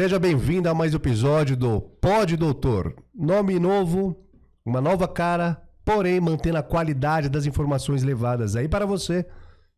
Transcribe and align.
Seja 0.00 0.18
bem-vindo 0.18 0.66
a 0.66 0.72
mais 0.72 0.94
um 0.94 0.96
episódio 0.96 1.54
do 1.54 1.78
Pod 1.78 2.34
Doutor. 2.34 2.94
Nome 3.14 3.58
novo, 3.58 4.16
uma 4.64 4.80
nova 4.80 5.06
cara, 5.06 5.60
porém 5.84 6.18
mantendo 6.18 6.56
a 6.56 6.62
qualidade 6.62 7.28
das 7.28 7.44
informações 7.44 8.02
levadas 8.02 8.56
aí 8.56 8.66
para 8.66 8.86
você, 8.86 9.26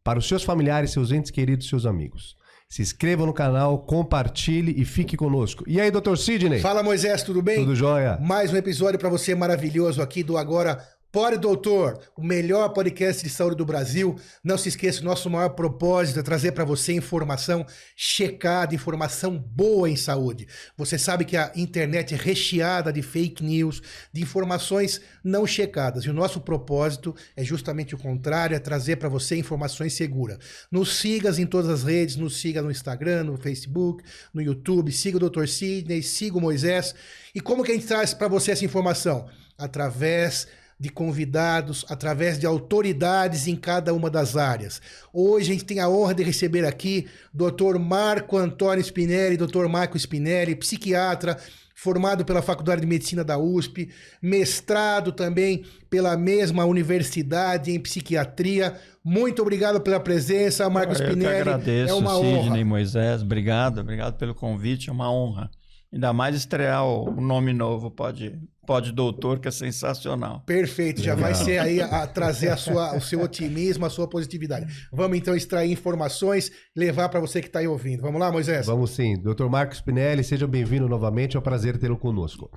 para 0.04 0.20
os 0.20 0.28
seus 0.28 0.44
familiares, 0.44 0.92
seus 0.92 1.10
entes 1.10 1.32
queridos, 1.32 1.68
seus 1.68 1.84
amigos. 1.84 2.36
Se 2.68 2.82
inscreva 2.82 3.26
no 3.26 3.32
canal, 3.32 3.80
compartilhe 3.80 4.80
e 4.80 4.84
fique 4.84 5.16
conosco. 5.16 5.64
E 5.66 5.80
aí, 5.80 5.90
doutor 5.90 6.16
Sidney? 6.16 6.60
Fala, 6.60 6.84
Moisés, 6.84 7.24
tudo 7.24 7.42
bem? 7.42 7.56
Tudo 7.56 7.74
jóia? 7.74 8.16
Mais 8.22 8.52
um 8.52 8.56
episódio 8.56 9.00
para 9.00 9.08
você 9.08 9.34
maravilhoso 9.34 10.00
aqui 10.00 10.22
do 10.22 10.38
Agora 10.38 10.86
Pode 11.12 11.36
Doutor, 11.36 12.00
o 12.16 12.24
melhor 12.24 12.70
podcast 12.70 13.22
de 13.22 13.28
saúde 13.28 13.54
do 13.54 13.66
Brasil. 13.66 14.16
Não 14.42 14.56
se 14.56 14.70
esqueça, 14.70 15.04
nosso 15.04 15.28
maior 15.28 15.50
propósito 15.50 16.18
é 16.18 16.22
trazer 16.22 16.52
para 16.52 16.64
você 16.64 16.94
informação 16.94 17.66
checada, 17.94 18.74
informação 18.74 19.36
boa 19.36 19.90
em 19.90 19.94
saúde. 19.94 20.48
Você 20.74 20.96
sabe 20.96 21.26
que 21.26 21.36
a 21.36 21.52
internet 21.54 22.14
é 22.14 22.16
recheada 22.16 22.90
de 22.90 23.02
fake 23.02 23.44
news, 23.44 23.82
de 24.10 24.22
informações 24.22 25.02
não 25.22 25.46
checadas. 25.46 26.04
E 26.04 26.08
o 26.08 26.14
nosso 26.14 26.40
propósito 26.40 27.14
é 27.36 27.44
justamente 27.44 27.94
o 27.94 27.98
contrário, 27.98 28.56
é 28.56 28.58
trazer 28.58 28.96
para 28.96 29.10
você 29.10 29.36
informações 29.36 29.92
seguras. 29.92 30.38
Nos 30.70 30.96
siga 30.96 31.28
em 31.38 31.44
todas 31.44 31.68
as 31.68 31.82
redes, 31.82 32.16
nos 32.16 32.40
siga 32.40 32.62
no 32.62 32.70
Instagram, 32.70 33.24
no 33.24 33.36
Facebook, 33.36 34.02
no 34.32 34.40
YouTube, 34.40 34.90
siga 34.90 35.18
o 35.18 35.28
Dr. 35.28 35.46
Sidney, 35.46 36.02
siga 36.02 36.38
o 36.38 36.40
Moisés. 36.40 36.94
E 37.34 37.40
como 37.42 37.62
que 37.62 37.70
a 37.70 37.74
gente 37.74 37.86
traz 37.86 38.14
para 38.14 38.28
você 38.28 38.52
essa 38.52 38.64
informação? 38.64 39.28
Através 39.58 40.46
de 40.82 40.88
convidados, 40.88 41.86
através 41.88 42.40
de 42.40 42.44
autoridades 42.44 43.46
em 43.46 43.54
cada 43.54 43.94
uma 43.94 44.10
das 44.10 44.36
áreas. 44.36 44.82
Hoje 45.12 45.50
a 45.50 45.52
gente 45.52 45.64
tem 45.64 45.78
a 45.78 45.88
honra 45.88 46.12
de 46.12 46.24
receber 46.24 46.64
aqui 46.64 47.06
Dr. 47.32 47.78
Marco 47.78 48.36
Antônio 48.36 48.82
Spinelli, 48.82 49.36
Dr. 49.36 49.68
Marco 49.68 49.96
Spinelli, 49.96 50.56
psiquiatra, 50.56 51.38
formado 51.72 52.24
pela 52.24 52.42
Faculdade 52.42 52.80
de 52.80 52.86
Medicina 52.88 53.22
da 53.22 53.38
USP, 53.38 53.90
mestrado 54.20 55.12
também 55.12 55.64
pela 55.88 56.16
mesma 56.16 56.64
universidade 56.64 57.70
em 57.70 57.78
psiquiatria. 57.78 58.76
Muito 59.04 59.40
obrigado 59.40 59.80
pela 59.80 60.00
presença, 60.00 60.68
Marco 60.68 60.94
Spinelli. 60.94 61.22
Eu 61.22 61.44
que 61.44 61.48
agradeço, 61.48 61.92
é 61.92 61.94
uma 61.94 62.16
Sidney 62.16 62.38
honra. 62.38 62.64
Moisés, 62.64 63.22
obrigado, 63.22 63.80
obrigado 63.80 64.18
pelo 64.18 64.34
convite, 64.34 64.90
é 64.90 64.92
uma 64.92 65.12
honra. 65.12 65.48
Ainda 65.92 66.12
mais 66.12 66.34
estrear 66.34 66.84
o 66.84 67.20
nome 67.20 67.52
novo, 67.52 67.88
pode, 67.88 68.36
pode 68.66 68.92
doutor, 68.92 69.38
que 69.38 69.48
é 69.48 69.50
sensacional. 69.50 70.40
Perfeito, 70.46 71.02
já 71.02 71.14
Legal. 71.14 71.30
vai 71.30 71.44
ser 71.44 71.58
aí 71.58 71.80
a, 71.80 72.02
a 72.02 72.06
trazer 72.06 72.48
a 72.48 72.56
sua, 72.56 72.96
o 72.96 73.00
seu 73.00 73.20
otimismo, 73.20 73.84
a 73.84 73.90
sua 73.90 74.08
positividade. 74.08 74.88
Vamos 74.92 75.18
então 75.18 75.34
extrair 75.34 75.70
informações, 75.70 76.50
levar 76.74 77.08
para 77.08 77.20
você 77.20 77.40
que 77.40 77.48
está 77.48 77.58
aí 77.58 77.68
ouvindo. 77.68 78.02
Vamos 78.02 78.20
lá, 78.20 78.30
Moisés? 78.30 78.66
Vamos 78.66 78.92
sim. 78.92 79.16
Dr. 79.16 79.46
Marcos 79.46 79.80
Pinelli, 79.80 80.22
seja 80.22 80.46
bem-vindo 80.46 80.88
novamente, 80.88 81.36
é 81.36 81.40
um 81.40 81.42
prazer 81.42 81.78
tê-lo 81.78 81.98
conosco. 81.98 82.50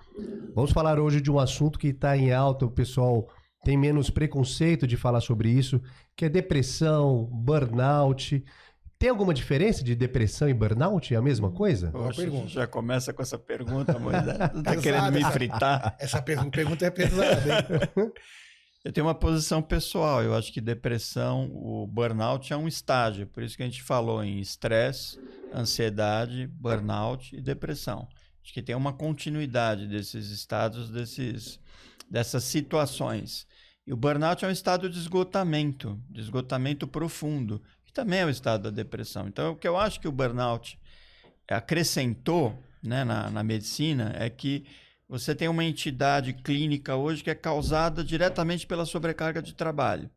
Vamos 0.53 0.71
falar 0.71 0.99
hoje 0.99 1.19
de 1.19 1.31
um 1.31 1.39
assunto 1.39 1.79
que 1.79 1.87
está 1.87 2.15
em 2.15 2.31
alta, 2.31 2.65
o 2.65 2.71
pessoal 2.71 3.27
tem 3.65 3.75
menos 3.75 4.11
preconceito 4.11 4.85
de 4.85 4.95
falar 4.95 5.21
sobre 5.21 5.49
isso, 5.49 5.81
que 6.15 6.25
é 6.25 6.29
depressão, 6.29 7.27
burnout. 7.31 8.45
Tem 9.05 9.11
alguma 9.11 9.35
diferença 9.35 9.83
de 9.83 9.93
depressão 9.95 10.49
e 10.49 10.53
burnout? 10.55 11.13
É 11.13 11.17
a 11.17 11.21
mesma 11.21 11.51
coisa? 11.51 11.91
Poxa, 11.91 12.23
pergunta. 12.23 12.47
Já 12.47 12.65
começa 12.65 13.13
com 13.13 13.21
essa 13.21 13.37
pergunta, 13.37 13.99
Moisés. 13.99 14.35
Tá 14.65 14.75
querendo 14.77 15.11
me 15.11 15.23
fritar? 15.25 15.95
Essa 15.99 16.19
pergunta 16.23 16.59
é 16.83 16.89
pesada. 16.89 17.91
Eu 18.83 18.91
tenho 18.91 19.05
uma 19.05 19.13
posição 19.13 19.61
pessoal. 19.61 20.23
Eu 20.23 20.33
acho 20.33 20.51
que 20.51 20.59
depressão, 20.59 21.51
o 21.53 21.85
burnout 21.85 22.51
é 22.51 22.57
um 22.57 22.67
estágio. 22.67 23.27
Por 23.27 23.43
isso 23.43 23.55
que 23.55 23.61
a 23.61 23.67
gente 23.67 23.83
falou 23.83 24.23
em 24.23 24.39
estresse, 24.39 25.19
ansiedade, 25.53 26.47
burnout 26.47 27.35
e 27.35 27.39
depressão. 27.39 28.07
Acho 28.43 28.53
que 28.53 28.63
tem 28.63 28.75
uma 28.75 28.91
continuidade 28.91 29.85
desses 29.85 30.31
estados, 30.31 30.89
desses, 30.89 31.59
dessas 32.09 32.43
situações. 32.43 33.45
E 33.85 33.93
o 33.93 33.95
burnout 33.95 34.43
é 34.43 34.47
um 34.47 34.51
estado 34.51 34.89
de 34.89 34.97
esgotamento, 34.97 36.01
de 36.09 36.21
esgotamento 36.21 36.87
profundo, 36.87 37.61
também 37.95 38.19
é 38.19 38.25
o 38.25 38.29
estado 38.29 38.63
da 38.63 38.69
depressão. 38.69 39.27
Então, 39.27 39.53
o 39.53 39.55
que 39.55 39.67
eu 39.67 39.77
acho 39.77 40.01
que 40.01 40.07
o 40.07 40.11
burnout 40.11 40.77
acrescentou 41.47 42.61
né, 42.83 43.05
na, 43.05 43.31
na 43.31 43.41
medicina 43.41 44.13
é 44.17 44.29
que 44.29 44.65
você 45.07 45.33
tem 45.33 45.47
uma 45.47 45.63
entidade 45.63 46.33
clínica 46.33 46.95
hoje 46.95 47.23
que 47.23 47.29
é 47.29 47.35
causada 47.35 48.03
diretamente 48.03 48.67
pela 48.67 48.85
sobrecarga 48.85 49.41
de 49.41 49.53
trabalho. 49.53 50.09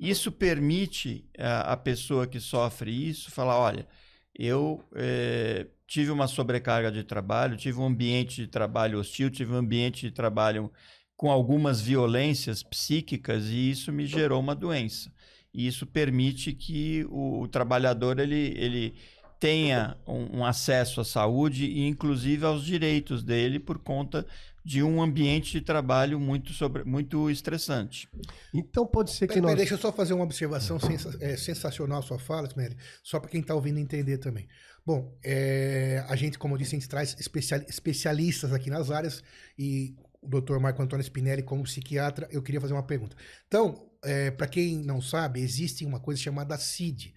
Isso 0.00 0.32
permite 0.32 1.28
a, 1.36 1.42
eh, 1.42 1.62
a 1.72 1.76
pessoa 1.76 2.26
que 2.26 2.40
sofre 2.40 2.90
isso 2.90 3.30
falar: 3.30 3.58
olha, 3.58 3.86
eu 4.34 4.82
é, 4.94 5.66
tive 5.88 6.12
uma 6.12 6.28
sobrecarga 6.28 6.90
de 6.90 7.02
trabalho, 7.02 7.56
tive 7.56 7.78
um 7.80 7.86
ambiente 7.86 8.42
de 8.42 8.46
trabalho 8.46 9.00
hostil, 9.00 9.28
tive 9.28 9.52
um 9.52 9.56
ambiente 9.56 10.06
de 10.06 10.12
trabalho 10.12 10.72
com 11.16 11.32
algumas 11.32 11.80
violências 11.80 12.62
psíquicas 12.62 13.46
e 13.46 13.70
isso 13.70 13.92
me 13.92 14.06
gerou 14.06 14.38
uma 14.40 14.54
doença 14.54 15.12
e 15.52 15.66
isso 15.66 15.86
permite 15.86 16.52
que 16.52 17.04
o, 17.10 17.42
o 17.42 17.48
trabalhador 17.48 18.18
ele, 18.18 18.54
ele 18.56 18.94
tenha 19.40 19.96
um, 20.06 20.38
um, 20.38 20.44
acesso 20.44 21.00
à 21.00 21.04
saúde 21.04 21.64
e 21.64 21.86
inclusive 21.86 22.44
aos 22.44 22.64
direitos 22.64 23.22
dele 23.22 23.58
por 23.58 23.78
conta 23.78 24.26
de 24.64 24.82
um 24.82 25.00
ambiente 25.00 25.52
de 25.52 25.60
trabalho 25.62 26.20
muito, 26.20 26.52
sobre, 26.52 26.84
muito 26.84 27.30
estressante. 27.30 28.08
Então 28.52 28.86
pode 28.86 29.12
ser 29.12 29.26
que 29.26 29.34
pera, 29.34 29.42
nós... 29.42 29.50
Pera, 29.52 29.58
deixa 29.58 29.74
eu 29.74 29.78
só 29.78 29.90
fazer 29.90 30.12
uma 30.12 30.24
observação 30.24 30.78
sensa, 30.78 31.16
é, 31.20 31.36
sensacional 31.36 32.00
a 32.00 32.02
sua 32.02 32.18
fala, 32.18 32.48
Smery, 32.48 32.76
só 33.02 33.18
para 33.18 33.30
quem 33.30 33.40
está 33.40 33.54
ouvindo 33.54 33.78
entender 33.78 34.18
também. 34.18 34.46
Bom, 34.84 35.16
é, 35.24 36.04
a 36.08 36.16
gente, 36.16 36.38
como 36.38 36.54
eu 36.54 36.58
disse, 36.58 36.74
a 36.74 36.78
gente 36.78 36.88
traz 36.88 37.16
especial, 37.18 37.60
especialistas 37.68 38.52
aqui 38.52 38.68
nas 38.68 38.90
áreas 38.90 39.22
e 39.58 39.94
o 40.20 40.28
doutor 40.28 40.58
Marco 40.60 40.82
Antônio 40.82 41.02
Spinelli, 41.02 41.42
como 41.42 41.62
psiquiatra, 41.62 42.28
eu 42.30 42.42
queria 42.42 42.60
fazer 42.60 42.74
uma 42.74 42.82
pergunta. 42.82 43.16
Então, 43.46 43.87
é, 44.02 44.30
para 44.30 44.46
quem 44.46 44.78
não 44.78 45.00
sabe, 45.00 45.40
existe 45.40 45.84
uma 45.84 46.00
coisa 46.00 46.20
chamada 46.20 46.56
CID, 46.56 47.14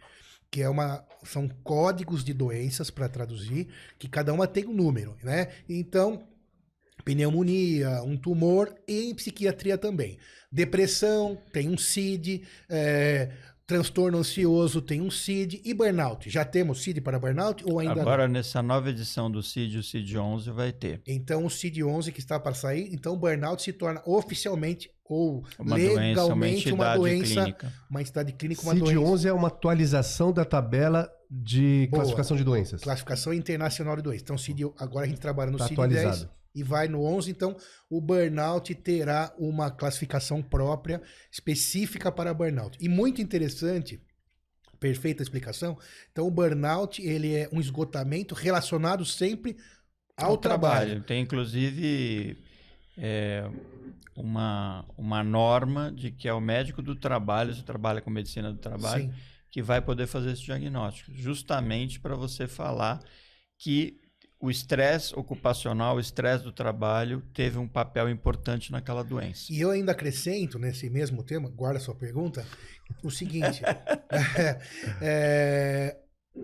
que 0.50 0.62
é 0.62 0.70
uma 0.70 1.06
são 1.24 1.48
códigos 1.64 2.24
de 2.24 2.34
doenças 2.34 2.90
para 2.90 3.08
traduzir, 3.08 3.68
que 3.98 4.10
cada 4.10 4.34
uma 4.34 4.48
tem 4.48 4.66
um 4.66 4.74
número, 4.74 5.16
né? 5.24 5.50
Então, 5.70 6.28
pneumonia, 7.06 8.02
um 8.04 8.18
tumor 8.18 8.74
e 8.88 9.10
em 9.10 9.16
psiquiatria 9.16 9.78
também. 9.78 10.18
Depressão 10.52 11.38
tem 11.54 11.70
um 11.70 11.78
CID, 11.78 12.44
é, 12.70 13.32
transtorno 13.72 14.18
ansioso 14.18 14.82
tem 14.82 15.00
um 15.00 15.10
CID 15.10 15.62
e 15.64 15.74
burnout. 15.74 16.30
Já 16.30 16.44
temos 16.44 16.84
CID 16.84 17.00
para 17.00 17.18
burnout 17.18 17.64
ou 17.66 17.80
ainda 17.80 18.02
Agora, 18.02 18.28
não? 18.28 18.34
nessa 18.34 18.62
nova 18.62 18.90
edição 18.90 19.32
do 19.32 19.42
CID, 19.42 19.78
o 19.78 19.84
CID 19.84 20.18
11 20.18 20.52
vai 20.52 20.74
ter. 20.74 21.02
Então, 21.08 21.46
o 21.46 21.50
CID 21.50 21.82
11 21.82 22.12
que 22.12 22.20
está 22.20 22.38
para 22.38 22.54
sair, 22.54 22.94
então 22.94 23.14
o 23.14 23.18
burnout 23.18 23.62
se 23.64 23.72
torna 23.72 24.02
oficialmente 24.06 24.92
ou 25.06 25.46
uma 25.58 25.76
legalmente 25.78 26.70
doença, 26.70 26.74
uma, 26.74 26.86
uma 26.86 26.98
doença, 26.98 27.34
clínica. 27.34 27.74
uma 27.90 28.02
entidade 28.02 28.34
clínica, 28.34 28.62
uma 28.62 28.74
CID 28.74 28.84
doença. 28.84 29.12
11 29.12 29.28
é 29.30 29.34
uma 29.34 29.48
atualização 29.48 30.34
da 30.34 30.44
tabela 30.44 31.10
de 31.30 31.88
Boa. 31.90 32.02
classificação 32.02 32.36
de 32.36 32.44
doenças. 32.44 32.82
Classificação 32.82 33.34
internacional 33.34 33.96
de 33.96 34.02
doenças. 34.02 34.24
Então, 34.24 34.38
CID, 34.38 34.70
agora 34.78 35.06
a 35.06 35.10
gente 35.10 35.22
trabalha 35.22 35.50
no 35.50 35.58
tá 35.58 35.68
CID 35.68 35.80
atualizado. 35.80 36.18
10 36.18 36.41
e 36.54 36.64
vai 36.64 36.88
no 36.88 37.04
11, 37.04 37.32
então 37.32 37.56
o 37.90 38.02
burnout 38.02 38.74
terá 38.76 39.34
uma 39.38 39.72
classificação 39.72 40.42
própria 40.42 41.02
específica 41.32 42.12
para 42.12 42.34
burnout. 42.34 42.78
E 42.80 42.90
muito 42.90 43.22
interessante, 43.22 44.02
perfeita 44.80 45.24
explicação. 45.24 45.78
Então 46.12 46.28
o 46.28 46.32
burnout, 46.32 47.02
ele 47.02 47.36
é 47.36 47.50
um 47.54 47.60
esgotamento 47.60 48.36
relacionado 48.36 49.06
sempre 49.06 49.56
ao, 50.18 50.32
ao 50.32 50.38
trabalho. 50.38 50.88
trabalho. 50.88 51.04
Tem 51.04 51.22
inclusive 51.22 52.38
é, 52.98 53.50
uma, 54.16 54.86
uma 54.98 55.24
norma 55.24 55.92
de 55.92 56.12
que 56.12 56.28
é 56.28 56.34
o 56.34 56.42
médico 56.42 56.82
do 56.82 56.96
trabalho, 56.96 57.54
você 57.54 57.64
trabalha 57.64 58.02
com 58.02 58.10
medicina 58.10 58.52
do 58.52 58.60
trabalho, 58.60 59.04
Sim. 59.04 59.14
que 59.50 59.62
vai 59.62 59.82
poder 59.82 60.08
fazer 60.08 60.32
esse 60.32 60.44
diagnóstico, 60.44 61.12
justamente 61.14 62.00
para 62.00 62.16
você 62.16 62.48
falar 62.48 63.00
que 63.58 64.02
o 64.42 64.50
estresse 64.50 65.14
ocupacional, 65.16 65.98
o 65.98 66.00
estresse 66.00 66.44
do 66.44 66.52
trabalho 66.52 67.22
teve 67.34 67.60
um 67.60 67.68
papel 67.68 68.10
importante 68.10 68.72
naquela 68.72 69.04
doença. 69.04 69.52
E 69.52 69.62
eu 69.62 69.70
ainda 69.70 69.92
acrescento 69.92 70.58
nesse 70.58 70.90
mesmo 70.90 71.24
tema, 71.24 71.50
guarda 71.50 71.80
sua 71.80 71.94
pergunta, 71.94 72.46
o 73.04 73.12
seguinte: 73.12 73.62
é, 73.64 74.60
é, 75.02 75.98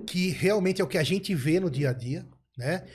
que 0.05 0.29
realmente 0.29 0.79
é 0.79 0.83
o 0.83 0.87
que 0.87 0.97
a 0.97 1.03
gente 1.03 1.33
vê 1.33 1.59
no 1.59 1.71
dia 1.71 1.89
a 1.89 1.93
dia, 1.93 2.25
né? 2.55 2.85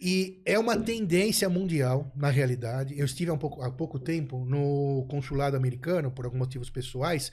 E 0.00 0.42
é 0.44 0.58
uma 0.58 0.76
tendência 0.76 1.48
mundial, 1.48 2.10
na 2.16 2.28
realidade. 2.28 2.98
Eu 2.98 3.06
estive 3.06 3.30
há, 3.30 3.34
um 3.34 3.38
pouco, 3.38 3.62
há 3.62 3.70
pouco 3.70 3.98
tempo 3.98 4.44
no 4.44 5.06
consulado 5.08 5.56
americano, 5.56 6.10
por 6.10 6.24
alguns 6.24 6.40
motivos 6.40 6.68
pessoais, 6.68 7.30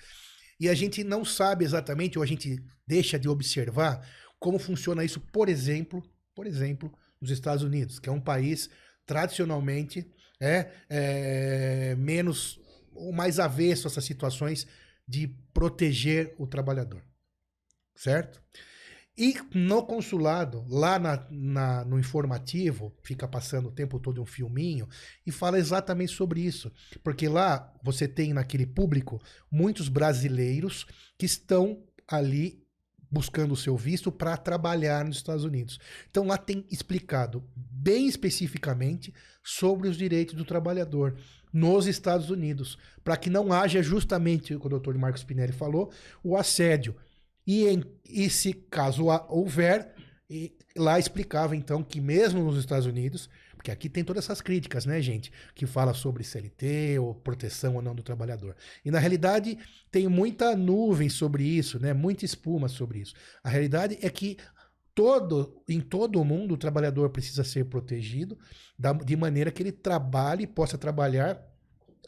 e 0.60 0.70
a 0.70 0.74
gente 0.74 1.04
não 1.04 1.26
sabe 1.26 1.66
exatamente, 1.66 2.18
ou 2.18 2.24
a 2.24 2.28
gente 2.28 2.64
deixa 2.86 3.18
de 3.18 3.28
observar 3.28 4.08
como 4.40 4.58
funciona 4.58 5.04
isso, 5.04 5.20
por 5.20 5.50
exemplo, 5.50 6.02
por 6.36 6.48
exemplo, 6.48 6.92
nos 7.20 7.32
Estados 7.32 7.64
Unidos, 7.64 8.00
que 8.00 8.10
é 8.10 8.12
um 8.12 8.22
país 8.22 8.70
tradicionalmente 9.06 10.10
é, 10.40 10.72
é 10.90 11.96
menos 11.96 12.60
ou 12.94 13.12
mais 13.14 13.40
avesso 13.40 13.88
a 13.88 13.92
essas 13.92 14.06
situações 14.06 14.68
de 15.08 15.28
proteger 15.54 16.36
o 16.38 16.48
trabalhador, 16.48 17.04
certo? 17.96 18.42
E 19.18 19.36
no 19.54 19.84
consulado, 19.86 20.66
lá 20.70 20.98
na, 20.98 21.28
na- 21.30 21.86
no 21.86 22.00
informativo, 22.00 22.96
fica 23.04 23.28
passando 23.28 23.68
o 23.70 23.72
tempo 23.72 24.00
todo 24.00 24.22
um 24.22 24.26
filminho 24.26 24.88
e 25.26 25.32
fala 25.32 25.60
exatamente 25.60 26.14
sobre 26.14 26.42
isso. 26.42 26.72
Porque 27.04 27.28
lá 27.28 27.74
você 27.84 28.08
tem 28.08 28.34
naquele 28.34 28.66
público 28.66 29.22
muitos 29.52 29.90
brasileiros 29.90 30.86
que 31.18 31.26
estão 31.26 31.84
ali 32.08 32.61
buscando 33.12 33.52
o 33.52 33.58
seu 33.58 33.76
visto 33.76 34.12
para 34.12 34.38
trabalhar 34.38 35.04
nos 35.04 35.18
Estados 35.18 35.44
Unidos. 35.44 35.80
Então 36.10 36.26
lá 36.26 36.38
tem 36.38 36.66
explicado 36.72 37.44
bem 37.56 38.08
especificamente 38.08 39.14
sobre 39.44 39.90
os 39.90 39.98
direitos 39.98 40.36
do 40.36 40.46
trabalhador 40.46 41.18
nos 41.52 41.86
Estados 41.86 42.30
Unidos, 42.30 42.78
para 43.04 43.18
que 43.18 43.30
não 43.30 43.52
haja 43.52 43.84
justamente 43.84 44.56
o 44.56 44.60
que 44.60 44.68
o 44.68 44.80
Dr. 44.80 44.98
Marcos 44.98 45.24
Pinelli 45.24 45.52
falou, 45.52 45.92
o 46.24 46.38
assédio. 46.38 46.96
E, 47.46 47.68
em, 47.68 47.84
e 48.08 48.30
se 48.30 48.54
caso 48.54 49.08
houver, 49.28 49.94
lá 50.78 50.98
explicava 50.98 51.56
então 51.56 51.84
que 51.84 52.00
mesmo 52.00 52.44
nos 52.44 52.58
Estados 52.58 52.86
Unidos, 52.86 53.30
porque 53.62 53.70
aqui 53.70 53.88
tem 53.88 54.04
todas 54.04 54.26
essas 54.26 54.42
críticas, 54.42 54.88
né, 54.88 55.00
gente, 55.00 55.32
que 55.54 55.68
fala 55.68 55.94
sobre 55.94 56.24
CLT 56.24 56.98
ou 56.98 57.14
proteção 57.14 57.76
ou 57.76 57.82
não 57.82 57.94
do 57.94 58.02
trabalhador. 58.02 58.56
E 58.84 58.90
na 58.90 58.98
realidade 58.98 59.56
tem 59.92 60.08
muita 60.08 60.56
nuvem 60.56 61.10
sobre 61.10 61.44
isso, 61.44 61.80
né, 61.80 61.94
muita 61.94 62.26
espuma 62.26 62.68
sobre 62.68 62.98
isso. 63.02 63.14
A 63.44 63.50
realidade 63.50 64.00
é 64.02 64.10
que 64.10 64.36
todo, 64.96 65.64
em 65.70 65.80
todo 65.80 66.20
o 66.20 66.26
mundo 66.26 66.56
o 66.56 66.58
trabalhador 66.58 67.12
precisa 67.12 67.44
ser 67.44 67.66
protegido 67.66 68.36
da- 68.80 68.94
de 68.94 69.16
maneira 69.16 69.52
que 69.52 69.62
ele 69.62 69.72
trabalhe, 69.72 70.48
possa 70.48 70.76
trabalhar 70.76 71.40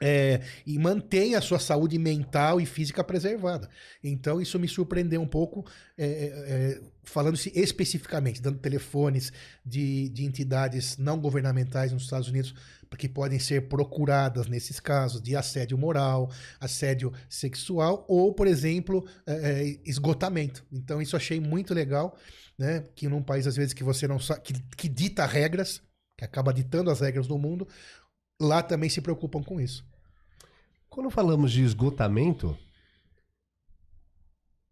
é, 0.01 0.41
e 0.65 0.77
mantenha 0.79 1.37
a 1.37 1.41
sua 1.41 1.59
saúde 1.59 1.97
mental 1.97 2.59
e 2.59 2.65
física 2.65 3.03
preservada. 3.03 3.69
Então, 4.03 4.41
isso 4.41 4.59
me 4.59 4.67
surpreendeu 4.67 5.21
um 5.21 5.27
pouco, 5.27 5.65
é, 5.97 6.05
é, 6.05 6.07
é, 6.07 6.81
falando-se 7.03 7.51
especificamente, 7.55 8.41
dando 8.41 8.59
telefones 8.59 9.31
de, 9.65 10.09
de 10.09 10.25
entidades 10.25 10.97
não 10.97 11.19
governamentais 11.19 11.91
nos 11.91 12.03
Estados 12.03 12.27
Unidos 12.27 12.53
que 12.97 13.09
podem 13.09 13.39
ser 13.39 13.67
procuradas 13.67 14.47
nesses 14.47 14.79
casos 14.79 15.21
de 15.21 15.35
assédio 15.35 15.77
moral, 15.77 16.29
assédio 16.59 17.11
sexual 17.29 18.05
ou, 18.07 18.33
por 18.33 18.47
exemplo, 18.47 19.05
é, 19.25 19.33
é, 19.33 19.79
esgotamento. 19.85 20.65
Então, 20.71 21.01
isso 21.01 21.15
achei 21.15 21.39
muito 21.39 21.73
legal, 21.73 22.17
né? 22.57 22.85
Que 22.95 23.07
num 23.07 23.23
país, 23.23 23.47
às 23.47 23.55
vezes, 23.55 23.73
que 23.73 23.83
você 23.83 24.07
não 24.07 24.19
sabe, 24.19 24.41
que, 24.41 24.53
que 24.77 24.87
dita 24.87 25.25
regras, 25.25 25.81
que 26.17 26.25
acaba 26.25 26.53
ditando 26.53 26.91
as 26.91 26.99
regras 26.99 27.27
do 27.27 27.37
mundo, 27.37 27.67
lá 28.43 28.61
também 28.61 28.89
se 28.89 29.01
preocupam 29.01 29.41
com 29.41 29.59
isso. 29.59 29.85
Quando 30.89 31.09
falamos 31.09 31.51
de 31.51 31.63
esgotamento, 31.63 32.55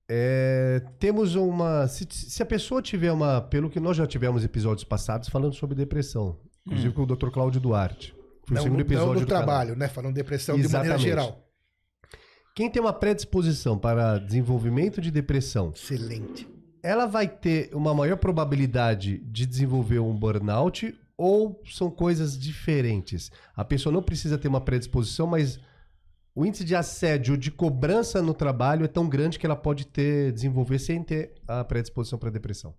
é, 0.08 0.82
temos 1.00 1.36
uma. 1.36 1.88
Se, 1.88 2.06
se 2.12 2.44
a 2.44 2.46
pessoa 2.46 2.82
tiver 2.82 3.12
uma. 3.12 3.42
Pelo 3.42 3.70
que 3.70 3.80
nós 3.80 3.98
já 3.98 4.06
tivemos 4.06 4.44
episódios 4.44 4.84
passados 4.84 5.30
falando 5.30 5.56
sobre 5.56 5.76
depressão, 5.76 6.38
inclusive 6.68 6.94
com 6.94 7.04
o 7.04 7.06
Dr. 7.06 7.30
Cláudio 7.30 7.62
Duarte. 7.62 8.14
Foi 8.46 8.56
não, 8.56 8.62
o 8.62 8.64
segundo 8.64 8.80
não 8.80 8.86
episódio 8.86 9.14
do, 9.14 9.20
do 9.22 9.26
canal. 9.28 9.44
trabalho, 9.44 9.76
né? 9.76 9.88
Falando 9.88 10.14
depressão 10.14 10.56
de 10.58 10.64
maneira 10.64 10.96
Exatamente. 10.96 11.04
geral. 11.04 11.48
Quem 12.56 12.70
tem 12.70 12.82
uma 12.82 12.94
predisposição 12.94 13.80
para 13.80 14.18
desenvolvimento 14.20 15.00
de 15.00 15.10
depressão, 15.10 15.72
Excelente. 15.74 16.48
ela 16.84 17.06
vai 17.06 17.28
ter 17.28 17.74
uma 17.74 17.94
maior 17.94 18.18
probabilidade 18.18 19.20
de 19.20 19.46
desenvolver 19.46 20.00
um 20.00 20.14
burnout 20.14 20.94
ou 21.18 21.62
são 21.66 21.90
coisas 21.90 22.38
diferentes? 22.38 23.32
A 23.56 23.64
pessoa 23.64 23.94
não 23.94 24.02
precisa 24.02 24.38
ter 24.38 24.48
uma 24.48 24.62
predisposição, 24.62 25.28
mas 25.28 25.60
o 26.34 26.46
índice 26.46 26.64
de 26.64 26.76
assédio, 26.76 27.38
de 27.38 27.52
cobrança 27.52 28.22
no 28.22 28.34
trabalho 28.34 28.86
é 28.86 28.88
tão 28.88 29.08
grande 29.08 29.38
que 29.38 29.46
ela 29.46 29.56
pode 29.56 29.86
ter 29.86 30.32
desenvolver 30.32 30.80
sem 30.80 31.04
ter 31.04 31.36
a 31.48 31.64
predisposição 31.64 32.18
para 32.18 32.30
depressão. 32.30 32.76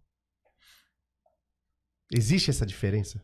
Existe 2.11 2.51
essa 2.51 2.67
diferença? 2.67 3.23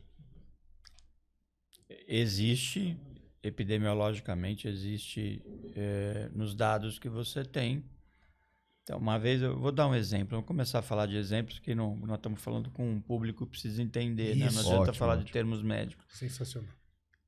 Existe, 2.07 2.99
epidemiologicamente, 3.43 4.67
existe 4.67 5.43
eh, 5.75 6.31
nos 6.35 6.55
dados 6.55 6.99
que 6.99 7.09
você 7.09 7.45
tem. 7.45 7.85
Então, 8.89 8.99
uma 8.99 9.19
vez, 9.19 9.43
eu 9.43 9.55
vou 9.55 9.71
dar 9.71 9.87
um 9.87 9.95
exemplo. 9.95 10.31
Vamos 10.31 10.47
começar 10.47 10.79
a 10.79 10.83
falar 10.83 11.05
de 11.05 11.15
exemplos 11.19 11.59
que 11.59 11.75
não, 11.75 11.95
nós 11.97 12.17
estamos 12.17 12.41
falando 12.41 12.71
com 12.71 12.91
um 12.91 12.99
público 12.99 13.45
que 13.45 13.51
precisa 13.51 13.83
entender, 13.83 14.35
né? 14.35 14.47
Isso. 14.47 14.55
Não 14.55 14.63
adianta 14.63 14.81
Ótimo, 14.81 14.95
falar 14.95 15.17
de 15.17 15.21
ótimo. 15.21 15.33
termos 15.35 15.63
médicos. 15.63 16.07
Sensacional. 16.09 16.71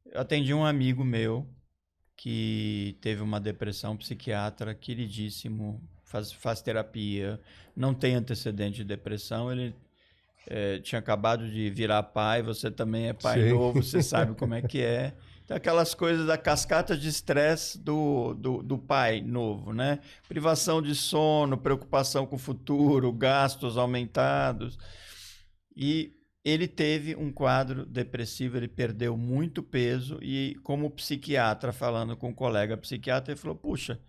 Eu 0.07 0.23
atendi 0.23 0.55
um 0.55 0.65
amigo 0.65 1.05
meu 1.05 1.47
que 2.17 2.97
teve 3.03 3.21
uma 3.21 3.39
depressão 3.39 3.95
psiquiatra 3.95 4.75
queridíssimo, 4.75 5.87
faz, 6.03 6.33
faz 6.33 6.63
terapia, 6.63 7.39
não 7.77 7.93
tem 7.93 8.15
antecedente 8.15 8.79
de 8.79 8.85
depressão, 8.85 9.53
ele 9.53 9.75
eh, 10.47 10.79
tinha 10.79 10.99
acabado 10.99 11.47
de 11.47 11.69
virar 11.69 12.03
pai, 12.05 12.43
você 12.43 12.71
também 12.71 13.09
é 13.09 13.13
pai 13.13 13.43
Sim. 13.43 13.51
novo, 13.51 13.83
você 13.83 14.03
sabe 14.03 14.33
como 14.37 14.55
é 14.55 14.63
que 14.63 14.81
é. 14.81 15.15
Então, 15.51 15.57
aquelas 15.57 15.95
coisas 15.97 16.29
da 16.29 16.39
cascata 16.39 16.97
de 16.97 17.09
estresse 17.09 17.77
do, 17.77 18.35
do, 18.35 18.63
do 18.63 18.79
pai 18.79 19.21
novo, 19.21 19.73
né? 19.73 19.99
Privação 20.29 20.81
de 20.81 20.95
sono, 20.95 21.59
preocupação 21.59 22.25
com 22.25 22.37
o 22.37 22.39
futuro, 22.39 23.13
gastos 23.13 23.77
aumentados. 23.77 24.79
E 25.75 26.15
ele 26.45 26.69
teve 26.69 27.17
um 27.17 27.33
quadro 27.33 27.85
depressivo, 27.85 28.59
ele 28.59 28.69
perdeu 28.69 29.17
muito 29.17 29.61
peso 29.61 30.21
e 30.23 30.55
como 30.63 30.89
psiquiatra, 30.89 31.73
falando 31.73 32.17
com 32.17 32.29
um 32.29 32.35
colega 32.35 32.77
psiquiatra, 32.77 33.33
ele 33.33 33.41
falou: 33.41 33.57
"Puxa, 33.57 34.01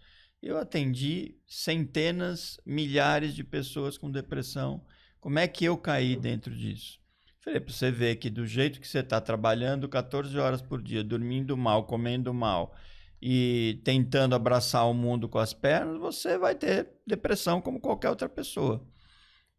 eu 0.44 0.60
atendi 0.60 1.40
centenas, 1.48 2.60
milhares 2.64 3.34
de 3.34 3.44
pessoas 3.44 3.98
com 3.98 4.12
depressão. 4.12 4.86
Como 5.20 5.40
é 5.40 5.48
que 5.48 5.66
eu 5.66 5.76
caí 5.76 6.16
dentro 6.16 6.56
disso?" 6.56 7.01
Falei, 7.44 7.60
para 7.60 7.74
você 7.74 7.90
ver 7.92 8.18
que 8.18 8.30
do 8.30 8.46
jeito 8.46 8.80
que 8.80 8.88
você 8.88 9.00
está 9.00 9.20
trabalhando 9.20 9.90
14 9.90 10.38
horas 10.38 10.62
por 10.62 10.82
dia, 10.82 11.04
dormindo 11.04 11.58
mal, 11.58 11.86
comendo 11.86 12.34
mal 12.34 12.76
e 13.22 13.82
tentando 13.84 14.36
abraçar 14.36 14.88
o 14.88 14.94
mundo 14.94 15.28
com 15.28 15.40
as 15.40 15.54
pernas, 15.54 15.98
você 16.00 16.38
vai 16.38 16.54
ter 16.56 16.88
depressão 17.06 17.60
como 17.60 17.80
qualquer 17.80 18.10
outra 18.10 18.30
pessoa. 18.30 18.86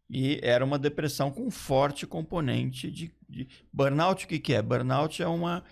E 0.09 0.39
era 0.43 0.63
uma 0.63 0.77
depressão 0.79 1.31
com 1.31 1.49
forte 1.49 2.05
componente 2.05 2.89
de, 2.91 3.13
de- 3.27 3.47
burnout. 3.71 4.25
O 4.25 4.27
que, 4.27 4.39
que 4.39 4.53
é? 4.53 4.61
Burnout 4.61 5.21
é 5.21 5.27
uma, 5.27 5.63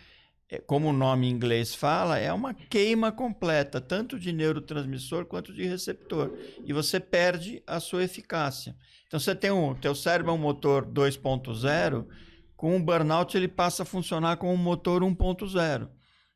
é, 0.50 0.58
como 0.60 0.90
o 0.90 0.94
nome 0.94 1.28
em 1.28 1.32
inglês 1.32 1.76
fala, 1.76 2.18
é 2.18 2.32
uma 2.34 2.54
queima 2.54 3.12
completa, 3.12 3.80
tanto 3.80 4.20
de 4.20 4.34
neurotransmissor 4.34 5.26
quanto 5.26 5.54
de 5.54 5.66
receptor. 5.66 6.32
E 6.66 6.74
você 6.74 7.00
perde 7.00 7.62
a 7.68 7.80
sua 7.80 8.04
eficácia. 8.04 8.76
Então 9.12 9.20
você 9.20 9.36
tem 9.36 9.52
um, 9.52 9.76
teu 9.76 9.94
cérebro 9.94 10.32
é 10.32 10.36
um 10.36 10.38
motor 10.38 10.86
2.0, 10.86 12.08
com 12.56 12.78
o 12.78 12.80
burnout 12.82 13.36
ele 13.36 13.50
passa 13.50 13.84
a 13.84 13.86
funcionar 13.86 14.38
como 14.38 14.54
um 14.54 14.56
motor 14.56 15.04
1.0. 15.04 15.90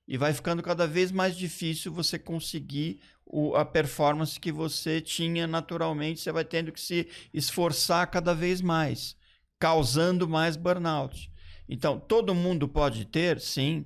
E 0.06 0.18
vai 0.18 0.34
ficando 0.34 0.62
cada 0.62 0.86
vez 0.86 1.10
mais 1.10 1.38
difícil 1.38 1.94
você 1.94 2.20
conseguir 2.20 3.00
o- 3.26 3.56
a 3.56 3.64
performance 3.64 4.38
que 4.38 4.52
você 4.52 5.00
tinha 5.00 5.48
naturalmente, 5.48 6.20
você 6.20 6.34
vai 6.34 6.44
tendo 6.44 6.70
que 6.70 6.82
se 6.82 7.08
esforçar 7.34 8.12
cada 8.12 8.36
vez 8.36 8.60
mais, 8.60 9.16
causando 9.58 10.28
mais 10.28 10.58
burnout. 10.58 11.32
Então, 11.70 11.98
todo 11.98 12.36
mundo 12.36 12.68
pode 12.68 13.06
ter, 13.06 13.40
sim. 13.40 13.86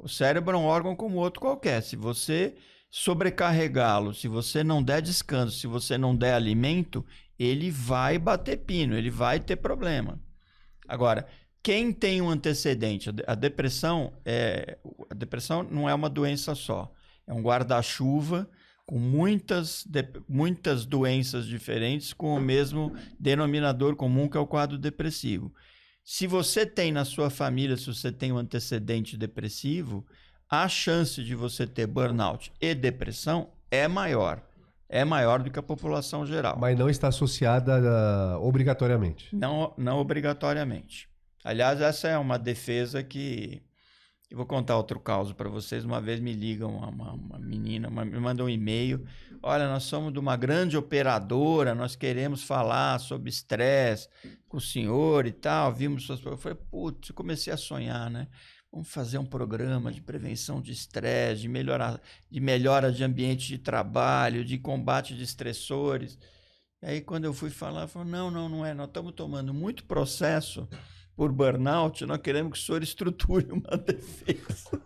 O 0.00 0.08
cérebro 0.08 0.56
é 0.56 0.58
um 0.58 0.64
órgão 0.64 0.96
como 0.96 1.18
outro 1.18 1.42
qualquer. 1.42 1.82
Se 1.82 1.94
você 1.94 2.56
sobrecarregá-lo, 2.90 4.14
se 4.14 4.28
você 4.28 4.64
não 4.64 4.82
der 4.82 5.02
descanso, 5.02 5.58
se 5.58 5.66
você 5.66 5.98
não 5.98 6.16
der 6.16 6.32
alimento, 6.32 7.04
ele 7.38 7.70
vai 7.70 8.18
bater 8.18 8.58
pino, 8.58 8.96
ele 8.96 9.10
vai 9.10 9.40
ter 9.40 9.56
problema. 9.56 10.20
Agora, 10.86 11.26
quem 11.62 11.92
tem 11.92 12.20
um 12.20 12.28
antecedente, 12.28 13.08
a 13.08 13.12
de- 13.12 13.24
a 13.26 13.34
depressão 13.34 14.12
é 14.24 14.78
a 15.10 15.14
depressão 15.14 15.62
não 15.62 15.88
é 15.88 15.94
uma 15.94 16.10
doença 16.10 16.54
só, 16.54 16.92
é 17.26 17.32
um 17.32 17.40
guarda-chuva 17.40 18.48
com 18.86 18.98
muitas, 18.98 19.82
de- 19.86 20.06
muitas 20.28 20.84
doenças 20.84 21.46
diferentes 21.46 22.12
com 22.12 22.34
o 22.36 22.40
mesmo 22.40 22.94
denominador 23.18 23.96
comum 23.96 24.28
que 24.28 24.36
é 24.36 24.40
o 24.40 24.46
quadro 24.46 24.76
depressivo. 24.76 25.54
Se 26.04 26.26
você 26.26 26.66
tem 26.66 26.92
na 26.92 27.06
sua 27.06 27.30
família, 27.30 27.78
se 27.78 27.86
você 27.86 28.12
tem 28.12 28.30
um 28.30 28.36
antecedente 28.36 29.16
depressivo, 29.16 30.06
a 30.50 30.68
chance 30.68 31.24
de 31.24 31.34
você 31.34 31.66
ter 31.66 31.86
burnout 31.86 32.52
e 32.60 32.74
depressão 32.74 33.50
é 33.70 33.88
maior. 33.88 34.42
É 34.94 35.04
maior 35.04 35.42
do 35.42 35.50
que 35.50 35.58
a 35.58 35.62
população 35.62 36.24
geral. 36.24 36.56
Mas 36.56 36.78
não 36.78 36.88
está 36.88 37.08
associada 37.08 37.80
ah, 37.82 38.38
obrigatoriamente. 38.38 39.34
Não, 39.34 39.74
não 39.76 39.98
obrigatoriamente. 39.98 41.08
Aliás, 41.42 41.80
essa 41.80 42.06
é 42.06 42.16
uma 42.16 42.38
defesa 42.38 43.02
que. 43.02 43.60
Eu 44.30 44.36
vou 44.36 44.46
contar 44.46 44.76
outro 44.76 45.00
caso 45.00 45.34
para 45.34 45.48
vocês. 45.48 45.84
Uma 45.84 46.00
vez 46.00 46.20
me 46.20 46.32
liga 46.32 46.64
uma, 46.64 46.90
uma, 46.90 47.38
menina, 47.40 47.88
uma- 47.88 48.04
me 48.04 48.20
manda 48.20 48.44
um 48.44 48.48
e-mail. 48.48 49.04
Olha, 49.42 49.68
nós 49.68 49.82
somos 49.82 50.12
de 50.12 50.18
uma 50.20 50.36
grande 50.36 50.76
operadora, 50.76 51.74
nós 51.74 51.96
queremos 51.96 52.44
falar 52.44 53.00
sobre 53.00 53.28
estresse 53.30 54.08
com 54.48 54.58
o 54.58 54.60
senhor 54.60 55.26
e 55.26 55.32
tal. 55.32 55.72
Vimos 55.72 56.06
suas. 56.06 56.24
Eu 56.24 56.36
falei, 56.36 56.56
putz, 56.70 57.10
comecei 57.10 57.52
a 57.52 57.56
sonhar, 57.56 58.08
né? 58.08 58.28
Vamos 58.74 58.88
fazer 58.88 59.18
um 59.18 59.24
programa 59.24 59.92
de 59.92 60.00
prevenção 60.00 60.60
de 60.60 60.72
estresse, 60.72 61.42
de, 61.42 61.48
de 62.28 62.40
melhora 62.40 62.90
de 62.90 63.04
ambiente 63.04 63.46
de 63.46 63.56
trabalho, 63.56 64.44
de 64.44 64.58
combate 64.58 65.14
de 65.14 65.22
estressores. 65.22 66.18
E 66.82 66.86
aí, 66.86 67.00
quando 67.00 67.24
eu 67.24 67.32
fui 67.32 67.50
falar, 67.50 67.86
falou: 67.86 68.08
não, 68.08 68.32
não, 68.32 68.48
não 68.48 68.66
é. 68.66 68.74
Nós 68.74 68.88
estamos 68.88 69.12
tomando 69.12 69.54
muito 69.54 69.84
processo 69.84 70.68
por 71.14 71.30
burnout, 71.30 72.04
nós 72.04 72.18
queremos 72.18 72.54
que 72.54 72.58
o 72.58 72.62
senhor 72.66 72.82
estruture 72.84 73.46
uma 73.52 73.76
defesa. 73.78 74.82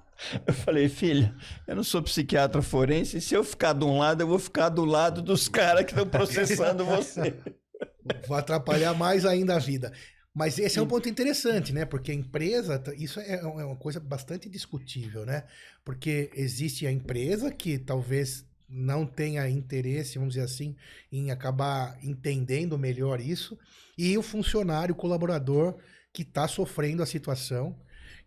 Eu 0.46 0.52
falei, 0.52 0.90
filha, 0.90 1.34
eu 1.66 1.74
não 1.74 1.82
sou 1.82 2.02
psiquiatra 2.02 2.60
forense, 2.60 3.22
se 3.22 3.34
eu 3.34 3.42
ficar 3.42 3.72
de 3.72 3.86
um 3.86 3.96
lado, 3.96 4.20
eu 4.20 4.26
vou 4.26 4.38
ficar 4.38 4.68
do 4.68 4.84
lado 4.84 5.22
dos 5.22 5.48
caras 5.48 5.86
que 5.86 5.92
estão 5.92 6.06
processando 6.06 6.84
você. 6.84 7.34
Vou 8.26 8.36
atrapalhar 8.36 8.94
mais 8.94 9.24
ainda 9.24 9.54
a 9.54 9.58
vida. 9.58 9.92
Mas 10.38 10.56
esse 10.56 10.78
é 10.78 10.82
um 10.82 10.86
ponto 10.86 11.08
interessante, 11.08 11.72
né? 11.72 11.84
Porque 11.84 12.12
a 12.12 12.14
empresa, 12.14 12.80
isso 12.96 13.18
é, 13.18 13.40
é 13.40 13.44
uma 13.44 13.74
coisa 13.74 13.98
bastante 13.98 14.48
discutível, 14.48 15.26
né? 15.26 15.42
Porque 15.84 16.30
existe 16.32 16.86
a 16.86 16.92
empresa 16.92 17.50
que 17.50 17.76
talvez 17.76 18.46
não 18.68 19.04
tenha 19.04 19.48
interesse, 19.50 20.16
vamos 20.16 20.34
dizer 20.34 20.44
assim, 20.44 20.76
em 21.10 21.32
acabar 21.32 21.98
entendendo 22.04 22.78
melhor 22.78 23.20
isso, 23.20 23.58
e 23.98 24.16
o 24.16 24.22
funcionário, 24.22 24.94
o 24.94 24.96
colaborador 24.96 25.76
que 26.12 26.22
está 26.22 26.46
sofrendo 26.46 27.02
a 27.02 27.06
situação 27.06 27.76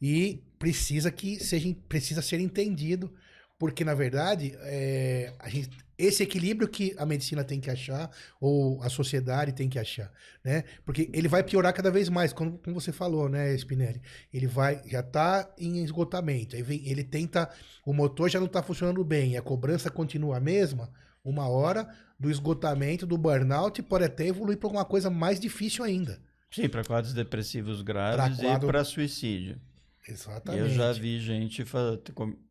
e 0.02 0.44
precisa 0.60 1.10
que 1.10 1.42
seja 1.42 1.74
precisa 1.88 2.22
ser 2.22 2.42
entendido, 2.42 3.10
porque 3.58 3.86
na 3.86 3.94
verdade 3.94 4.54
é, 4.64 5.34
a 5.40 5.48
gente, 5.48 5.70
esse 6.04 6.24
equilíbrio 6.24 6.68
que 6.68 6.96
a 6.98 7.06
medicina 7.06 7.44
tem 7.44 7.60
que 7.60 7.70
achar 7.70 8.10
ou 8.40 8.82
a 8.82 8.90
sociedade 8.90 9.54
tem 9.54 9.70
que 9.70 9.78
achar, 9.78 10.12
né? 10.44 10.64
Porque 10.84 11.10
ele 11.14 11.28
vai 11.28 11.44
piorar 11.44 11.74
cada 11.74 11.92
vez 11.92 12.10
mais, 12.10 12.34
como, 12.34 12.58
como 12.58 12.80
você 12.80 12.92
falou, 12.92 13.30
né, 13.30 13.56
Spinelli? 13.56 14.02
Ele 14.34 14.48
vai 14.48 14.82
já 14.88 15.02
está 15.02 15.50
em 15.58 15.84
esgotamento, 15.84 16.56
aí 16.56 16.62
vem, 16.62 16.88
ele 16.88 17.04
tenta 17.04 17.50
o 17.86 17.94
motor 17.94 18.30
já 18.30 18.40
não 18.40 18.48
está 18.48 18.62
funcionando 18.62 19.04
bem, 19.04 19.38
a 19.38 19.42
cobrança 19.42 19.90
continua 19.90 20.38
a 20.38 20.40
mesma, 20.40 20.92
uma 21.24 21.48
hora 21.48 21.88
do 22.20 22.30
esgotamento, 22.30 23.06
do 23.06 23.18
burnout 23.18 23.82
pode 23.84 24.06
até 24.06 24.28
evoluir 24.28 24.58
para 24.58 24.68
alguma 24.68 24.86
coisa 24.86 25.10
mais 25.10 25.40
difícil 25.40 25.84
ainda. 25.84 26.20
Sim, 26.52 26.68
para 26.68 26.84
quadros 26.84 27.14
depressivos 27.14 27.82
graves 27.82 28.38
pra 28.38 28.50
quadro... 28.50 28.68
e 28.68 28.72
para 28.72 28.84
suicídio. 28.84 29.60
Exatamente. 30.08 30.64
Eu 30.64 30.70
já 30.70 30.92
vi 30.92 31.20
gente 31.20 31.64
fazer. 31.64 32.02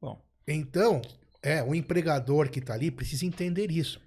Bom. 0.01 0.25
Então, 0.47 1.03
é, 1.43 1.63
o 1.63 1.75
empregador 1.75 2.49
que 2.51 2.59
está 2.59 2.75
ali 2.75 2.91
precisa 2.91 3.25
entender 3.25 3.71
isso. 3.71 4.01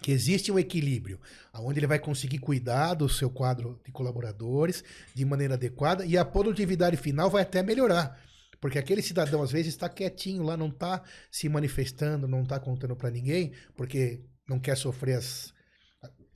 Que 0.00 0.10
existe 0.10 0.50
um 0.50 0.58
equilíbrio, 0.58 1.20
onde 1.54 1.78
ele 1.78 1.86
vai 1.86 1.98
conseguir 1.98 2.38
cuidar 2.38 2.94
do 2.94 3.08
seu 3.08 3.30
quadro 3.30 3.80
de 3.84 3.92
colaboradores 3.92 4.82
de 5.14 5.24
maneira 5.24 5.54
adequada 5.54 6.04
e 6.04 6.16
a 6.16 6.24
produtividade 6.24 6.96
final 6.96 7.30
vai 7.30 7.42
até 7.42 7.62
melhorar. 7.62 8.18
Porque 8.60 8.78
aquele 8.78 9.02
cidadão, 9.02 9.42
às 9.42 9.52
vezes, 9.52 9.74
está 9.74 9.88
quietinho 9.88 10.44
lá, 10.44 10.56
não 10.56 10.68
está 10.68 11.02
se 11.30 11.48
manifestando, 11.48 12.26
não 12.26 12.42
está 12.42 12.58
contando 12.58 12.96
para 12.96 13.10
ninguém, 13.10 13.52
porque 13.76 14.24
não 14.48 14.58
quer 14.58 14.76
sofrer 14.76 15.18
as. 15.18 15.52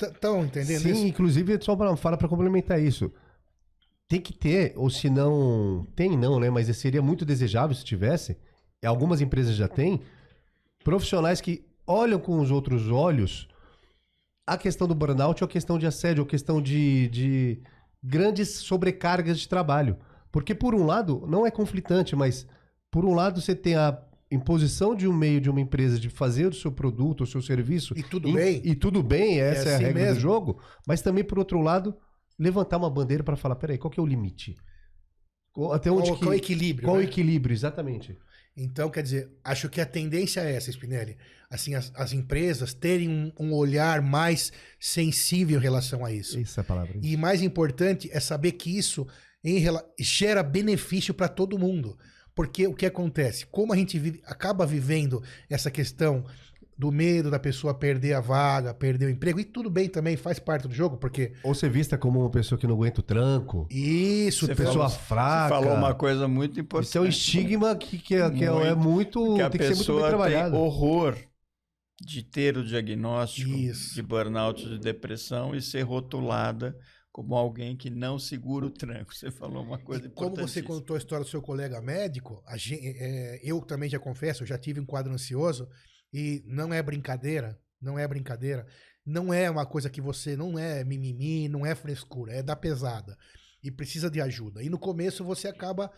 Estão 0.00 0.44
entendendo 0.44 0.82
Sim, 0.82 0.90
isso? 0.90 1.06
inclusive, 1.06 1.58
só 1.62 1.74
para 1.74 1.96
fala 1.96 2.18
para 2.18 2.28
complementar 2.28 2.82
isso. 2.82 3.12
Tem 4.08 4.20
que 4.20 4.32
ter, 4.32 4.74
ou 4.76 4.90
se 4.90 5.08
não. 5.08 5.86
Tem 5.94 6.16
não, 6.16 6.38
né? 6.38 6.50
Mas 6.50 6.66
seria 6.76 7.00
muito 7.00 7.24
desejável 7.24 7.74
se 7.74 7.84
tivesse. 7.84 8.36
Algumas 8.84 9.20
empresas 9.20 9.56
já 9.56 9.68
têm 9.68 10.02
profissionais 10.86 11.40
que 11.40 11.66
olham 11.84 12.20
com 12.20 12.38
os 12.38 12.52
outros 12.52 12.88
olhos 12.88 13.48
a 14.46 14.56
questão 14.56 14.86
do 14.86 14.94
burnout 14.94 15.42
ou 15.42 15.46
a 15.46 15.50
questão 15.50 15.80
de 15.80 15.84
assédio, 15.84 16.22
ou 16.22 16.26
a 16.26 16.30
questão 16.30 16.62
de, 16.62 17.08
de 17.08 17.60
grandes 18.00 18.50
sobrecargas 18.50 19.40
de 19.40 19.48
trabalho. 19.48 19.96
Porque, 20.30 20.54
por 20.54 20.76
um 20.76 20.86
lado, 20.86 21.24
não 21.26 21.44
é 21.44 21.50
conflitante, 21.50 22.14
mas 22.14 22.46
por 22.88 23.04
um 23.04 23.14
lado 23.14 23.40
você 23.40 23.52
tem 23.52 23.74
a 23.74 24.00
imposição 24.30 24.94
de 24.94 25.08
um 25.08 25.12
meio 25.12 25.40
de 25.40 25.50
uma 25.50 25.60
empresa 25.60 25.98
de 25.98 26.08
fazer 26.08 26.46
o 26.46 26.54
seu 26.54 26.70
produto, 26.70 27.24
o 27.24 27.26
seu 27.26 27.42
serviço. 27.42 27.92
E 27.98 28.04
tudo 28.04 28.32
bem. 28.32 28.62
E 28.64 28.76
tudo 28.76 29.02
bem, 29.02 29.40
essa 29.40 29.68
é, 29.68 29.72
é 29.72 29.72
a 29.72 29.74
assim 29.74 29.84
regra 29.86 30.02
mesmo. 30.02 30.14
do 30.14 30.20
jogo. 30.20 30.62
Mas 30.86 31.02
também, 31.02 31.24
por 31.24 31.36
outro 31.36 31.60
lado, 31.60 31.96
levantar 32.38 32.76
uma 32.76 32.88
bandeira 32.88 33.24
para 33.24 33.34
falar: 33.34 33.56
peraí, 33.56 33.76
qual 33.76 33.90
que 33.90 33.98
é 33.98 34.02
o 34.02 34.06
limite? 34.06 34.54
Até 35.72 35.90
onde 35.90 36.10
qual, 36.10 36.18
que, 36.18 36.24
qual 36.24 36.32
é 36.32 36.36
o 36.36 36.38
equilíbrio? 36.38 36.86
Qual 36.86 36.96
né? 36.98 37.02
o 37.02 37.04
equilíbrio, 37.04 37.52
exatamente. 37.52 38.16
Então, 38.56 38.88
quer 38.88 39.02
dizer, 39.02 39.30
acho 39.44 39.68
que 39.68 39.80
a 39.80 39.86
tendência 39.86 40.40
é 40.40 40.54
essa, 40.54 40.70
Spinelli. 40.70 41.16
Assim, 41.50 41.74
as, 41.74 41.92
as 41.94 42.12
empresas 42.12 42.72
terem 42.72 43.08
um, 43.08 43.32
um, 43.38 43.52
olhar 43.52 44.00
mais 44.00 44.50
sensível 44.80 45.58
em 45.58 45.62
relação 45.62 46.04
a 46.04 46.10
isso. 46.10 46.40
Isso 46.40 46.58
é 46.58 46.62
a 46.62 46.64
palavra. 46.64 46.98
E 47.02 47.16
mais 47.16 47.42
importante 47.42 48.08
é 48.10 48.18
saber 48.18 48.52
que 48.52 48.76
isso 48.76 49.06
em, 49.44 49.62
gera 50.00 50.42
benefício 50.42 51.12
para 51.12 51.28
todo 51.28 51.58
mundo. 51.58 51.98
Porque 52.34 52.66
o 52.66 52.74
que 52.74 52.86
acontece? 52.86 53.46
Como 53.46 53.72
a 53.72 53.76
gente 53.76 53.98
vive, 53.98 54.22
acaba 54.24 54.66
vivendo 54.66 55.22
essa 55.48 55.70
questão 55.70 56.24
do 56.78 56.92
medo 56.92 57.30
da 57.30 57.38
pessoa 57.38 57.72
perder 57.72 58.12
a 58.14 58.20
vaga, 58.20 58.74
perder 58.74 59.06
o 59.06 59.10
emprego. 59.10 59.40
E 59.40 59.44
tudo 59.44 59.70
bem 59.70 59.88
também, 59.88 60.16
faz 60.16 60.38
parte 60.38 60.68
do 60.68 60.74
jogo, 60.74 60.96
porque. 60.96 61.32
Ou 61.42 61.54
ser 61.54 61.70
vista 61.70 61.96
como 61.96 62.20
uma 62.20 62.30
pessoa 62.30 62.58
que 62.58 62.66
não 62.66 62.74
aguenta 62.74 63.00
o 63.00 63.02
tranco. 63.02 63.66
Isso, 63.70 64.46
você 64.46 64.54
pessoa 64.54 64.88
falou, 64.88 64.90
fraca. 64.90 65.54
Você 65.54 65.62
falou 65.62 65.78
uma 65.78 65.94
coisa 65.94 66.28
muito 66.28 66.60
importante. 66.60 66.88
Isso 66.88 66.98
é 66.98 67.00
um 67.00 67.06
estigma 67.06 67.74
que, 67.74 67.98
que, 67.98 68.14
é, 68.14 68.30
que 68.30 68.44
é 68.44 68.50
muito, 68.50 68.66
é 68.66 68.74
muito. 68.74 69.34
Que 69.36 69.42
a 69.42 69.50
tem 69.50 69.58
pessoa 69.58 69.76
que 69.76 69.84
ser 69.84 69.92
muito 69.92 70.02
bem 70.02 70.10
trabalhado. 70.10 70.50
tem 70.52 70.60
horror 70.60 71.16
de 72.00 72.22
ter 72.22 72.58
o 72.58 72.64
diagnóstico 72.64 73.50
Isso. 73.50 73.94
de 73.94 74.02
burnout, 74.02 74.68
de 74.68 74.78
depressão 74.78 75.54
e 75.54 75.62
ser 75.62 75.82
rotulada 75.82 76.76
como 77.10 77.34
alguém 77.34 77.74
que 77.74 77.88
não 77.88 78.18
segura 78.18 78.66
o 78.66 78.70
tranco. 78.70 79.14
Você 79.14 79.30
falou 79.30 79.62
uma 79.62 79.78
coisa 79.78 80.04
e 80.04 80.08
importante. 80.08 80.36
Como 80.36 80.48
você 80.48 80.62
contou 80.62 80.94
a 80.96 80.98
história 80.98 81.24
do 81.24 81.30
seu 81.30 81.40
colega 81.40 81.80
médico, 81.80 82.44
gente, 82.56 82.94
é, 82.98 83.40
eu 83.42 83.62
também 83.62 83.88
já 83.88 83.98
confesso, 83.98 84.42
eu 84.42 84.46
já 84.46 84.58
tive 84.58 84.80
um 84.80 84.84
quadro 84.84 85.10
ansioso. 85.10 85.66
E 86.16 86.42
não 86.46 86.72
é 86.72 86.82
brincadeira, 86.82 87.60
não 87.78 87.98
é 87.98 88.08
brincadeira. 88.08 88.66
Não 89.04 89.34
é 89.34 89.50
uma 89.50 89.66
coisa 89.66 89.90
que 89.90 90.00
você 90.00 90.34
não 90.34 90.58
é 90.58 90.82
mimimi, 90.82 91.46
não 91.46 91.66
é 91.66 91.74
frescura, 91.74 92.32
é 92.32 92.42
da 92.42 92.56
pesada. 92.56 93.18
E 93.62 93.70
precisa 93.70 94.08
de 94.08 94.18
ajuda. 94.18 94.62
E 94.62 94.70
no 94.70 94.78
começo 94.78 95.22
você 95.22 95.46
acaba 95.46 95.92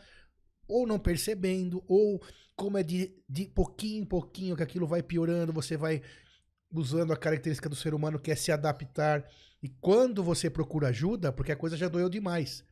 ou 0.67 0.89
não 0.89 0.99
percebendo, 0.99 1.85
ou 1.87 2.21
como 2.57 2.77
é 2.77 2.83
de, 2.83 3.15
de 3.29 3.47
pouquinho 3.47 4.03
em 4.03 4.05
pouquinho 4.05 4.57
que 4.57 4.63
aquilo 4.65 4.89
vai 4.89 5.05
piorando, 5.05 5.53
você 5.53 5.77
vai 5.77 6.03
usando 6.73 7.13
a 7.13 7.17
característica 7.17 7.69
do 7.69 7.77
ser 7.77 7.95
humano 7.95 8.19
que 8.19 8.33
é 8.33 8.35
se 8.35 8.51
adaptar. 8.51 9.25
E 9.63 9.69
quando 9.69 10.25
você 10.25 10.51
procura 10.51 10.89
ajuda, 10.89 11.33
porque 11.33 11.53
a 11.53 11.57
coisa 11.57 11.77
já 11.77 11.87
doeu 11.87 12.09
demais. 12.09 12.65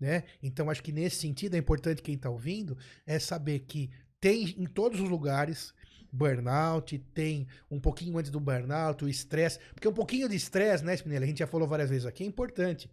Né? 0.00 0.24
Então 0.42 0.70
acho 0.70 0.82
que 0.82 0.92
nesse 0.92 1.16
sentido 1.16 1.56
é 1.56 1.58
importante 1.58 2.00
quem 2.00 2.14
está 2.14 2.30
ouvindo 2.30 2.74
é 3.04 3.18
saber 3.18 3.60
que 3.60 3.90
tem 4.18 4.54
em 4.58 4.64
todos 4.64 4.98
os 4.98 5.10
lugares 5.10 5.74
burnout, 6.12 6.98
tem 7.12 7.46
um 7.70 7.80
pouquinho 7.80 8.18
antes 8.18 8.30
do 8.30 8.40
burnout, 8.40 9.04
o 9.04 9.08
estresse. 9.08 9.58
Porque 9.74 9.88
um 9.88 9.92
pouquinho 9.92 10.28
de 10.28 10.36
estresse, 10.36 10.84
né, 10.84 10.94
Spinelli? 10.94 11.24
A 11.24 11.28
gente 11.28 11.38
já 11.38 11.46
falou 11.46 11.66
várias 11.66 11.90
vezes 11.90 12.06
aqui, 12.06 12.24
é 12.24 12.26
importante. 12.26 12.90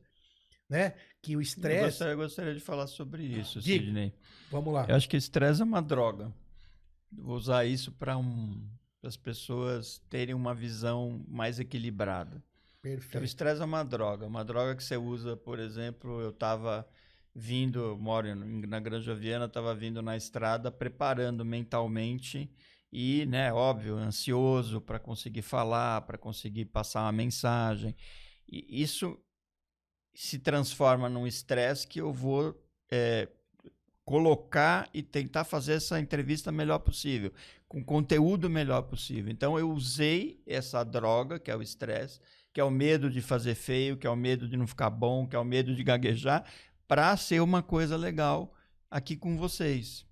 Né? 0.69 0.93
Que 1.21 1.35
o 1.35 1.41
estresse. 1.41 1.79
Eu 1.79 1.85
gostaria, 1.85 2.13
eu 2.13 2.17
gostaria 2.17 2.53
de 2.53 2.59
falar 2.59 2.87
sobre 2.87 3.23
isso, 3.23 3.59
Diga. 3.59 3.85
Sidney. 3.85 4.13
Vamos 4.49 4.73
lá. 4.73 4.85
Eu 4.87 4.95
acho 4.95 5.07
que 5.07 5.17
estresse 5.17 5.61
é 5.61 5.65
uma 5.65 5.81
droga. 5.81 6.33
Vou 7.11 7.35
usar 7.35 7.65
isso 7.65 7.91
para 7.91 8.17
um, 8.17 8.67
as 9.03 9.15
pessoas 9.15 10.01
terem 10.09 10.33
uma 10.33 10.55
visão 10.55 11.23
mais 11.27 11.59
equilibrada. 11.59 12.43
Perfeito. 12.81 13.07
Então, 13.09 13.21
o 13.21 13.25
estresse 13.25 13.61
é 13.61 13.65
uma 13.65 13.83
droga. 13.83 14.25
Uma 14.25 14.43
droga 14.43 14.75
que 14.75 14.83
você 14.83 14.97
usa, 14.97 15.37
por 15.37 15.59
exemplo, 15.59 16.19
eu 16.21 16.31
estava 16.31 16.87
vindo, 17.35 17.97
moro 17.97 18.35
na 18.35 18.79
Granja 18.79 19.15
Viana, 19.15 19.45
estava 19.45 19.73
vindo 19.73 20.01
na 20.01 20.15
estrada, 20.15 20.71
preparando 20.71 21.43
mentalmente 21.43 22.49
e, 22.93 23.25
né, 23.25 23.51
óbvio, 23.51 23.97
ansioso 23.97 24.79
para 24.79 24.99
conseguir 24.99 25.41
falar, 25.41 26.01
para 26.01 26.15
conseguir 26.15 26.65
passar 26.65 27.01
uma 27.01 27.11
mensagem. 27.11 27.95
E 28.47 28.83
isso 28.83 29.19
se 30.13 30.37
transforma 30.37 31.09
num 31.09 31.25
estresse 31.25 31.87
que 31.87 31.99
eu 31.99 32.13
vou 32.13 32.55
é, 32.91 33.27
colocar 34.05 34.87
e 34.93 35.01
tentar 35.01 35.43
fazer 35.43 35.73
essa 35.73 35.99
entrevista 35.99 36.51
melhor 36.51 36.77
possível, 36.79 37.33
com 37.67 37.83
conteúdo 37.83 38.47
melhor 38.47 38.83
possível. 38.83 39.31
Então 39.31 39.57
eu 39.57 39.71
usei 39.71 40.39
essa 40.45 40.83
droga, 40.83 41.39
que 41.39 41.49
é 41.49 41.55
o 41.55 41.63
estresse, 41.63 42.19
que 42.53 42.61
é 42.61 42.63
o 42.63 42.69
medo 42.69 43.09
de 43.09 43.21
fazer 43.23 43.55
feio, 43.55 43.97
que 43.97 44.05
é 44.05 44.09
o 44.09 44.15
medo 44.15 44.47
de 44.47 44.55
não 44.55 44.67
ficar 44.67 44.91
bom, 44.91 45.25
que 45.25 45.35
é 45.35 45.39
o 45.39 45.43
medo 45.43 45.75
de 45.75 45.83
gaguejar, 45.83 46.45
para 46.87 47.17
ser 47.17 47.41
uma 47.41 47.63
coisa 47.63 47.97
legal 47.97 48.53
aqui 48.91 49.15
com 49.15 49.35
vocês. 49.35 50.05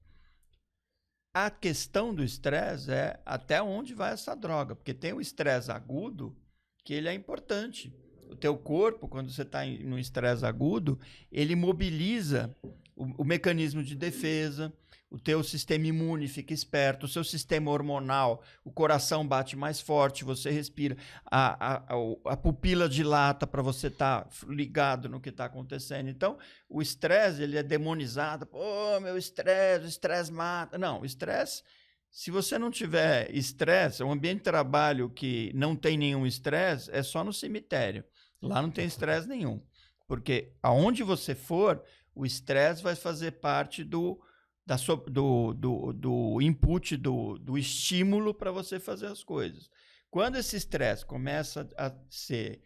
A 1.34 1.50
questão 1.50 2.14
do 2.14 2.24
estresse 2.24 2.92
é 2.92 3.20
até 3.26 3.62
onde 3.62 3.94
vai 3.94 4.12
essa 4.12 4.36
droga, 4.36 4.76
porque 4.76 4.94
tem 4.94 5.14
o 5.14 5.22
estresse 5.22 5.72
agudo 5.72 6.36
que 6.84 6.94
ele 6.94 7.08
é 7.08 7.14
importante. 7.14 7.94
O 8.30 8.36
teu 8.36 8.58
corpo, 8.58 9.08
quando 9.08 9.32
você 9.32 9.44
está 9.44 9.66
no 9.66 9.98
estresse 9.98 10.46
agudo, 10.46 11.00
ele 11.32 11.56
mobiliza 11.56 12.54
o, 12.96 13.22
o, 13.22 13.24
mecanismo 13.24 13.82
de 13.82 13.96
defesa, 13.96 14.74
o 15.12 15.20
teu 15.20 15.44
sistema 15.44 15.86
imune 15.86 16.26
fica 16.30 16.54
esperto, 16.54 17.06
o 17.06 17.10
seu 17.10 17.22
sistema 17.22 17.70
hormonal, 17.70 18.42
o 18.64 18.72
coração 18.72 19.28
bate 19.28 19.58
mais 19.58 19.82
forte, 19.82 20.24
você 20.24 20.50
respira, 20.50 20.96
a, 21.26 21.74
a, 21.74 21.84
a, 22.28 22.38
pupila 22.38 22.88
dilata 22.88 23.46
para 23.46 23.62
você 23.62 23.88
estar 23.88 24.24
tá 24.24 24.30
ligado 24.48 25.10
no 25.10 25.20
que 25.20 25.28
está 25.28 25.46
acontecendo. 25.46 26.10
Então, 26.10 26.38
o 26.70 26.82
estresse 26.82 27.44
ele 27.44 27.58
é 27.58 27.64
demonizado. 27.64 28.46
Pô, 28.46 29.02
meu 29.02 29.18
estresse, 29.18 29.86
o 29.86 29.90
estresse 29.90 30.32
mata. 30.32 30.78
Não, 30.78 31.02
o 31.02 31.06
estresse 31.06 31.62
Se 32.10 32.32
você 32.32 32.58
não 32.58 32.72
tiver 32.72 33.30
estresse, 33.36 34.02
um 34.04 34.14
ambiente 34.14 34.38
de 34.38 34.44
trabalho 34.44 35.10
que 35.10 35.52
não 35.54 35.76
tem 35.76 35.98
nenhum 35.98 36.26
estresse 36.26 36.90
é 36.90 37.04
só 37.04 37.22
no 37.22 37.34
cemitério. 37.34 38.06
Lá 38.42 38.62
não 38.62 38.72
tem 38.72 38.86
estresse 38.86 39.28
nenhum. 39.28 39.62
Porque 40.08 40.54
aonde 40.64 41.04
você 41.04 41.36
for, 41.36 41.84
o 42.16 42.26
estresse 42.26 42.82
vai 42.82 42.96
fazer 42.96 43.32
parte 43.34 43.84
do, 43.84 44.22
da 44.66 44.78
sua, 44.78 44.96
do, 44.96 45.54
do, 45.54 45.94
do 45.94 46.42
input, 46.42 46.96
do, 46.98 47.38
do 47.38 47.58
estímulo 47.58 48.34
para 48.34 48.52
você 48.52 48.80
fazer 48.80 49.08
as 49.08 49.24
coisas. 49.24 49.70
Quando 50.10 50.38
esse 50.38 50.56
estresse 50.56 51.06
começa 51.06 51.70
a 51.78 51.92
ser, 52.10 52.62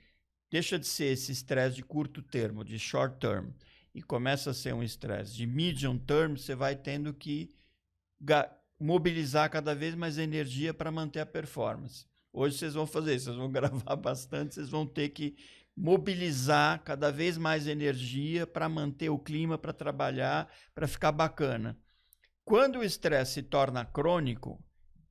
deixa 0.50 0.80
de 0.80 0.88
ser 0.88 1.14
esse 1.14 1.32
estresse 1.32 1.76
de 1.76 1.84
curto 1.84 2.22
termo, 2.22 2.64
de 2.64 2.78
short 2.80 3.18
term, 3.20 3.50
e 3.94 4.02
começa 4.02 4.52
a 4.52 4.54
ser 4.54 4.74
um 4.74 4.84
estresse 4.84 5.34
de 5.34 5.48
medium 5.48 5.98
term, 5.98 6.36
você 6.36 6.54
vai 6.54 6.76
tendo 6.76 7.14
que 7.14 7.54
mobilizar 8.80 9.50
cada 9.50 9.74
vez 9.74 9.96
mais 9.96 10.18
energia 10.18 10.74
para 10.74 10.92
manter 10.92 11.22
a 11.22 11.26
performance. 11.26 12.06
Hoje 12.34 12.58
vocês 12.58 12.74
vão 12.74 12.86
fazer 12.86 13.18
vocês 13.18 13.36
vão 13.36 13.50
gravar 13.52 13.96
bastante, 13.96 14.56
vocês 14.56 14.70
vão 14.70 14.86
ter 14.86 15.10
que 15.10 15.38
mobilizar 15.76 16.82
cada 16.84 17.12
vez 17.12 17.38
mais 17.38 17.68
energia 17.68 18.48
para 18.48 18.68
manter 18.68 19.10
o 19.10 19.20
clima, 19.20 19.58
para 19.58 19.72
trabalhar, 19.74 20.52
para 20.74 20.88
ficar 20.88 21.12
bacana. 21.12 21.78
Quando 22.46 22.80
o 22.80 22.84
estresse 22.84 23.34
se 23.34 23.44
torna 23.44 23.84
crônico, 23.84 24.64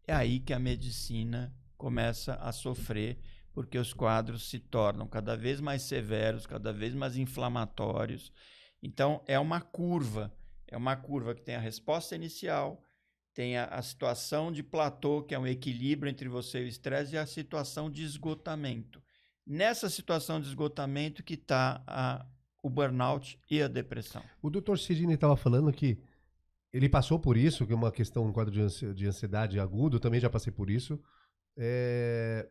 é 0.07 0.15
aí 0.15 0.41
que 0.41 0.53
a 0.53 0.59
medicina 0.59 1.55
começa 1.77 2.35
a 2.37 2.53
sofrer, 2.53 3.19
porque 3.53 3.77
os 3.77 3.93
quadros 3.93 4.49
se 4.49 4.59
tornam 4.59 5.07
cada 5.07 5.37
vez 5.37 5.61
mais 5.61 5.83
severos, 5.83 6.47
cada 6.47 6.73
vez 6.73 6.95
mais 6.95 7.17
inflamatórios. 7.17 8.33
Então, 8.83 9.23
é 9.27 9.39
uma 9.39 9.61
curva. 9.61 10.33
É 10.67 10.77
uma 10.77 10.97
curva 10.97 11.35
que 11.35 11.43
tem 11.43 11.57
a 11.57 11.61
resposta 11.61 12.15
inicial, 12.17 12.83
tem 13.35 13.59
a, 13.59 13.67
a 13.67 13.83
situação 13.83 14.51
de 14.51 14.63
platô, 14.63 15.23
que 15.23 15.35
é 15.35 15.39
um 15.39 15.47
equilíbrio 15.47 16.11
entre 16.11 16.29
você 16.29 16.63
e 16.63 16.65
o 16.65 16.69
estresse, 16.69 17.15
e 17.15 17.19
a 17.19 17.27
situação 17.27 17.91
de 17.91 18.03
esgotamento 18.03 19.03
nessa 19.47 19.91
situação 19.91 20.41
de 20.41 20.49
esgotamento 20.49 21.23
que 21.23 21.35
está 21.35 22.27
o 22.63 22.71
burnout 22.71 23.39
e 23.51 23.61
a 23.61 23.69
depressão. 23.69 24.23
O 24.41 24.49
doutor 24.49 24.79
Sidney 24.79 25.15
estava 25.15 25.37
falando 25.37 25.73
que 25.73 25.99
ele 26.75 26.89
passou 26.89 27.21
por 27.21 27.37
isso, 27.37 27.65
que 27.65 27.73
é 27.73 27.77
uma 27.77 27.93
questão, 27.93 28.27
um 28.27 28.33
quadro 28.33 28.53
de 28.53 29.07
ansiedade 29.07 29.61
agudo, 29.61 30.01
também 30.01 30.19
já 30.19 30.29
passei 30.29 30.53
por 30.53 30.69
isso. 30.69 31.01
É... 31.57 32.49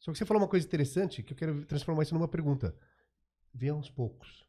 Só 0.00 0.10
que 0.10 0.18
você 0.18 0.24
falou 0.24 0.42
uma 0.42 0.48
coisa 0.48 0.66
interessante 0.66 1.22
que 1.22 1.32
eu 1.32 1.36
quero 1.36 1.64
transformar 1.66 2.02
isso 2.02 2.12
numa 2.12 2.26
pergunta. 2.26 2.74
Vem 3.54 3.70
aos 3.70 3.88
poucos. 3.88 4.44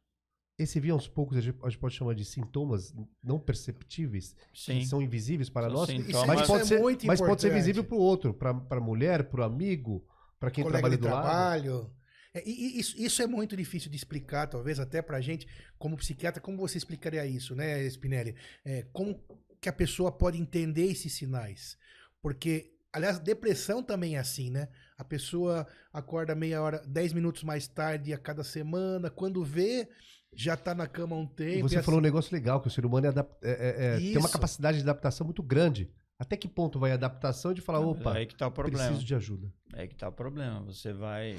Esse 0.58 0.80
vir 0.80 0.90
aos 0.90 1.08
poucos 1.08 1.38
a 1.38 1.42
gente 1.42 1.78
pode 1.78 1.94
chamar 1.94 2.16
de 2.16 2.26
sintomas 2.26 2.96
não 3.24 3.40
perceptíveis, 3.40 4.36
Sim. 4.56 4.80
que 4.80 4.86
são 4.88 5.00
invisíveis 5.00 5.50
para 5.50 5.68
são 5.68 5.78
nós, 5.78 5.90
mas, 6.26 6.48
pode, 6.48 6.64
é 6.64 6.66
ser, 6.66 6.82
mas 7.06 7.22
pode 7.22 7.42
ser 7.42 7.54
visível 7.54 7.84
para 7.84 7.96
o 7.96 8.00
outro, 8.00 8.34
para 8.34 8.52
a 8.70 8.80
mulher, 8.80 9.26
para 9.26 9.42
o 9.42 9.44
amigo, 9.44 10.04
para 10.40 10.50
quem 10.50 10.66
trabalha 10.66 10.98
do 10.98 11.04
trabalho. 11.04 11.76
lado. 11.76 11.96
É, 12.34 12.44
e, 12.48 12.80
isso, 12.80 12.96
isso 12.98 13.22
é 13.22 13.28
muito 13.28 13.56
difícil 13.58 13.90
de 13.90 13.98
explicar, 13.98 14.48
talvez 14.48 14.80
até 14.80 15.02
para 15.02 15.20
gente, 15.22 15.48
como 15.78 15.98
psiquiatra, 15.98 16.42
como 16.42 16.58
você 16.58 16.78
explicaria 16.78 17.26
isso, 17.26 17.56
né, 17.56 17.86
Spinelli? 17.90 18.36
É, 18.64 18.86
como 18.94 19.20
que 19.60 19.70
a 19.70 19.74
pessoa 19.74 20.12
pode 20.12 20.38
entender 20.38 20.86
esses 20.86 21.14
sinais? 21.14 21.78
Porque, 22.22 22.74
aliás, 22.94 23.20
depressão 23.20 23.84
também 23.84 24.16
é 24.16 24.20
assim, 24.20 24.50
né? 24.50 24.70
A 24.98 25.04
pessoa 25.04 25.68
acorda 25.92 26.36
meia 26.36 26.62
hora, 26.62 26.82
dez 26.88 27.12
minutos 27.12 27.44
mais 27.44 27.68
tarde 27.68 28.14
a 28.14 28.18
cada 28.18 28.44
semana, 28.44 29.10
quando 29.10 29.44
vê, 29.44 29.90
já 30.34 30.54
está 30.54 30.74
na 30.74 30.88
cama 30.88 31.16
há 31.16 31.20
um 31.20 31.28
tempo. 31.28 31.60
E 31.60 31.62
você 31.64 31.80
e 31.80 31.84
falou 31.84 32.00
assim... 32.00 32.08
um 32.08 32.10
negócio 32.10 32.34
legal, 32.34 32.62
que 32.62 32.68
o 32.68 32.72
ser 32.72 32.86
humano 32.86 33.08
é, 33.08 33.10
é, 33.42 33.96
é, 33.96 33.98
tem 33.98 34.18
uma 34.18 34.30
capacidade 34.30 34.78
de 34.78 34.84
adaptação 34.84 35.26
muito 35.26 35.44
grande. 35.44 35.92
Até 36.18 36.38
que 36.38 36.48
ponto 36.48 36.80
vai 36.80 36.92
a 36.92 36.94
adaptação 36.94 37.52
de 37.52 37.62
falar, 37.62 37.80
opa, 37.80 38.14
é 38.14 38.20
aí 38.20 38.26
que 38.28 38.36
tá 38.36 38.48
o 38.48 38.52
problema. 38.52 38.86
preciso 38.86 39.04
de 39.04 39.16
ajuda? 39.16 39.52
É 39.74 39.82
aí 39.82 39.88
que 39.88 39.96
tá 39.96 40.08
o 40.08 40.12
problema. 40.12 40.62
Você 40.66 40.94
vai... 40.94 41.36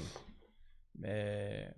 É, 1.01 1.73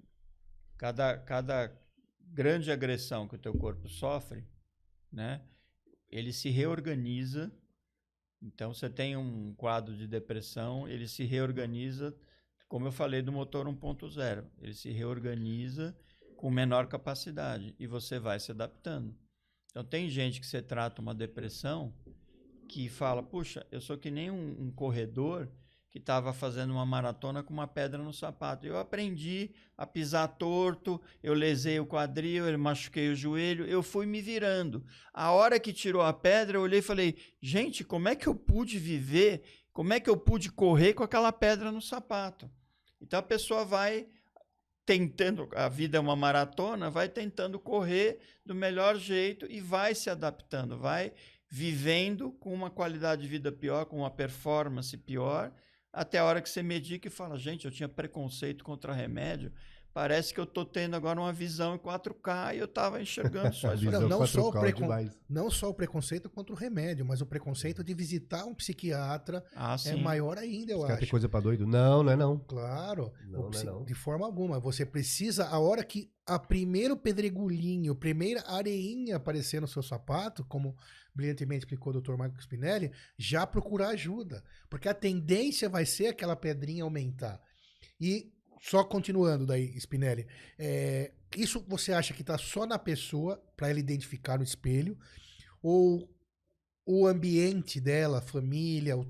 cada, 0.78 1.18
cada 1.18 1.72
grande 2.20 2.72
agressão 2.72 3.28
que 3.28 3.36
o 3.36 3.40
teu 3.40 3.54
corpo 3.54 3.88
sofre, 3.88 4.44
né? 5.12 5.42
Ele 6.10 6.34
se 6.34 6.50
reorganiza. 6.50 7.52
Então, 8.42 8.74
você 8.74 8.90
tem 8.90 9.16
um 9.16 9.54
quadro 9.56 9.96
de 9.96 10.08
depressão, 10.08 10.88
ele 10.88 11.08
se 11.08 11.24
reorganiza, 11.24 12.16
como 12.68 12.88
eu 12.88 12.92
falei 12.92 13.22
do 13.22 13.32
motor 13.32 13.66
1.0. 13.66 14.46
Ele 14.62 14.74
se 14.74 14.92
reorganiza 14.92 15.98
com 16.36 16.50
menor 16.50 16.88
capacidade 16.88 17.74
e 17.80 17.88
você 17.88 18.20
vai 18.20 18.40
se 18.40 18.52
adaptando. 18.52 19.16
Então, 19.70 19.84
tem 19.84 20.10
gente 20.10 20.40
que 20.40 20.46
você 20.46 20.62
trata 20.62 21.02
uma 21.02 21.16
depressão 21.16 21.94
que 22.68 22.90
fala: 22.90 23.24
Puxa, 23.24 23.66
eu 23.72 23.82
sou 23.82 23.98
que 23.98 24.12
nem 24.12 24.30
um, 24.30 24.66
um 24.66 24.72
corredor 24.72 25.52
que 25.96 26.00
estava 26.00 26.34
fazendo 26.34 26.74
uma 26.74 26.86
maratona 26.86 27.42
com 27.42 27.54
uma 27.54 27.70
pedra 27.70 28.04
no 28.04 28.12
sapato. 28.12 28.68
Eu 28.68 28.78
aprendi 28.78 29.52
a 29.78 29.88
pisar 29.88 30.28
torto, 30.28 31.02
eu 31.24 31.34
lesei 31.34 31.80
o 31.80 31.86
quadril, 31.86 32.50
eu 32.50 32.60
machuquei 32.60 33.08
o 33.08 33.16
joelho, 33.16 33.66
eu 33.66 33.82
fui 33.82 34.06
me 34.06 34.22
virando. 34.22 34.86
A 35.14 35.32
hora 35.32 35.58
que 35.58 35.72
tirou 35.72 36.02
a 36.02 36.12
pedra, 36.12 36.58
eu 36.58 36.64
olhei 36.64 36.80
e 36.80 36.82
falei: 36.82 37.16
Gente, 37.42 37.86
como 37.86 38.10
é 38.10 38.16
que 38.16 38.28
eu 38.28 38.36
pude 38.36 38.78
viver? 38.78 39.42
Como 39.72 39.94
é 39.94 40.02
que 40.02 40.10
eu 40.10 40.18
pude 40.18 40.52
correr 40.52 40.94
com 40.94 41.02
aquela 41.02 41.32
pedra 41.32 41.72
no 41.72 41.82
sapato? 41.82 42.52
Então 43.00 43.18
a 43.18 43.24
pessoa 43.24 43.64
vai 43.64 44.06
tentando, 44.86 45.48
a 45.56 45.70
vida 45.70 45.98
é 45.98 46.02
uma 46.02 46.16
maratona, 46.16 46.90
vai 46.90 47.08
tentando 47.08 47.58
correr 47.58 48.20
do 48.46 48.54
melhor 48.54 48.98
jeito 48.98 49.50
e 49.50 49.62
vai 49.62 49.96
se 49.96 50.10
adaptando, 50.10 50.78
vai 50.78 51.14
vivendo 51.48 52.34
com 52.34 52.54
uma 52.54 52.70
qualidade 52.70 53.22
de 53.22 53.30
vida 53.30 53.50
pior, 53.50 53.86
com 53.86 54.00
uma 54.00 54.12
performance 54.12 54.98
pior, 54.98 55.54
até 55.96 56.20
a 56.20 56.26
hora 56.26 56.42
que 56.42 56.50
você 56.50 56.62
medica 56.62 57.08
e 57.08 57.12
fala, 57.12 57.38
gente, 57.40 57.64
eu 57.64 57.72
tinha 57.72 57.88
preconceito 57.88 58.66
contra 58.66 58.92
remédio, 58.92 59.52
parece 59.96 60.34
que 60.34 60.40
eu 60.42 60.44
estou 60.44 60.66
tendo 60.66 60.94
agora 60.94 61.18
uma 61.18 61.32
visão 61.32 61.74
em 61.74 61.78
4K 61.78 62.54
e 62.54 62.58
eu 62.60 62.66
estava 62.66 63.02
enxergando 63.02 63.54
só 63.56 63.74
isso. 63.74 63.90
não, 63.90 64.10
não, 64.10 64.28
só 64.28 64.50
o 64.50 64.52
precon... 64.52 64.90
não 65.30 65.50
só 65.50 65.70
o 65.70 65.74
preconceito 65.74 66.30
contra 66.30 66.54
o 66.54 66.58
remédio, 66.58 67.06
mas 67.06 67.22
o 67.22 67.26
preconceito 67.26 67.82
de 67.82 67.94
visitar 67.94 68.44
um 68.44 68.54
psiquiatra 68.54 69.42
ah, 69.56 69.78
é 69.86 69.96
maior 69.96 70.38
ainda, 70.38 70.74
eu 70.74 70.84
acho. 70.84 71.00
Tem 71.00 71.08
coisa 71.08 71.30
para 71.30 71.40
doido? 71.40 71.66
Não, 71.66 72.04
não 72.04 72.12
é 72.12 72.16
não. 72.18 72.38
Claro, 72.40 73.14
não, 73.26 73.50
não, 73.50 73.58
é 73.58 73.64
não. 73.64 73.86
de 73.86 73.94
forma 73.94 74.26
alguma. 74.26 74.60
Você 74.60 74.86
precisa, 74.86 75.46
a 75.46 75.60
hora 75.60 75.82
que 75.82 76.12
a 76.28 76.38
primeiro 76.38 76.98
pedregulhinho, 76.98 77.94
a 77.94 77.96
primeira 77.96 78.44
areinha 78.48 79.16
aparecer 79.16 79.62
no 79.62 79.68
seu 79.68 79.82
sapato, 79.82 80.44
como 80.44 80.76
brilhantemente 81.16 81.60
explicou 81.60 81.94
o 81.94 82.02
Dr. 82.02 82.18
Marco 82.18 82.42
Spinelli, 82.42 82.92
já 83.18 83.48
procurar 83.48 83.92
ajuda. 83.92 84.44
Porque 84.70 84.90
a 84.90 84.94
tendência 84.94 85.70
vai 85.70 85.86
ser 85.86 86.08
aquela 86.08 86.36
pedrinha 86.36 86.84
aumentar. 86.84 87.40
E 87.98 88.35
só 88.62 88.84
continuando 88.84 89.46
daí, 89.46 89.78
Spinelli, 89.80 90.28
é, 90.58 91.12
isso 91.36 91.64
você 91.68 91.94
acha 91.94 92.14
que 92.14 92.22
está 92.22 92.38
só 92.38 92.66
na 92.66 92.80
pessoa 92.80 93.42
para 93.56 93.70
ela 93.70 93.80
identificar 93.80 94.38
no 94.38 94.44
espelho? 94.44 94.98
Ou 95.62 96.10
o 96.86 97.08
ambiente 97.08 97.80
dela, 97.80 98.22
família, 98.22 98.96
os, 98.96 99.08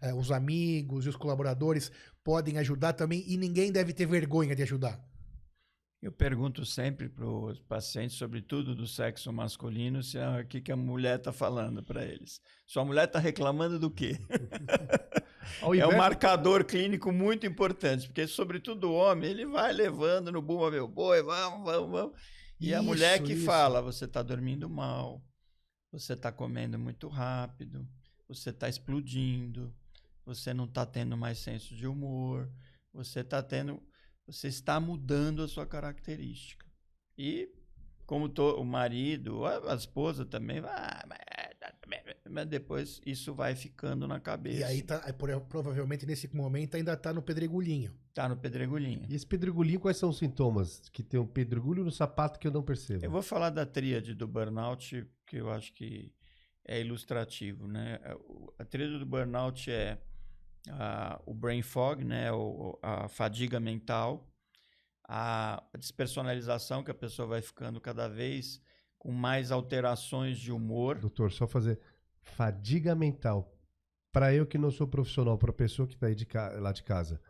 é, 0.00 0.14
os 0.14 0.30
amigos 0.32 1.06
e 1.06 1.08
os 1.08 1.16
colaboradores 1.16 1.92
podem 2.22 2.58
ajudar 2.58 2.94
também 2.94 3.24
e 3.26 3.36
ninguém 3.36 3.70
deve 3.70 3.92
ter 3.92 4.06
vergonha 4.06 4.54
de 4.56 4.62
ajudar? 4.62 5.13
Eu 6.04 6.12
pergunto 6.12 6.66
sempre 6.66 7.08
para 7.08 7.24
os 7.26 7.58
pacientes, 7.60 8.18
sobretudo 8.18 8.74
do 8.74 8.86
sexo 8.86 9.32
masculino, 9.32 10.02
se 10.02 10.18
é 10.18 10.42
o 10.42 10.46
que, 10.46 10.60
que 10.60 10.70
a 10.70 10.76
mulher 10.76 11.16
está 11.16 11.32
falando 11.32 11.82
para 11.82 12.04
eles. 12.04 12.42
Sua 12.66 12.84
mulher 12.84 13.06
está 13.06 13.18
reclamando 13.18 13.78
do 13.78 13.90
quê? 13.90 14.18
é 15.80 15.86
um 15.86 15.96
marcador 15.96 16.62
clínico 16.66 17.10
muito 17.10 17.46
importante, 17.46 18.06
porque, 18.06 18.26
sobretudo, 18.26 18.90
o 18.90 18.94
homem, 18.94 19.30
ele 19.30 19.46
vai 19.46 19.72
levando 19.72 20.30
no 20.30 20.42
bumba 20.42 20.70
meu 20.70 20.86
boi, 20.86 21.22
vamos, 21.22 21.64
vamos, 21.64 21.90
vamos. 21.90 22.20
E 22.60 22.68
isso, 22.68 22.78
a 22.78 22.82
mulher 22.82 23.22
que 23.22 23.32
isso. 23.32 23.46
fala: 23.46 23.80
você 23.80 24.04
está 24.04 24.22
dormindo 24.22 24.68
mal, 24.68 25.24
você 25.90 26.12
está 26.12 26.30
comendo 26.30 26.78
muito 26.78 27.08
rápido, 27.08 27.88
você 28.28 28.50
está 28.50 28.68
explodindo, 28.68 29.74
você 30.26 30.52
não 30.52 30.66
está 30.66 30.84
tendo 30.84 31.16
mais 31.16 31.38
senso 31.38 31.74
de 31.74 31.86
humor, 31.86 32.52
você 32.92 33.20
está 33.20 33.42
tendo 33.42 33.82
você 34.26 34.48
está 34.48 34.80
mudando 34.80 35.42
a 35.42 35.48
sua 35.48 35.66
característica. 35.66 36.66
E 37.16 37.48
como 38.06 38.28
to, 38.28 38.60
o 38.60 38.64
marido, 38.64 39.44
a, 39.44 39.72
a 39.72 39.74
esposa 39.74 40.24
também, 40.24 40.58
ah, 40.58 41.04
mas, 41.86 42.00
mas, 42.28 42.46
depois 42.46 43.00
isso 43.04 43.34
vai 43.34 43.54
ficando 43.54 44.06
na 44.06 44.20
cabeça. 44.20 44.60
E 44.60 44.64
aí 44.64 44.82
tá, 44.82 45.00
provavelmente 45.48 46.06
nesse 46.06 46.34
momento 46.34 46.76
ainda 46.76 46.92
está 46.92 47.12
no 47.12 47.22
pedregulhinho. 47.22 47.92
Está 48.08 48.28
no 48.28 48.36
pedregulhinho. 48.36 49.06
E 49.08 49.14
esse 49.14 49.26
pedregulhinho, 49.26 49.80
quais 49.80 49.96
são 49.96 50.10
os 50.10 50.18
sintomas? 50.18 50.80
Que 50.92 51.02
tem 51.02 51.18
um 51.18 51.26
pedregulho 51.26 51.84
no 51.84 51.90
sapato 51.90 52.38
que 52.38 52.46
eu 52.46 52.52
não 52.52 52.62
percebo. 52.62 53.04
Eu 53.04 53.10
vou 53.10 53.22
falar 53.22 53.50
da 53.50 53.66
tríade 53.66 54.14
do 54.14 54.26
burnout, 54.28 55.06
que 55.26 55.36
eu 55.36 55.50
acho 55.50 55.72
que 55.72 56.12
é 56.64 56.80
ilustrativo, 56.80 57.66
né? 57.66 57.98
A 58.58 58.64
tríade 58.64 58.98
do 58.98 59.06
burnout 59.06 59.70
é 59.70 59.98
uh, 60.68 61.22
o 61.26 61.34
brain 61.34 61.62
fog, 61.62 62.04
né, 62.04 62.32
o, 62.32 62.78
a 62.82 63.08
fadiga 63.08 63.58
mental, 63.60 64.28
a 65.06 65.62
despersonalização, 65.78 66.82
que 66.82 66.90
a 66.90 66.94
pessoa 66.94 67.28
vai 67.28 67.42
ficando 67.42 67.80
cada 67.80 68.08
vez 68.08 68.60
com 68.98 69.12
mais 69.12 69.50
alterações 69.50 70.38
de 70.38 70.50
humor. 70.50 70.98
Doutor, 70.98 71.30
só 71.30 71.46
fazer 71.46 71.78
fadiga 72.22 72.94
mental. 72.94 73.50
Para 74.12 74.32
eu 74.32 74.46
que 74.46 74.56
não 74.56 74.70
sou 74.70 74.86
profissional, 74.86 75.36
para 75.36 75.50
a 75.50 75.54
pessoa 75.54 75.88
que 75.88 75.94
está 75.94 76.06
aí 76.06 76.14
de 76.14 76.26
lá 76.60 76.72
de 76.72 76.82
casa, 76.84 77.20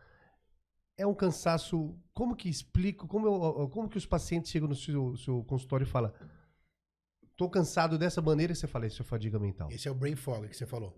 é 0.96 1.06
um 1.06 1.14
cansaço. 1.14 1.98
Como 2.12 2.36
que 2.36 2.48
explico? 2.48 3.08
Como, 3.08 3.26
eu, 3.26 3.68
como 3.70 3.88
que 3.88 3.96
os 3.96 4.06
pacientes 4.06 4.50
chegam 4.50 4.68
no 4.68 4.74
seu, 4.74 5.16
seu 5.16 5.42
consultório 5.44 5.84
e 5.84 5.88
falam: 5.88 6.12
Tô 7.36 7.50
cansado 7.50 7.98
dessa 7.98 8.22
maneira 8.22 8.52
e 8.52 8.56
você 8.56 8.66
fala, 8.66 8.86
isso 8.86 9.02
é 9.02 9.04
fadiga 9.04 9.38
mental. 9.38 9.68
Esse 9.70 9.88
é 9.88 9.90
o 9.90 9.94
brain 9.94 10.14
fog 10.14 10.48
que 10.48 10.56
você 10.56 10.66
falou. 10.66 10.96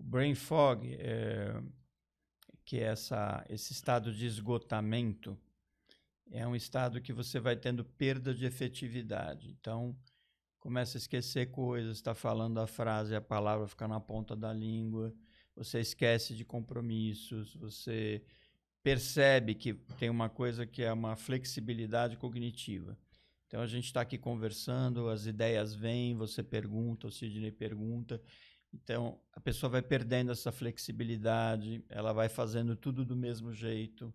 O 0.00 0.02
brain 0.02 0.34
fog, 0.34 0.96
é, 0.98 1.62
que 2.64 2.78
é 2.78 2.84
essa, 2.84 3.44
esse 3.50 3.72
estado 3.72 4.12
de 4.12 4.24
esgotamento, 4.24 5.38
é 6.30 6.46
um 6.46 6.56
estado 6.56 7.02
que 7.02 7.12
você 7.12 7.38
vai 7.38 7.54
tendo 7.54 7.84
perda 7.84 8.34
de 8.34 8.46
efetividade. 8.46 9.50
Então, 9.50 9.94
começa 10.58 10.96
a 10.96 11.00
esquecer 11.00 11.50
coisas, 11.50 11.98
está 11.98 12.14
falando 12.14 12.58
a 12.60 12.66
frase, 12.66 13.14
a 13.14 13.20
palavra 13.20 13.68
fica 13.68 13.86
na 13.86 14.00
ponta 14.00 14.34
da 14.34 14.54
língua, 14.54 15.14
você 15.54 15.80
esquece 15.80 16.34
de 16.34 16.46
compromissos, 16.46 17.54
você 17.56 18.22
percebe 18.82 19.54
que 19.54 19.74
tem 19.98 20.08
uma 20.08 20.30
coisa 20.30 20.64
que 20.66 20.82
é 20.82 20.90
uma 20.90 21.14
flexibilidade 21.14 22.16
cognitiva. 22.16 22.96
Então 23.46 23.60
a 23.60 23.66
gente 23.66 23.84
está 23.84 24.00
aqui 24.00 24.16
conversando, 24.16 25.10
as 25.10 25.26
ideias 25.26 25.74
vêm, 25.74 26.14
você 26.14 26.42
pergunta, 26.42 27.08
o 27.08 27.10
Sidney 27.10 27.50
pergunta. 27.50 28.22
Então 28.72 29.20
a 29.32 29.40
pessoa 29.40 29.70
vai 29.70 29.82
perdendo 29.82 30.30
essa 30.32 30.52
flexibilidade, 30.52 31.84
ela 31.88 32.12
vai 32.12 32.28
fazendo 32.28 32.76
tudo 32.76 33.04
do 33.04 33.16
mesmo 33.16 33.52
jeito, 33.52 34.12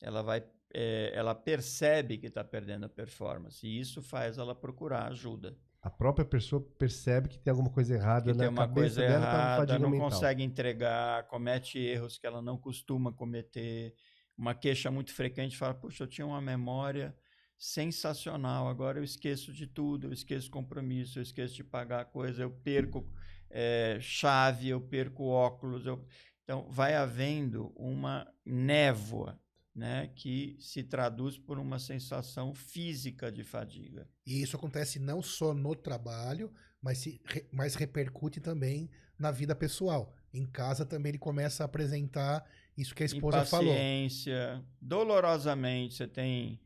ela 0.00 0.22
vai, 0.22 0.44
é, 0.72 1.12
ela 1.14 1.34
percebe 1.34 2.18
que 2.18 2.26
está 2.26 2.42
perdendo 2.42 2.86
a 2.86 2.88
performance 2.88 3.66
e 3.66 3.78
isso 3.78 4.02
faz 4.02 4.38
ela 4.38 4.54
procurar 4.54 5.08
ajuda. 5.08 5.56
A 5.80 5.90
própria 5.90 6.24
pessoa 6.24 6.62
percebe 6.78 7.28
que 7.28 7.38
tem 7.38 7.50
alguma 7.50 7.70
coisa 7.70 7.94
errada 7.94 8.32
que 8.32 8.32
na 8.32 8.44
tem 8.44 8.48
uma 8.48 8.66
cabeça 8.66 9.02
coisa 9.02 9.02
dela, 9.02 9.26
tá 9.26 9.32
errada, 9.32 9.78
não 9.78 9.90
mental. 9.90 10.08
consegue 10.10 10.42
entregar, 10.42 11.24
comete 11.28 11.78
erros 11.78 12.16
que 12.16 12.26
ela 12.26 12.40
não 12.40 12.56
costuma 12.56 13.12
cometer. 13.12 13.94
Uma 14.36 14.54
queixa 14.54 14.90
muito 14.90 15.12
frequente 15.12 15.58
fala: 15.58 15.74
puxa, 15.74 16.04
eu 16.04 16.08
tinha 16.08 16.26
uma 16.26 16.40
memória 16.40 17.14
sensacional. 17.58 18.66
Agora 18.66 18.98
eu 18.98 19.04
esqueço 19.04 19.52
de 19.52 19.66
tudo, 19.66 20.06
eu 20.06 20.12
esqueço 20.12 20.50
compromisso, 20.50 21.18
eu 21.18 21.22
esqueço 21.22 21.54
de 21.54 21.62
pagar 21.62 22.00
a 22.00 22.04
coisa, 22.06 22.42
eu 22.42 22.50
perco 22.50 23.06
é, 23.50 23.98
chave, 24.00 24.68
eu 24.68 24.80
perco 24.80 25.24
óculos. 25.24 25.86
Eu... 25.86 26.04
Então, 26.42 26.66
vai 26.70 26.94
havendo 26.94 27.72
uma 27.76 28.26
névoa 28.44 29.40
né, 29.74 30.08
que 30.14 30.56
se 30.60 30.82
traduz 30.82 31.36
por 31.36 31.58
uma 31.58 31.78
sensação 31.78 32.54
física 32.54 33.32
de 33.32 33.42
fadiga. 33.42 34.08
E 34.24 34.40
isso 34.42 34.56
acontece 34.56 34.98
não 34.98 35.20
só 35.20 35.52
no 35.52 35.74
trabalho, 35.74 36.52
mas, 36.80 36.98
se, 36.98 37.20
mas 37.50 37.74
repercute 37.74 38.40
também 38.40 38.90
na 39.18 39.30
vida 39.30 39.54
pessoal. 39.54 40.14
Em 40.32 40.46
casa 40.46 40.84
também 40.84 41.10
ele 41.10 41.18
começa 41.18 41.64
a 41.64 41.66
apresentar 41.66 42.48
isso 42.76 42.94
que 42.94 43.02
a 43.02 43.06
esposa 43.06 43.44
falou. 43.44 43.72
Impaciência, 43.72 44.64
dolorosamente, 44.80 45.94
você 45.94 46.06
tem 46.06 46.60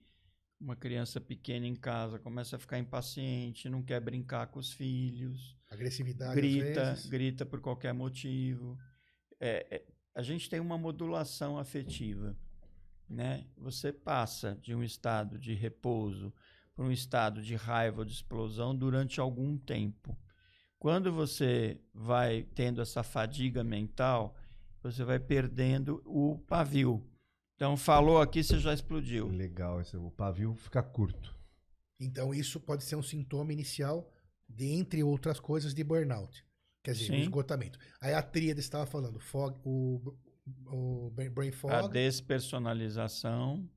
uma 0.60 0.74
criança 0.74 1.20
pequena 1.20 1.66
em 1.66 1.74
casa 1.74 2.18
começa 2.18 2.56
a 2.56 2.58
ficar 2.58 2.78
impaciente, 2.78 3.68
não 3.68 3.82
quer 3.82 4.00
brincar 4.00 4.48
com 4.48 4.58
os 4.58 4.72
filhos. 4.72 5.56
Agressividade. 5.70 6.34
Grita, 6.34 6.96
grita 7.08 7.46
por 7.46 7.60
qualquer 7.60 7.92
motivo. 7.92 8.78
É, 9.38 9.66
é, 9.70 9.84
a 10.14 10.22
gente 10.22 10.48
tem 10.48 10.60
uma 10.60 10.78
modulação 10.78 11.58
afetiva. 11.58 12.36
Né? 13.08 13.46
Você 13.56 13.92
passa 13.92 14.58
de 14.60 14.74
um 14.74 14.82
estado 14.82 15.38
de 15.38 15.54
repouso 15.54 16.32
para 16.74 16.84
um 16.84 16.92
estado 16.92 17.42
de 17.42 17.54
raiva 17.54 18.00
ou 18.00 18.04
de 18.04 18.12
explosão 18.12 18.76
durante 18.76 19.20
algum 19.20 19.56
tempo. 19.56 20.16
Quando 20.78 21.12
você 21.12 21.80
vai 21.92 22.44
tendo 22.54 22.80
essa 22.80 23.02
fadiga 23.02 23.64
mental, 23.64 24.36
você 24.82 25.02
vai 25.04 25.18
perdendo 25.18 26.00
o 26.04 26.38
pavio. 26.46 27.04
Então, 27.56 27.76
falou 27.76 28.20
aqui, 28.20 28.44
você 28.44 28.60
já 28.60 28.72
explodiu. 28.72 29.26
Legal, 29.26 29.80
esse, 29.80 29.96
o 29.96 30.10
pavio 30.12 30.54
fica 30.54 30.80
curto. 30.80 31.36
Então, 31.98 32.32
isso 32.32 32.60
pode 32.60 32.84
ser 32.84 32.94
um 32.94 33.02
sintoma 33.02 33.52
inicial, 33.52 34.08
de, 34.48 34.66
entre 34.66 35.02
outras 35.02 35.38
coisas, 35.38 35.74
de 35.74 35.84
burnout. 35.84 36.44
Quer 36.82 36.92
dizer, 36.92 37.06
Sim. 37.06 37.20
esgotamento. 37.20 37.78
Aí 38.00 38.14
a 38.14 38.22
tríade 38.22 38.60
estava 38.60 38.86
falando, 38.86 39.18
fog, 39.18 39.58
o, 39.64 40.16
o 40.66 41.10
brain 41.10 41.52
fog. 41.52 41.74
A 41.74 41.86
despersonalização, 41.86 43.68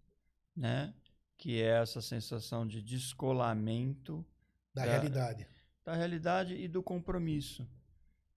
né? 0.56 0.94
Que 1.38 1.62
é 1.62 1.82
essa 1.82 2.02
sensação 2.02 2.66
de 2.66 2.82
descolamento 2.82 4.26
da, 4.74 4.86
da 4.86 4.92
realidade. 4.92 5.48
Da 5.84 5.94
realidade 5.94 6.56
e 6.56 6.68
do 6.68 6.82
compromisso. 6.82 7.68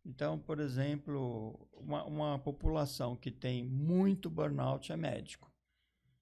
Então, 0.05 0.38
por 0.38 0.59
exemplo, 0.59 1.68
uma, 1.73 2.05
uma 2.05 2.38
população 2.38 3.16
que 3.16 3.31
tem 3.31 3.64
muito 3.64 4.29
burnout 4.29 4.92
é 4.92 4.97
médico. 4.97 5.54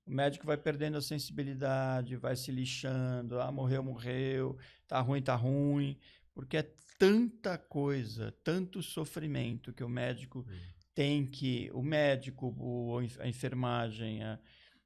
O 0.05 0.11
médico 0.13 0.47
vai 0.47 0.57
perdendo 0.57 0.97
a 0.99 1.03
sensibilidade, 1.03 2.17
vai 2.17 2.35
se 2.35 2.51
lixando, 2.51 3.41
ah, 3.41 3.53
morreu, 3.53 3.85
morreu, 3.85 4.59
tá 4.89 5.01
ruim, 5.01 5.23
tá 5.23 5.35
ruim, 5.37 5.97
porque 6.35 6.57
é 6.57 6.71
tanta 6.99 7.57
coisa, 7.57 8.33
tanto 8.43 8.83
sofrimento 8.83 9.73
que 9.73 9.85
o 9.85 9.89
médico 9.89 10.41
hum. 10.41 10.59
tem 10.95 11.27
que, 11.27 11.71
o 11.73 11.83
médico, 11.83 12.55
o, 12.59 12.99
a 13.21 13.29
enfermagem, 13.29 14.23
a, 14.23 14.39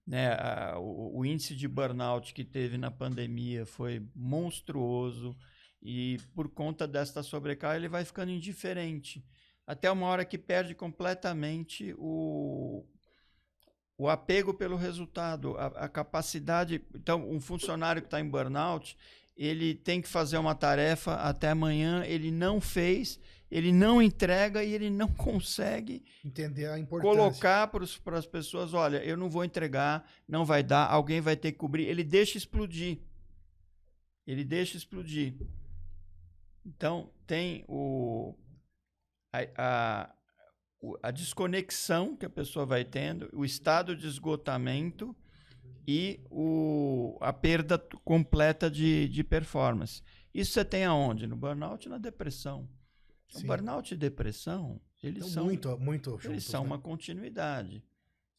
né, 0.07 0.33
a, 0.35 0.79
o, 0.79 1.19
o 1.19 1.25
índice 1.25 1.57
de 1.57 1.67
burnout 1.67 2.33
que 2.33 2.45
teve 2.45 2.79
na 2.79 2.91
pandemia 2.91 3.67
foi 3.67 4.07
monstruoso. 4.15 5.37
E 5.83 6.19
por 6.35 6.49
conta 6.49 6.87
desta 6.87 7.23
sobrecarga, 7.23 7.77
ele 7.77 7.89
vai 7.89 8.05
ficando 8.05 8.33
indiferente. 8.33 9.25
Até 9.67 9.91
uma 9.91 10.07
hora 10.07 10.25
que 10.25 10.39
perde 10.39 10.75
completamente 10.75 11.95
o, 11.99 12.87
o 13.99 14.09
apego 14.09 14.53
pelo 14.53 14.77
resultado, 14.77 15.57
a, 15.57 15.67
a 15.67 15.89
capacidade. 15.89 16.83
Então, 16.95 17.29
um 17.29 17.41
funcionário 17.41 18.03
que 18.03 18.07
está 18.07 18.21
em 18.21 18.29
burnout, 18.29 18.97
ele 19.37 19.75
tem 19.75 20.01
que 20.01 20.09
fazer 20.09 20.39
uma 20.39 20.55
tarefa 20.55 21.15
até 21.15 21.51
amanhã, 21.51 22.05
ele 22.05 22.31
não 22.31 22.61
fez, 22.61 23.21
ele 23.51 23.73
não 23.73 24.01
entrega 24.01 24.63
e 24.63 24.73
ele 24.73 24.91
não 24.91 25.09
consegue 25.15 26.05
entender 26.25 26.67
a 26.67 26.79
importância. 26.79 27.17
Colocar 27.17 27.67
para 27.69 28.19
as 28.19 28.27
pessoas: 28.27 28.75
olha, 28.75 28.99
eu 29.05 29.17
não 29.17 29.31
vou 29.31 29.45
entregar, 29.45 30.09
não 30.29 30.45
vai 30.45 30.63
dar, 30.63 30.87
alguém 30.91 31.21
vai 31.21 31.37
ter 31.37 31.53
que 31.53 31.59
cobrir. 31.59 31.85
Ele 31.85 32.05
deixa 32.05 32.37
explodir. 32.37 32.99
Ele 34.27 34.45
deixa 34.45 34.77
explodir. 34.77 35.35
Então, 36.65 37.11
tem 37.27 37.65
o, 37.69 38.35
a, 39.33 39.39
a, 39.57 40.15
a 41.03 41.11
desconexão 41.11 42.17
que 42.17 42.27
a 42.27 42.31
pessoa 42.31 42.67
vai 42.67 42.85
tendo, 42.85 43.29
o 43.33 43.45
estado 43.45 43.97
de 43.97 44.07
esgotamento 44.07 45.17
e 45.87 46.21
o, 46.31 47.17
a 47.21 47.33
perda 47.33 47.79
completa 48.05 48.71
de, 48.71 49.09
de 49.09 49.25
performance. 49.25 50.03
Isso 50.35 50.53
você 50.53 50.65
tem 50.65 50.85
aonde? 50.85 51.27
No 51.27 51.37
burnout 51.37 51.87
e 51.87 51.89
na 51.89 51.99
depressão. 51.99 52.69
O 53.35 53.41
burnout 53.43 53.93
e 53.93 53.97
depressão, 53.97 54.81
eles 55.03 55.19
então, 55.19 55.29
são 55.31 55.45
muito, 55.45 55.79
muito 55.79 56.11
juntos, 56.11 56.27
eles 56.27 56.45
são 56.45 56.63
né? 56.63 56.67
uma 56.69 56.79
continuidade. 56.79 57.83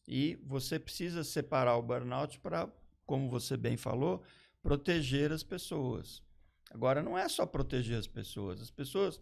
E 0.07 0.39
você 0.45 0.79
precisa 0.79 1.23
separar 1.23 1.75
o 1.75 1.81
burnout 1.81 2.39
para, 2.39 2.69
como 3.05 3.29
você 3.29 3.57
bem 3.57 3.75
falou, 3.75 4.23
proteger 4.62 5.31
as 5.31 5.43
pessoas. 5.43 6.23
Agora, 6.71 7.01
não 7.01 7.17
é 7.17 7.27
só 7.27 7.45
proteger 7.45 7.97
as 7.97 8.07
pessoas. 8.07 8.62
As 8.62 8.71
pessoas 8.71 9.19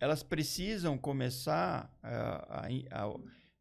elas 0.00 0.22
precisam 0.22 0.96
começar 0.96 1.92
a, 2.02 2.66
a, 2.66 2.66
a, 2.66 3.16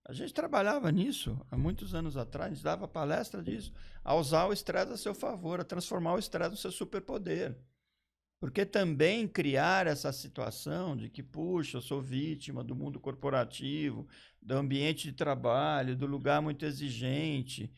a 0.06 0.14
gente 0.14 0.34
trabalhava 0.34 0.92
nisso 0.92 1.40
há 1.50 1.58
muitos 1.58 1.94
anos 1.94 2.16
atrás, 2.16 2.52
a 2.52 2.56
gente 2.56 2.64
dava 2.64 2.88
palestra 2.88 3.42
disso, 3.42 3.74
a 4.04 4.16
usar 4.16 4.46
o 4.46 4.54
estresse 4.54 4.92
a 4.92 4.98
seu 4.98 5.14
favor, 5.14 5.60
a 5.60 5.66
transformar 5.66 6.14
o 6.14 6.20
estresse 6.20 6.52
no 6.52 6.58
seu 6.58 6.72
superpoder. 6.72 7.58
Porque 8.40 8.66
também 8.66 9.28
criar 9.28 9.88
essa 9.88 10.14
situação 10.14 10.96
de 10.96 11.10
que, 11.10 11.24
puxa, 11.24 11.78
eu 11.78 11.82
sou 11.82 12.02
vítima 12.02 12.64
do 12.64 12.76
mundo 12.76 13.00
corporativo, 13.00 14.08
do 14.40 14.54
ambiente 14.54 15.08
de 15.08 15.14
trabalho, 15.14 15.96
do 15.96 16.06
lugar 16.06 16.40
muito 16.40 16.64
exigente, 16.64 17.74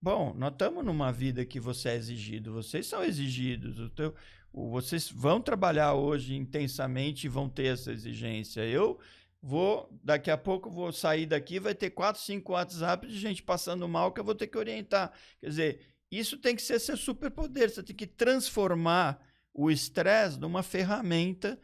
Bom, 0.00 0.32
nós 0.32 0.52
estamos 0.52 0.84
numa 0.84 1.10
vida 1.10 1.44
que 1.44 1.58
você 1.58 1.88
é 1.88 1.96
exigido, 1.96 2.52
vocês 2.52 2.86
são 2.86 3.02
exigidos, 3.02 3.80
o 3.80 3.90
teu, 3.90 4.14
vocês 4.52 5.10
vão 5.10 5.40
trabalhar 5.40 5.94
hoje 5.94 6.34
intensamente 6.34 7.24
e 7.24 7.28
vão 7.28 7.48
ter 7.48 7.74
essa 7.74 7.92
exigência. 7.92 8.64
Eu 8.64 8.98
vou, 9.40 9.88
daqui 10.02 10.30
a 10.30 10.36
pouco 10.36 10.70
vou 10.70 10.92
sair 10.92 11.26
daqui, 11.26 11.60
vai 11.60 11.74
ter 11.74 11.90
quatro, 11.90 12.20
cinco 12.20 12.52
WhatsApp 12.52 13.06
de 13.06 13.18
gente 13.18 13.42
passando 13.42 13.88
mal 13.88 14.12
que 14.12 14.20
eu 14.20 14.24
vou 14.24 14.34
ter 14.34 14.46
que 14.46 14.58
orientar. 14.58 15.12
Quer 15.40 15.48
dizer, 15.48 15.80
isso 16.10 16.38
tem 16.38 16.56
que 16.56 16.62
ser 16.62 16.78
seu 16.78 16.96
superpoder, 16.96 17.70
você 17.70 17.82
tem 17.82 17.94
que 17.94 18.06
transformar 18.06 19.20
o 19.52 19.70
estresse 19.70 20.38
numa 20.38 20.62
ferramenta 20.62 21.58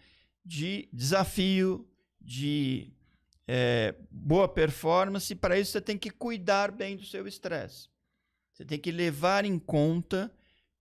de 0.45 0.89
desafio, 0.93 1.89
de 2.21 2.93
é, 3.47 3.95
boa 4.11 4.49
performance, 4.49 5.35
para 5.35 5.59
isso 5.59 5.73
você 5.73 5.81
tem 5.81 5.97
que 5.97 6.11
cuidar 6.11 6.71
bem 6.71 6.97
do 6.97 7.05
seu 7.05 7.27
estresse. 7.27 7.89
Você 8.53 8.65
tem 8.65 8.79
que 8.79 8.93
levar 8.93 9.45
em 9.45 9.59
conta 9.59 10.33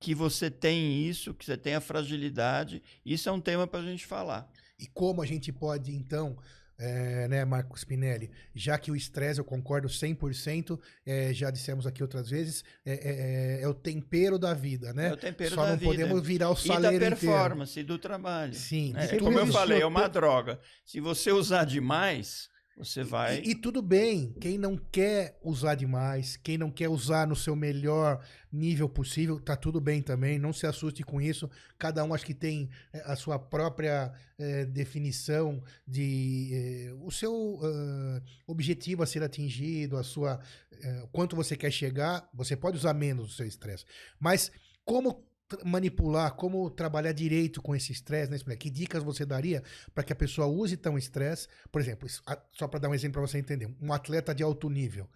que 0.03 0.13
você 0.13 0.51
tem 0.51 1.07
isso, 1.07 1.33
que 1.33 1.45
você 1.45 1.55
tem 1.55 1.75
a 1.75 1.79
fragilidade. 1.81 2.83
Isso 3.05 3.29
é 3.29 3.31
um 3.31 3.39
tema 3.39 3.65
para 3.65 3.79
a 3.79 3.83
gente 3.83 4.05
falar. 4.05 4.51
E 4.77 4.85
como 4.85 5.21
a 5.21 5.25
gente 5.25 5.49
pode, 5.49 5.95
então, 5.95 6.37
é, 6.77 7.25
né, 7.29 7.45
Marco 7.45 7.77
Spinelli, 7.79 8.29
já 8.53 8.77
que 8.77 8.91
o 8.91 8.97
estresse, 8.97 9.39
eu 9.39 9.45
concordo 9.45 9.87
100%, 9.87 10.77
é, 11.05 11.33
já 11.33 11.49
dissemos 11.49 11.87
aqui 11.87 12.01
outras 12.03 12.29
vezes, 12.29 12.65
é, 12.85 13.59
é, 13.61 13.63
é 13.63 13.67
o 13.69 13.73
tempero 13.73 14.37
da 14.37 14.53
vida, 14.53 14.91
né? 14.91 15.07
É 15.07 15.13
o 15.13 15.17
tempero 15.17 15.55
Só 15.55 15.63
da 15.63 15.69
não 15.69 15.77
vida. 15.77 15.91
podemos 15.91 16.21
virar 16.27 16.49
o 16.49 16.53
E 16.53 16.57
saleiro 16.57 16.99
da 16.99 17.05
inteiro. 17.07 17.15
performance, 17.15 17.79
e 17.79 17.83
do 17.83 17.97
trabalho. 17.97 18.53
Sim, 18.53 18.93
É, 18.97 19.05
e 19.05 19.07
tudo 19.07 19.23
como 19.23 19.39
eu 19.39 19.47
falei, 19.47 19.81
é 19.81 19.85
uma 19.85 20.09
droga. 20.09 20.59
Se 20.85 20.99
você 20.99 21.31
usar 21.31 21.63
demais, 21.63 22.49
você 22.77 23.03
vai. 23.03 23.39
E, 23.39 23.51
e 23.51 23.55
tudo 23.55 23.81
bem, 23.81 24.33
quem 24.41 24.57
não 24.57 24.75
quer 24.75 25.39
usar 25.43 25.75
demais, 25.75 26.37
quem 26.37 26.57
não 26.57 26.71
quer 26.71 26.89
usar 26.89 27.27
no 27.27 27.35
seu 27.35 27.55
melhor 27.55 28.23
nível 28.51 28.89
possível, 28.89 29.39
tá 29.39 29.55
tudo 29.55 29.79
bem 29.79 30.01
também, 30.01 30.39
não 30.39 30.51
se 30.51 30.65
assuste 30.65 31.03
com 31.03 31.21
isso. 31.21 31.49
Cada 31.77 32.03
um 32.03 32.13
acho 32.13 32.25
que 32.25 32.33
tem 32.33 32.69
eh, 32.91 33.03
a 33.05 33.15
sua 33.15 33.37
própria 33.37 34.11
eh, 34.39 34.65
definição 34.65 35.63
de 35.87 36.49
eh, 36.53 36.93
o 37.01 37.11
seu 37.11 37.59
ah, 37.63 38.21
objetivo 38.47 39.03
a 39.03 39.05
ser 39.05 39.23
atingido, 39.23 39.97
a 39.97 40.03
sua 40.03 40.39
eh, 40.71 41.07
quanto 41.11 41.35
você 41.35 41.55
quer 41.55 41.71
chegar. 41.71 42.27
Você 42.33 42.55
pode 42.55 42.77
usar 42.77 42.93
menos 42.93 43.33
o 43.33 43.35
seu 43.35 43.45
estresse, 43.45 43.85
mas 44.19 44.51
como 44.83 45.23
manipular, 45.63 46.33
como 46.35 46.69
trabalhar 46.69 47.11
direito 47.11 47.61
com 47.61 47.75
esse 47.75 47.91
estresse, 47.91 48.31
né? 48.47 48.55
Que 48.55 48.69
dicas 48.69 49.03
você 49.03 49.25
daria 49.25 49.63
para 49.93 50.03
que 50.03 50.13
a 50.13 50.15
pessoa 50.15 50.47
use 50.47 50.75
tão 50.77 50.97
estresse? 50.97 51.47
Por 51.71 51.81
exemplo, 51.81 52.07
só 52.51 52.67
para 52.67 52.79
dar 52.79 52.89
um 52.89 52.93
exemplo 52.93 53.21
para 53.21 53.27
você 53.27 53.37
entender, 53.37 53.73
um 53.81 53.93
atleta 53.93 54.33
de 54.33 54.41
alto 54.43 54.69
nível, 54.69 55.07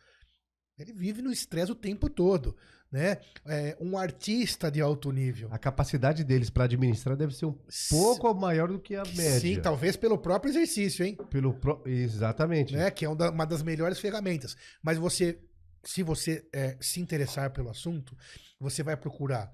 ele 0.78 0.94
vive 0.94 1.22
no 1.22 1.32
estresse 1.32 1.72
o 1.72 1.76
tempo 1.76 2.08
todo, 2.08 2.56
né? 2.92 3.18
É, 3.46 3.76
um 3.82 3.98
artista 3.98 4.70
de 4.70 4.80
alto 4.80 5.12
nível. 5.12 5.50
A 5.52 5.58
capacidade 5.58 6.24
deles 6.24 6.52
para 6.52 6.66
administrar 6.66 7.18
deve 7.18 7.34
ser 7.34 7.46
um 7.48 7.58
pouco 7.90 8.32
maior 8.36 8.68
do 8.68 8.80
que 8.80 8.96
a 8.96 9.04
média. 9.04 9.40
Sim, 9.40 9.60
talvez 9.60 9.96
pelo 9.98 10.20
próprio 10.20 10.52
exercício, 10.52 11.04
hein? 11.04 11.18
Pelo 11.32 11.54
pro- 11.56 11.82
Exatamente. 11.86 12.74
né? 12.76 12.92
Que 12.92 13.06
é 13.06 13.10
um 13.10 13.16
uma 13.16 13.46
das 13.46 13.64
melhores 13.64 14.00
ferramentas. 14.00 14.56
Mas 14.84 15.00
você, 15.00 15.40
se 15.84 16.04
você 16.04 16.48
é, 16.54 16.78
se 16.80 17.00
interessar 17.00 17.52
pelo 17.52 17.70
assunto, 17.72 18.16
você 18.60 18.84
vai 18.84 18.96
procurar 18.96 19.52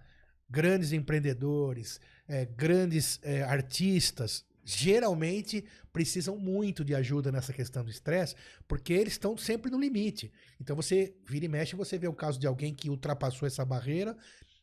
grandes 0.54 0.94
empreendedores, 0.94 2.00
é, 2.28 2.46
grandes 2.46 3.20
é, 3.24 3.42
artistas. 3.42 4.46
Geralmente 4.64 5.66
precisam 5.92 6.38
muito 6.38 6.86
de 6.86 6.94
ajuda 6.94 7.32
nessa 7.32 7.52
questão 7.52 7.84
do 7.84 7.90
estresse, 7.90 8.36
porque 8.68 8.94
eles 8.94 9.14
estão 9.14 9.36
sempre 9.36 9.72
no 9.72 9.80
limite. 9.80 10.32
Então 10.62 10.76
você 10.76 11.16
vira 11.28 11.46
e 11.46 11.48
mexe, 11.48 11.76
você 11.76 11.98
vê 11.98 12.08
o 12.08 12.14
caso 12.14 12.40
de 12.40 12.46
alguém 12.46 12.72
que 12.72 12.88
ultrapassou 12.88 13.48
essa 13.48 13.66
barreira 13.66 14.16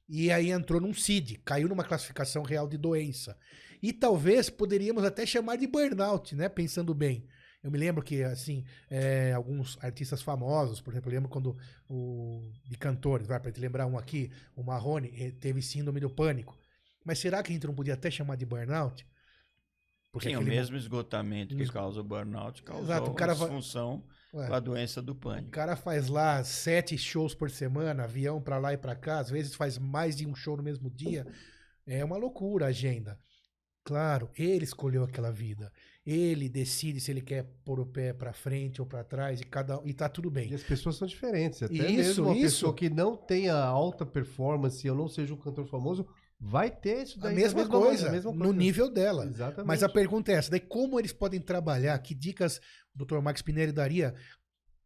e 0.09 0.31
aí 0.31 0.53
entrou 0.53 0.81
num 0.81 0.94
CID, 0.94 1.40
caiu 1.44 1.68
numa 1.68 1.85
classificação 1.85 2.44
real 2.44 2.68
de 2.68 2.79
doença. 2.79 3.37
E 3.83 3.92
talvez 3.92 4.48
poderíamos 4.48 5.03
até 5.03 5.26
chamar 5.26 5.57
de 5.57 5.66
burnout, 5.66 6.37
né? 6.37 6.48
Pensando 6.48 6.94
bem. 6.94 7.26
Eu 7.62 7.70
me 7.70 7.77
lembro 7.77 8.03
que, 8.03 8.23
assim, 8.25 8.64
é, 8.88 9.33
alguns 9.35 9.77
artistas 9.83 10.23
famosos, 10.23 10.81
por 10.81 10.92
exemplo, 10.92 11.11
eu 11.11 11.14
lembro 11.14 11.29
quando 11.29 11.57
o. 11.88 12.51
de 12.64 12.77
cantores, 12.79 13.27
vai 13.27 13.38
para 13.38 13.53
te 13.53 13.61
lembrar 13.61 13.87
um 13.87 13.99
aqui, 13.99 14.31
o 14.57 14.62
Marrone, 14.62 15.12
eh, 15.14 15.31
teve 15.33 15.61
síndrome 15.61 16.01
do 16.01 16.09
pânico. 16.09 16.59
Mas 17.05 17.18
será 17.18 17.42
que 17.42 17.51
a 17.51 17.55
gente 17.55 17.66
não 17.66 17.75
podia 17.75 17.94
até 17.94 18.11
chamar 18.11 18.37
de 18.37 18.46
burnout? 18.46 19.07
Sim, 20.20 20.37
o 20.37 20.42
mesmo 20.42 20.77
esgotamento 20.77 21.55
que 21.55 21.66
causa 21.70 22.01
o 22.01 22.05
burnout 22.05 22.62
causa 22.62 22.83
Exato, 22.83 23.11
o 23.11 23.14
cara 23.14 23.33
a 23.33 23.35
vai- 23.35 23.49
disfunção 23.49 24.03
Ué, 24.35 24.46
com 24.49 24.55
a 24.55 24.59
doença 24.61 25.01
do 25.01 25.12
o 25.12 25.14
pânico. 25.14 25.51
cara 25.51 25.77
faz 25.77 26.09
lá 26.09 26.42
sete 26.42 26.99
shows 26.99 27.33
por 27.35 27.49
semana, 27.51 28.05
avião 28.05 28.40
pra 28.40 28.59
lá 28.59 28.73
e 28.73 28.77
pra 28.77 28.96
cá, 28.96 29.20
às 29.20 29.31
vezes 29.31 29.55
faz 29.55 29.79
mais 29.79 30.16
de 30.16 30.27
um 30.27 30.35
show 30.35 30.57
no 30.57 30.62
mesmo 30.62 30.90
dia. 30.90 31.27
É 31.87 32.05
uma 32.05 32.16
loucura 32.16 32.66
a 32.66 32.68
agenda. 32.68 33.18
Claro, 33.85 34.31
ele 34.37 34.64
escolheu 34.64 35.05
aquela 35.05 35.31
vida. 35.31 35.73
Ele 36.04 36.48
decide 36.48 36.98
se 37.00 37.10
ele 37.10 37.20
quer 37.20 37.44
pôr 37.64 37.78
o 37.78 37.84
pé 37.86 38.12
pra 38.12 38.32
frente 38.32 38.80
ou 38.80 38.86
pra 38.86 39.04
trás 39.04 39.40
e 39.40 39.44
cada 39.44 39.80
e 39.84 39.92
tá 39.92 40.08
tudo 40.08 40.28
E 40.28 40.32
bem. 40.32 40.54
as 40.54 40.62
pessoas 40.62 40.96
são 40.96 41.06
diferentes. 41.06 41.62
Até 41.62 41.74
Isso, 41.74 41.92
mesmo 41.96 42.24
uma 42.26 42.32
isso. 42.34 42.42
pessoa 42.42 42.74
que 42.74 42.88
não 42.88 43.16
tenha 43.16 43.54
alta 43.54 44.06
performance, 44.06 44.86
eu 44.86 44.94
não 44.94 45.08
seja 45.08 45.34
um 45.34 45.36
cantor 45.36 45.66
famoso, 45.66 46.06
vai 46.40 46.70
ter 46.70 47.02
isso 47.02 47.18
A 47.20 47.24
daí. 47.24 47.34
mesma, 47.36 47.64
da 47.64 47.68
coisa, 47.70 48.08
a 48.08 48.12
mesma 48.12 48.32
no 48.32 48.38
coisa. 48.38 48.52
nível 48.54 48.90
dela. 48.90 49.26
Exatamente. 49.26 49.66
Mas 49.66 49.82
a 49.82 49.88
pergunta 49.90 50.32
é 50.32 50.36
essa, 50.36 50.50
daí 50.50 50.60
como 50.60 50.98
eles 50.98 51.12
podem 51.12 51.38
trabalhar? 51.40 51.98
Que 51.98 52.14
dicas 52.14 52.60
o 52.98 53.04
Dr. 53.04 53.18
Max 53.20 53.42
Pinelli 53.42 53.70
daria 53.72 54.14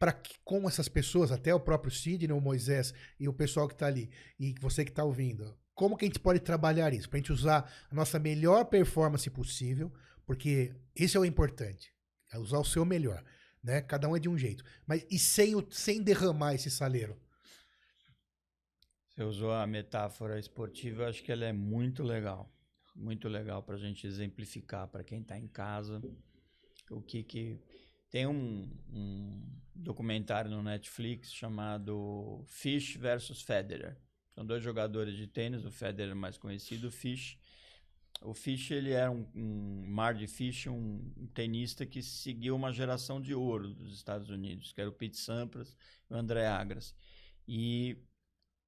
para 0.01 0.13
que 0.13 0.35
com 0.45 0.69
essas 0.69 0.89
pessoas, 0.89 1.31
até 1.31 1.55
o 1.55 1.61
próprio 1.61 1.93
Sidney, 1.93 2.37
o 2.37 2.41
Moisés 2.41 2.93
e 3.21 3.29
o 3.29 3.33
pessoal 3.33 3.69
que 3.69 3.75
está 3.75 3.87
ali, 3.87 4.11
e 4.39 4.53
você 4.61 4.85
que 4.85 4.91
está 4.91 5.05
ouvindo, 5.05 5.57
como 5.75 5.97
que 5.97 6.05
a 6.05 6.09
gente 6.09 6.19
pode 6.19 6.41
trabalhar 6.41 6.93
isso? 6.93 7.09
Para 7.09 7.19
a 7.19 7.21
gente 7.21 7.33
usar 7.33 7.73
a 7.89 7.95
nossa 7.95 8.19
melhor 8.19 8.65
performance 8.65 9.31
possível, 9.31 9.93
porque 10.27 10.75
isso 10.95 11.17
é 11.17 11.21
o 11.21 11.25
importante, 11.25 11.93
é 12.33 12.39
usar 12.39 12.59
o 12.59 12.65
seu 12.65 12.85
melhor, 12.85 13.25
né? 13.63 13.81
Cada 13.83 14.09
um 14.09 14.17
é 14.17 14.21
de 14.21 14.29
um 14.29 14.39
jeito, 14.39 14.65
mas 14.87 15.07
e 15.11 15.19
sem, 15.19 15.55
o, 15.55 15.67
sem 15.71 16.03
derramar 16.03 16.55
esse 16.55 16.71
saleiro. 16.71 17.21
Você 19.09 19.23
usou 19.23 19.53
a 19.53 19.67
metáfora 19.67 20.39
esportiva, 20.39 21.03
eu 21.03 21.09
acho 21.09 21.23
que 21.23 21.31
ela 21.31 21.45
é 21.45 21.53
muito 21.53 22.03
legal. 22.03 22.51
Muito 22.97 23.29
legal 23.29 23.63
para 23.63 23.75
a 23.75 23.79
gente 23.79 24.07
exemplificar 24.07 24.87
para 24.89 25.03
quem 25.03 25.21
está 25.21 25.39
em 25.39 25.49
casa 25.49 26.01
o 26.91 27.01
que 27.01 27.23
que. 27.23 27.61
Tem 28.11 28.27
um, 28.27 28.71
um 28.93 29.43
documentário 29.75 30.51
no 30.51 30.63
Netflix 30.63 31.33
chamado 31.33 32.45
Fish 32.47 32.97
versus 32.97 33.43
Federer. 33.43 33.97
São 34.33 34.47
dois 34.47 34.63
jogadores 34.63 35.17
de 35.17 35.27
tênis, 35.27 35.65
o 35.65 35.71
Federer 35.71 36.15
mais 36.15 36.39
conhecido, 36.39 36.89
o 36.89 36.93
Fish. 36.93 37.37
O 38.25 38.33
Fish 38.33 38.71
ele 38.71 38.93
era 38.93 39.11
um, 39.11 39.27
um 39.35 39.85
Mar 39.87 40.15
de 40.15 40.27
Fish, 40.27 40.67
um, 40.67 40.99
tenista 41.35 41.85
que 41.85 42.03
seguiu 42.03 42.57
uma 42.57 42.73
geração 42.73 43.21
de 43.21 43.35
ouro 43.35 43.75
dos 43.75 43.95
Estados 43.95 44.31
Unidos, 44.31 44.73
que 44.73 44.81
era 44.81 44.89
o 44.89 44.93
Pete 44.93 45.19
Sampras 45.19 45.77
e 46.11 46.15
o 46.15 46.17
André 46.17 46.47
Agassi. 46.47 46.95
E 47.47 47.99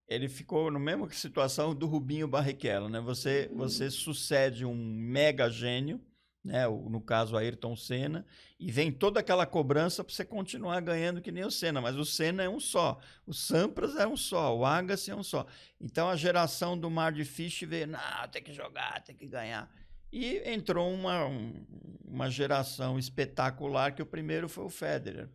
ele 0.07 0.29
ficou 0.29 0.71
na 0.71 0.79
mesma 0.79 1.11
situação 1.11 1.75
do 1.75 1.87
Rubinho 1.87 2.29
Barrichello, 2.29 2.89
né? 2.89 3.01
Você, 3.01 3.51
você 3.55 3.91
sucede 3.91 4.65
um 4.65 4.75
mega 4.75 5.49
gênio, 5.49 6.01
né? 6.47 6.67
No 6.69 7.01
caso 7.01 7.37
Ayrton 7.37 7.77
Senna, 7.77 8.25
e 8.59 8.71
vem 8.71 8.91
toda 8.93 9.21
aquela 9.21 9.45
cobrança 9.45 10.03
para 10.05 10.15
você 10.15 10.25
continuar 10.25 10.81
ganhando 10.81 11.21
que 11.21 11.33
nem 11.33 11.45
o 11.45 11.51
Senna, 11.51 11.81
mas 11.81 11.97
o 11.97 12.05
Senna 12.05 12.43
é 12.45 12.49
um 12.49 12.61
só, 12.61 12.99
o 13.27 13.35
Sampras 13.35 13.97
é 13.97 14.07
um 14.07 14.17
só, 14.17 14.57
o 14.57 14.65
Agassi 14.65 15.11
é 15.11 15.17
um 15.17 15.23
só. 15.23 15.47
Então 15.81 16.09
a 16.09 16.17
geração 16.17 16.79
do 16.79 16.89
Mar 16.91 17.13
de 17.13 17.25
Fish 17.25 17.63
veio, 17.63 17.89
não, 17.89 18.29
tem 18.31 18.43
que 18.43 18.53
jogar, 18.53 19.03
tem 19.03 19.15
que 19.17 19.27
ganhar. 19.27 19.71
E 20.13 20.39
entrou 20.49 20.91
uma, 20.91 21.27
um- 21.27 21.67
uma 22.05 22.31
geração 22.31 22.99
espetacular, 22.99 23.93
que 23.95 24.01
o 24.03 24.07
primeiro 24.07 24.49
foi 24.49 24.65
o 24.65 24.71
Federer. 24.71 25.29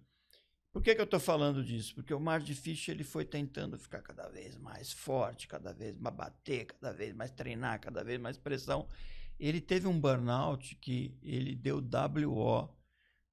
Por 0.71 0.82
que, 0.82 0.95
que 0.95 1.02
eu 1.02 1.06
estou 1.06 1.19
falando 1.19 1.62
disso? 1.62 1.93
Porque 1.93 2.13
o 2.13 2.19
Mar 2.19 2.39
de 2.39 2.56
Fish 2.56 2.88
ele 2.88 3.04
foi 3.04 3.26
tentando 3.26 3.78
ficar 3.78 4.02
cada 4.02 4.30
vez 4.30 4.56
mais 4.56 4.89
forte, 4.93 5.45
cada 5.45 5.74
vez 5.74 5.97
mais 6.00 6.15
bater, 6.15 6.65
cada 6.67 6.93
vez 6.93 7.13
mais 7.13 7.30
treinar, 7.30 7.78
cada 7.82 8.02
vez 8.06 8.17
mais 8.19 8.38
pressão. 8.38 8.88
Ele 9.41 9.60
teve 9.60 9.88
um 9.88 9.99
burnout 9.99 10.75
que 10.75 11.17
ele 11.23 11.56
deu 11.56 11.77
WO 11.77 12.69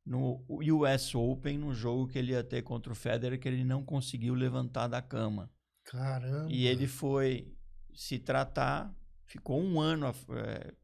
no 0.06 0.42
US 0.48 1.14
Open, 1.14 1.58
no 1.58 1.74
jogo 1.74 2.08
que 2.08 2.18
ele 2.18 2.32
ia 2.32 2.42
ter 2.42 2.62
contra 2.62 2.90
o 2.90 2.96
Federer, 2.96 3.38
que 3.38 3.46
ele 3.46 3.62
não 3.62 3.84
conseguiu 3.84 4.32
levantar 4.32 4.88
da 4.88 5.02
cama. 5.02 5.50
Caramba. 5.84 6.50
E 6.50 6.66
ele 6.66 6.86
foi 6.86 7.54
se 7.94 8.18
tratar, 8.18 8.90
ficou 9.26 9.62
um 9.62 9.78
ano 9.78 10.06
eh, 10.30 10.74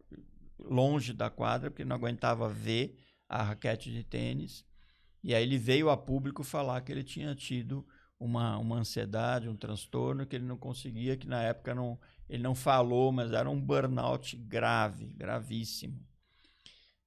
longe 0.58 1.14
da 1.14 1.30
quadra, 1.30 1.70
porque 1.70 1.86
não 1.86 1.96
aguentava 1.96 2.46
ver 2.50 2.98
a 3.26 3.42
raquete 3.42 3.90
de 3.90 4.04
tênis. 4.04 4.62
E 5.22 5.34
aí 5.34 5.42
ele 5.42 5.56
veio 5.56 5.88
a 5.88 5.96
público 5.96 6.44
falar 6.44 6.82
que 6.82 6.92
ele 6.92 7.02
tinha 7.02 7.34
tido 7.34 7.86
uma, 8.20 8.58
uma 8.58 8.76
ansiedade, 8.76 9.48
um 9.48 9.56
transtorno, 9.56 10.26
que 10.26 10.36
ele 10.36 10.44
não 10.44 10.58
conseguia, 10.58 11.16
que 11.16 11.26
na 11.26 11.42
época 11.42 11.74
não, 11.74 11.98
ele 12.28 12.42
não 12.42 12.54
falou, 12.54 13.12
mas 13.12 13.32
era 13.32 13.48
um 13.48 13.60
burnout 13.60 14.36
grave, 14.36 15.06
gravíssimo. 15.06 16.00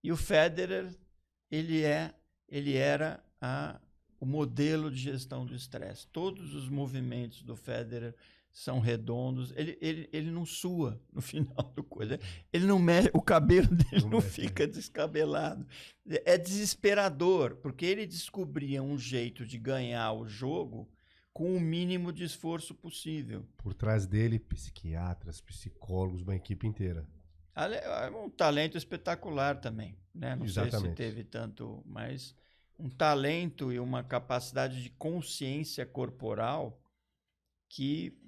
E 0.04 0.12
o 0.12 0.18
Federer, 0.18 0.96
ele 1.50 1.84
é, 1.84 2.14
ele 2.48 2.76
era 2.76 3.24
a, 3.42 3.80
o 4.20 4.26
modelo 4.26 4.92
de 4.92 4.98
gestão 4.98 5.46
do 5.46 5.56
estresse. 5.56 6.08
Todos 6.08 6.54
os 6.54 6.70
movimentos 6.70 7.44
do 7.44 7.56
Federer 7.56 8.16
são 8.52 8.80
redondos. 8.80 9.54
Ele, 9.56 9.78
ele, 9.82 10.10
ele 10.12 10.32
não 10.32 10.46
sua 10.46 11.02
no 11.12 11.22
final 11.22 11.72
do 11.76 11.84
coisa. 11.84 12.20
Ele 12.52 12.66
não 12.66 12.80
mexe, 12.80 13.10
o 13.14 13.22
cabelo 13.22 13.68
dele 13.68 14.04
Não 14.04 14.10
não, 14.10 14.20
mexe, 14.20 14.42
fica 14.42 14.68
descabelado. 14.68 15.68
É 16.26 16.38
desesperador, 16.38 17.56
porque 17.58 17.86
ele 17.86 18.06
descobria 18.06 18.82
um 18.82 18.98
jeito 18.98 19.46
de 19.46 19.58
ganhar 19.58 20.14
o 20.14 20.28
jogo 20.28 20.90
com 21.38 21.56
o 21.56 21.62
mínimo 21.62 22.12
de 22.12 22.24
esforço 22.24 22.74
possível. 22.74 23.46
Por 23.58 23.72
trás 23.72 24.08
dele, 24.08 24.40
psiquiatras, 24.40 25.40
psicólogos, 25.40 26.24
uma 26.24 26.36
equipe 26.36 26.66
inteira. 26.66 27.08
É 27.56 28.10
um 28.10 28.28
talento 28.28 28.76
espetacular 28.76 29.62
também, 29.62 29.96
né? 30.16 30.36
Não 30.36 30.48
sei 30.48 30.64
se 30.64 30.70
Exatamente. 30.70 30.96
teve 30.96 31.24
tanto, 31.24 31.84
mas 31.86 32.36
um 32.80 32.90
talento 32.90 33.72
e 33.72 33.80
uma 33.80 34.04
capacidade 34.04 34.82
de 34.82 34.90
consciência 34.90 35.86
corporal 35.86 36.82
que 37.70 38.20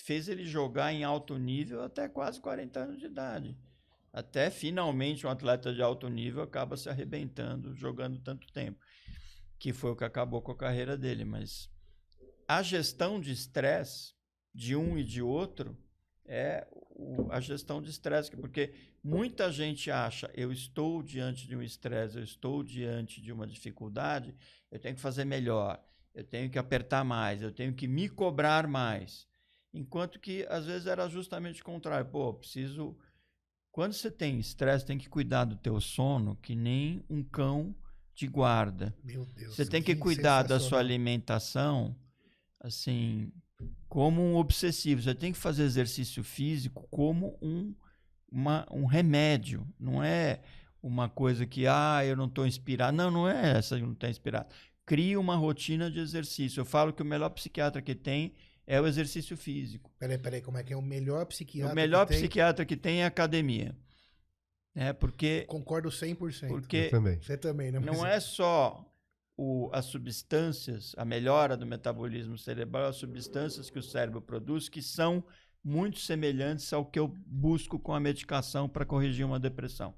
fez 0.00 0.26
ele 0.30 0.46
jogar 0.46 0.90
em 0.90 1.04
alto 1.04 1.36
nível 1.36 1.82
até 1.82 2.08
quase 2.08 2.40
40 2.40 2.80
anos 2.80 2.98
de 2.98 3.04
idade. 3.04 3.58
Até 4.10 4.50
finalmente 4.50 5.26
um 5.26 5.30
atleta 5.30 5.70
de 5.70 5.82
alto 5.82 6.08
nível 6.08 6.42
acaba 6.42 6.78
se 6.78 6.88
arrebentando 6.88 7.74
jogando 7.74 8.18
tanto 8.20 8.50
tempo, 8.54 8.80
que 9.58 9.70
foi 9.70 9.90
o 9.90 9.96
que 9.96 10.04
acabou 10.04 10.40
com 10.40 10.52
a 10.52 10.56
carreira 10.56 10.96
dele. 10.96 11.26
Mas 11.26 11.73
a 12.48 12.62
gestão 12.62 13.20
de 13.20 13.32
estresse 13.32 14.14
de 14.52 14.76
um 14.76 14.96
e 14.98 15.04
de 15.04 15.20
outro 15.20 15.76
é 16.24 16.66
o, 16.72 17.30
a 17.30 17.40
gestão 17.40 17.82
de 17.82 17.90
estresse, 17.90 18.30
porque 18.30 18.72
muita 19.02 19.50
gente 19.50 19.90
acha 19.90 20.30
eu 20.34 20.52
estou 20.52 21.02
diante 21.02 21.46
de 21.46 21.56
um 21.56 21.62
estresse, 21.62 22.16
eu 22.16 22.24
estou 22.24 22.62
diante 22.62 23.20
de 23.20 23.32
uma 23.32 23.46
dificuldade, 23.46 24.34
eu 24.70 24.78
tenho 24.78 24.94
que 24.94 25.00
fazer 25.00 25.24
melhor, 25.24 25.82
eu 26.14 26.24
tenho 26.24 26.48
que 26.48 26.58
apertar 26.58 27.04
mais, 27.04 27.42
eu 27.42 27.52
tenho 27.52 27.74
que 27.74 27.88
me 27.88 28.08
cobrar 28.08 28.66
mais. 28.66 29.26
Enquanto 29.72 30.20
que 30.20 30.46
às 30.48 30.66
vezes 30.66 30.86
era 30.86 31.08
justamente 31.08 31.60
o 31.60 31.64
contrário. 31.64 32.06
Pô, 32.06 32.32
preciso. 32.32 32.96
Quando 33.72 33.92
você 33.92 34.08
tem 34.08 34.38
estresse, 34.38 34.86
tem 34.86 34.96
que 34.96 35.08
cuidar 35.08 35.44
do 35.44 35.56
teu 35.56 35.80
sono, 35.80 36.36
que 36.36 36.54
nem 36.54 37.04
um 37.10 37.24
cão 37.24 37.74
de 38.14 38.28
guarda. 38.28 38.94
Meu 39.02 39.26
Deus. 39.26 39.56
Você 39.56 39.66
tem 39.66 39.82
que 39.82 39.96
cuidar 39.96 40.44
da 40.44 40.60
sua 40.60 40.78
alimentação, 40.78 41.96
assim, 42.64 43.30
como 43.88 44.22
um 44.22 44.36
obsessivo. 44.36 45.02
Você 45.02 45.14
tem 45.14 45.32
que 45.32 45.38
fazer 45.38 45.64
exercício 45.64 46.24
físico 46.24 46.88
como 46.90 47.38
um, 47.42 47.74
uma, 48.32 48.66
um 48.70 48.86
remédio. 48.86 49.66
Não 49.78 50.02
é 50.02 50.40
uma 50.82 51.08
coisa 51.08 51.46
que, 51.46 51.66
ah, 51.66 52.02
eu 52.04 52.16
não 52.16 52.24
estou 52.24 52.46
inspirado. 52.46 52.96
Não, 52.96 53.10
não 53.10 53.28
é 53.28 53.58
essa 53.58 53.76
que 53.76 53.82
não 53.82 53.92
está 53.92 54.08
inspirado. 54.08 54.48
Crie 54.86 55.16
uma 55.16 55.36
rotina 55.36 55.90
de 55.90 56.00
exercício. 56.00 56.60
Eu 56.60 56.64
falo 56.64 56.92
que 56.92 57.02
o 57.02 57.06
melhor 57.06 57.28
psiquiatra 57.30 57.82
que 57.82 57.94
tem 57.94 58.32
é 58.66 58.80
o 58.80 58.86
exercício 58.86 59.36
físico. 59.36 59.90
Peraí, 59.98 60.18
peraí, 60.18 60.40
como 60.40 60.56
é 60.56 60.62
que 60.62 60.72
é 60.72 60.76
o 60.76 60.82
melhor 60.82 61.26
psiquiatra? 61.26 61.72
O 61.72 61.76
melhor 61.76 62.06
que 62.06 62.14
psiquiatra 62.14 62.64
tem... 62.64 62.76
que 62.76 62.82
tem 62.82 63.00
é 63.02 63.04
a 63.04 63.08
academia. 63.08 63.76
É 64.74 64.92
porque. 64.92 65.44
Concordo 65.46 65.90
100%. 65.90 66.48
Porque 66.48 66.76
Eu 66.76 66.90
também. 66.90 67.20
Você 67.20 67.36
também, 67.36 67.70
né? 67.70 67.78
Não 67.78 68.04
é 68.04 68.18
só 68.18 68.84
o, 69.36 69.68
as 69.72 69.86
substâncias, 69.86 70.94
a 70.96 71.04
melhora 71.04 71.56
do 71.56 71.66
metabolismo 71.66 72.38
cerebral, 72.38 72.88
as 72.88 72.96
substâncias 72.96 73.70
que 73.70 73.78
o 73.78 73.82
cérebro 73.82 74.20
produz, 74.20 74.68
que 74.68 74.82
são 74.82 75.24
muito 75.62 75.98
semelhantes 75.98 76.72
ao 76.72 76.84
que 76.84 76.98
eu 76.98 77.08
busco 77.26 77.78
com 77.78 77.94
a 77.94 78.00
medicação 78.00 78.68
para 78.68 78.84
corrigir 78.84 79.24
uma 79.24 79.40
depressão. 79.40 79.94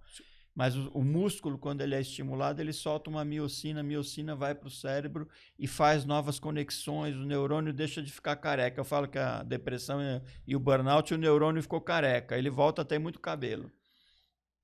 Mas 0.55 0.75
o, 0.75 0.90
o, 0.94 1.05
músculo, 1.05 1.59
quando 1.59 1.83
ele 1.83 1.94
é 1.94 2.01
estimulado, 2.01 2.62
ele 2.62 2.72
solta 2.72 3.11
uma 3.11 3.22
miocina, 3.27 3.81
a 3.81 3.83
miocina 3.83 4.35
vai 4.35 4.55
para 4.55 4.68
o 4.68 4.70
cérebro 4.70 5.29
e 5.59 5.66
faz 5.66 6.07
novas 6.07 6.38
conexões, 6.38 7.14
o 7.14 7.27
neurônio 7.27 7.75
deixa 7.75 8.03
de 8.03 8.11
ficar 8.11 8.37
careca. 8.37 8.81
Eu 8.81 8.85
falo 8.85 9.07
que 9.07 9.18
a 9.18 9.42
depressão 9.42 10.01
e 10.46 10.57
o 10.57 10.61
burnout, 10.61 11.12
o 11.12 11.18
neurônio 11.18 11.61
ficou 11.61 11.81
careca, 11.81 12.38
ele 12.38 12.49
volta 12.49 12.81
a 12.81 12.85
ter 12.87 12.99
muito 12.99 13.20
cabelo. 13.20 13.70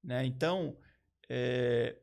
Né? 0.02 0.24
Então, 0.24 0.78
é, 1.28 1.96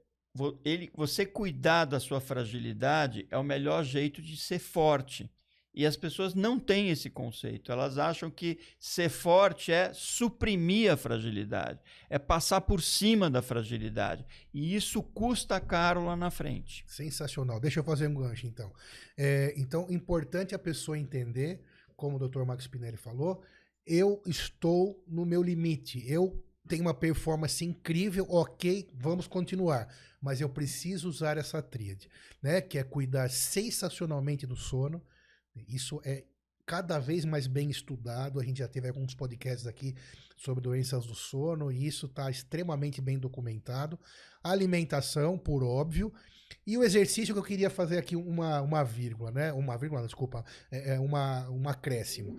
ele, 0.64 0.90
você 0.94 1.26
cuidar 1.26 1.86
da 1.86 2.00
sua 2.00 2.22
fragilidade 2.22 3.28
é 3.30 3.38
o 3.38 3.44
melhor 3.44 3.84
jeito 3.84 4.22
de 4.22 4.38
ser 4.38 4.60
forte. 4.60 5.30
E 5.74 5.86
as 5.86 5.96
pessoas 5.96 6.34
não 6.34 6.60
têm 6.60 6.90
esse 6.90 7.10
conceito. 7.10 7.72
Elas 7.72 7.98
acham 7.98 8.30
que 8.30 8.60
ser 8.80 9.08
forte 9.08 9.72
é 9.72 9.94
suprimir 9.94 10.92
a 10.92 10.98
fragilidade, 10.98 11.80
é 12.10 12.18
passar 12.18 12.62
por 12.62 12.82
cima 12.82 13.30
da 13.30 13.42
fragilidade. 13.42 14.26
E 14.54 14.76
isso 14.76 15.02
custa 15.02 15.60
caro 15.60 16.06
lá 16.06 16.16
na 16.16 16.32
frente. 16.32 16.84
Sensacional. 16.88 17.60
Deixa 17.60 17.80
eu 17.80 17.84
fazer 17.84 18.08
um 18.08 18.16
gancho, 18.16 18.48
então. 18.48 18.74
É, 19.18 19.54
então, 19.56 19.88
importante 19.92 20.56
a 20.56 20.60
pessoa 20.60 20.98
entender, 20.98 21.64
como 21.96 22.18
o 22.18 22.28
Dr. 22.28 22.44
Max 22.44 22.64
Spinelli 22.64 22.98
falou, 22.98 23.44
eu 23.86 24.22
estou 24.26 25.04
no 25.08 25.26
meu 25.26 25.42
limite. 25.42 26.04
Eu 26.12 26.44
tenho 26.70 26.84
uma 26.84 26.94
performance 26.94 27.66
incrível, 27.66 28.26
ok, 28.30 28.90
vamos 28.94 29.28
continuar. 29.28 29.94
Mas 30.22 30.40
eu 30.40 30.48
preciso 30.48 31.10
usar 31.10 31.38
essa 31.38 31.62
tríade, 31.62 32.10
né? 32.42 32.62
Que 32.62 32.78
é 32.78 32.84
cuidar 32.84 33.30
sensacionalmente 33.30 34.48
do 34.48 34.56
sono 34.56 35.04
isso 35.68 36.02
é 36.06 36.24
cada 36.66 37.00
vez 37.00 37.26
mais 37.26 37.48
bem 37.48 37.70
estudado. 37.70 38.40
A 38.40 38.44
gente 38.44 38.60
já 38.60 38.68
teve 38.68 38.88
alguns 38.88 39.16
podcasts 39.16 39.66
aqui 39.66 39.96
sobre 40.38 40.64
doenças 40.64 41.06
do 41.06 41.16
sono 41.16 41.72
e 41.72 41.86
isso 41.86 42.06
está 42.06 42.30
extremamente 42.30 43.02
bem 43.02 43.18
documentado. 43.18 44.00
A 44.44 44.52
alimentação, 44.52 45.38
por 45.38 45.64
óbvio. 45.64 46.14
E 46.66 46.78
o 46.78 46.84
exercício 46.84 47.34
que 47.34 47.40
eu 47.40 47.44
queria 47.44 47.70
fazer 47.70 47.98
aqui 47.98 48.16
uma, 48.16 48.62
uma 48.62 48.84
vírgula, 48.84 49.32
né? 49.32 49.52
Uma 49.54 49.78
vírgula, 49.78 50.04
desculpa, 50.04 50.44
é, 50.72 50.96
é 50.96 51.00
uma, 51.00 51.50
um 51.50 51.68
acréscimo. 51.68 52.38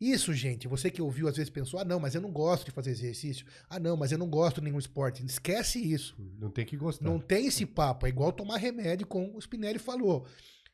Isso, 0.00 0.32
gente, 0.32 0.68
você 0.68 0.90
que 0.90 1.02
ouviu 1.02 1.26
às 1.26 1.36
vezes 1.36 1.50
pensou: 1.50 1.80
ah, 1.80 1.84
não, 1.84 1.98
mas 1.98 2.14
eu 2.14 2.20
não 2.20 2.30
gosto 2.30 2.66
de 2.66 2.70
fazer 2.70 2.90
exercício. 2.90 3.44
Ah, 3.68 3.80
não, 3.80 3.96
mas 3.96 4.12
eu 4.12 4.18
não 4.18 4.28
gosto 4.28 4.60
de 4.60 4.66
nenhum 4.66 4.78
esporte. 4.78 5.24
Esquece 5.24 5.80
isso. 5.80 6.16
Não 6.38 6.50
tem 6.50 6.64
que 6.64 6.76
gostar. 6.76 7.04
Não 7.04 7.18
tem 7.18 7.46
esse 7.46 7.66
papo. 7.66 8.06
É 8.06 8.08
igual 8.08 8.32
tomar 8.32 8.58
remédio, 8.58 9.06
como 9.06 9.36
o 9.36 9.40
Spinelli 9.40 9.78
falou 9.78 10.26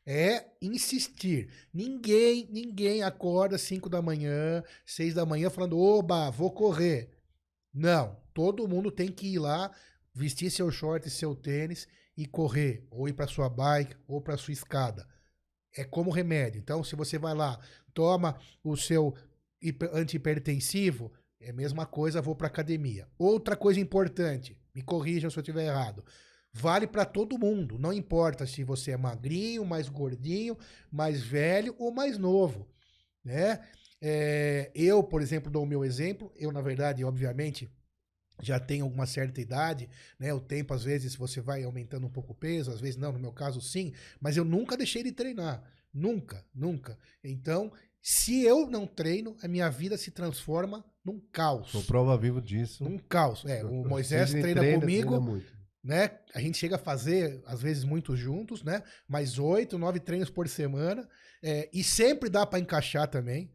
é 0.05 0.45
insistir. 0.61 1.49
Ninguém, 1.73 2.47
ninguém 2.51 3.01
acorda 3.01 3.57
5 3.57 3.89
da 3.89 4.01
manhã, 4.01 4.63
6 4.85 5.15
da 5.15 5.25
manhã 5.25 5.49
falando, 5.49 5.79
oba, 5.79 6.29
vou 6.29 6.51
correr. 6.51 7.09
Não, 7.73 8.15
todo 8.33 8.67
mundo 8.67 8.91
tem 8.91 9.11
que 9.11 9.33
ir 9.33 9.39
lá, 9.39 9.71
vestir 10.13 10.51
seu 10.51 10.69
short 10.71 11.07
e 11.07 11.11
seu 11.11 11.35
tênis 11.35 11.87
e 12.15 12.25
correr, 12.25 12.87
ou 12.91 13.09
ir 13.09 13.13
para 13.13 13.27
sua 13.27 13.49
bike, 13.49 13.95
ou 14.07 14.21
para 14.21 14.37
sua 14.37 14.53
escada. 14.53 15.07
É 15.75 15.83
como 15.83 16.11
remédio. 16.11 16.59
Então, 16.59 16.83
se 16.83 16.95
você 16.95 17.17
vai 17.17 17.33
lá, 17.33 17.59
toma 17.95 18.37
o 18.63 18.77
seu 18.77 19.15
antihipertensivo, 19.91 21.11
é 21.39 21.49
a 21.49 21.53
mesma 21.53 21.87
coisa, 21.87 22.21
vou 22.21 22.35
para 22.35 22.45
academia. 22.45 23.07
Outra 23.17 23.55
coisa 23.55 23.79
importante, 23.79 24.55
me 24.75 24.83
corrijam 24.83 25.31
se 25.31 25.37
eu 25.37 25.41
estiver 25.41 25.65
errado 25.65 26.03
vale 26.55 26.87
para 26.87 27.03
todo 27.03 27.37
mundo. 27.37 27.77
Não 27.77 27.91
importa 27.91 28.47
se 28.47 28.63
você 28.63 28.91
é 28.91 28.97
magrinho, 28.97 29.65
mais 29.65 29.89
gordinho, 29.89 30.57
mais 30.89 31.21
velho 31.21 31.75
ou 31.77 31.91
mais 31.91 32.17
novo, 32.17 32.65
né? 33.23 33.59
É, 34.01 34.71
eu, 34.73 35.03
por 35.03 35.21
exemplo, 35.21 35.51
dou 35.51 35.63
o 35.63 35.67
meu 35.67 35.83
exemplo. 35.83 36.31
Eu, 36.37 36.53
na 36.53 36.61
verdade, 36.61 37.03
obviamente, 37.03 37.69
já 38.41 38.57
tenho 38.57 38.85
alguma 38.85 39.05
certa 39.05 39.41
idade, 39.41 39.89
né? 40.17 40.33
O 40.33 40.39
tempo, 40.39 40.73
às 40.73 40.83
vezes, 40.83 41.15
você 41.15 41.41
vai 41.41 41.63
aumentando 41.63 42.07
um 42.07 42.11
pouco 42.11 42.31
o 42.31 42.35
peso, 42.35 42.71
às 42.71 42.79
vezes 42.79 42.95
não, 42.95 43.11
no 43.11 43.19
meu 43.19 43.33
caso, 43.33 43.59
sim. 43.59 43.91
Mas 44.21 44.37
eu 44.37 44.45
nunca 44.45 44.77
deixei 44.77 45.03
de 45.03 45.11
treinar. 45.11 45.61
Nunca, 45.95 46.45
nunca. 46.53 46.99
Então, 47.23 47.71
se 48.01 48.43
eu 48.43 48.69
não 48.69 48.85
treino, 48.85 49.37
a 49.41 49.47
minha 49.47 49.69
vida 49.69 49.97
se 49.97 50.11
transforma 50.11 50.83
num 51.03 51.21
caos. 51.31 51.71
Sou 51.71 51.83
prova 51.83 52.17
viva 52.17 52.41
disso. 52.41 52.83
Num 52.83 52.97
caos. 52.97 53.45
É, 53.45 53.63
o 53.63 53.87
Moisés 53.87 54.31
treina, 54.31 54.59
treina 54.59 54.79
comigo. 54.81 55.21
Treina 55.23 55.55
né? 55.85 56.19
A 56.33 56.41
gente 56.41 56.57
chega 56.57 56.75
a 56.75 56.79
fazer, 56.79 57.41
às 57.45 57.61
vezes, 57.61 57.83
muito 57.83 58.15
juntos, 58.15 58.63
né? 58.63 58.83
Mais 59.07 59.37
oito, 59.37 59.77
nove 59.77 59.99
treinos 59.99 60.31
por 60.31 60.49
semana. 60.49 61.07
É, 61.41 61.69
e 61.71 61.83
sempre 61.83 62.27
dá 62.27 62.43
para 62.45 62.59
encaixar 62.59 63.07
também, 63.07 63.53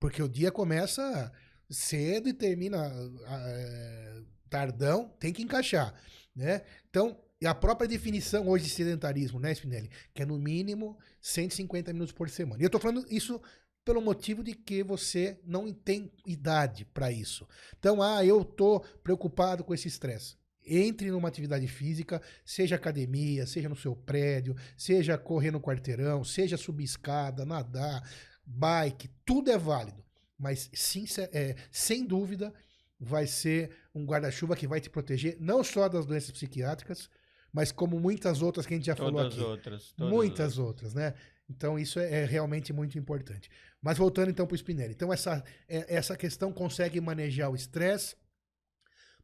porque 0.00 0.20
o 0.20 0.28
dia 0.28 0.50
começa 0.50 1.32
cedo 1.70 2.28
e 2.28 2.34
termina 2.34 2.92
é, 3.28 4.22
tardão, 4.50 5.08
tem 5.20 5.32
que 5.32 5.42
encaixar, 5.42 5.94
né? 6.34 6.62
Então, 6.88 7.16
e 7.40 7.46
a 7.46 7.54
própria 7.54 7.88
definição 7.88 8.48
hoje 8.48 8.64
de 8.64 8.70
sedentarismo, 8.70 9.40
né, 9.40 9.54
Spinelli? 9.54 9.90
Que 10.12 10.22
é 10.22 10.26
no 10.26 10.38
mínimo 10.38 10.98
150 11.20 11.92
minutos 11.92 12.12
por 12.12 12.28
semana. 12.28 12.62
E 12.62 12.66
eu 12.66 12.70
tô 12.70 12.78
falando 12.78 13.06
isso 13.10 13.40
pelo 13.84 14.02
motivo 14.02 14.44
de 14.44 14.54
que 14.54 14.82
você 14.82 15.40
não 15.44 15.72
tem 15.72 16.12
idade 16.26 16.84
para 16.84 17.10
isso. 17.10 17.48
Então, 17.78 18.02
ah, 18.02 18.24
eu 18.24 18.44
tô 18.44 18.80
preocupado 19.02 19.64
com 19.64 19.72
esse 19.72 19.88
estresse 19.88 20.40
entre 20.66 21.10
numa 21.10 21.28
atividade 21.28 21.66
física, 21.66 22.22
seja 22.44 22.76
academia, 22.76 23.46
seja 23.46 23.68
no 23.68 23.74
seu 23.74 23.96
prédio, 23.96 24.54
seja 24.76 25.18
correr 25.18 25.50
no 25.50 25.60
quarteirão, 25.60 26.22
seja 26.22 26.56
subir 26.56 26.84
escada, 26.84 27.44
nadar, 27.44 28.08
bike, 28.44 29.10
tudo 29.24 29.50
é 29.50 29.58
válido. 29.58 30.04
Mas 30.38 30.70
sim, 30.72 31.04
é, 31.32 31.56
sem 31.70 32.06
dúvida 32.06 32.52
vai 32.98 33.26
ser 33.26 33.70
um 33.94 34.04
guarda-chuva 34.04 34.54
que 34.54 34.66
vai 34.66 34.80
te 34.80 34.90
proteger 34.90 35.36
não 35.40 35.64
só 35.64 35.88
das 35.88 36.06
doenças 36.06 36.30
psiquiátricas, 36.30 37.10
mas 37.52 37.72
como 37.72 37.98
muitas 37.98 38.42
outras 38.42 38.66
que 38.66 38.74
a 38.74 38.76
gente 38.76 38.86
já 38.86 38.94
todas 38.94 39.12
falou 39.12 39.26
aqui. 39.28 39.40
Outras, 39.40 39.94
muitas 39.98 40.58
outras, 40.58 40.94
né? 40.94 41.14
Então 41.48 41.78
isso 41.78 41.98
é, 41.98 42.22
é, 42.22 42.24
realmente 42.24 42.72
muito 42.72 42.98
importante. 42.98 43.50
Mas 43.82 43.98
voltando 43.98 44.30
então 44.30 44.46
para 44.46 44.54
o 44.54 44.58
Spinelli. 44.58 44.92
Então 44.92 45.12
essa, 45.12 45.44
é, 45.68 45.96
essa 45.96 46.16
questão 46.16 46.52
consegue 46.52 47.00
manejar 47.00 47.50
o 47.50 47.56
estresse, 47.56 48.16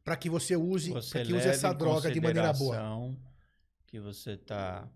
para 0.03 0.15
que 0.15 0.29
você 0.29 0.55
use, 0.55 0.91
você 0.91 1.23
que 1.23 1.33
use 1.33 1.47
essa 1.47 1.73
droga 1.73 2.11
de 2.11 2.21
maneira 2.21 2.53
boa. 2.53 2.77
Que 3.85 3.99
você 3.99 4.31
está 4.31 4.89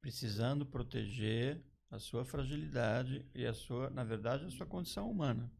precisando 0.00 0.64
proteger 0.64 1.60
a 1.90 1.98
sua 1.98 2.24
fragilidade 2.24 3.24
e 3.34 3.46
a 3.46 3.54
sua, 3.54 3.90
na 3.90 4.04
verdade, 4.04 4.44
a 4.44 4.50
sua 4.50 4.66
condição 4.66 5.10
humana. 5.10 5.50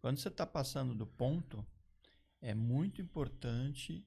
Quando 0.00 0.18
você 0.18 0.28
está 0.28 0.46
passando 0.46 0.94
do 0.94 1.06
ponto, 1.06 1.64
é 2.40 2.54
muito 2.54 3.00
importante 3.00 4.06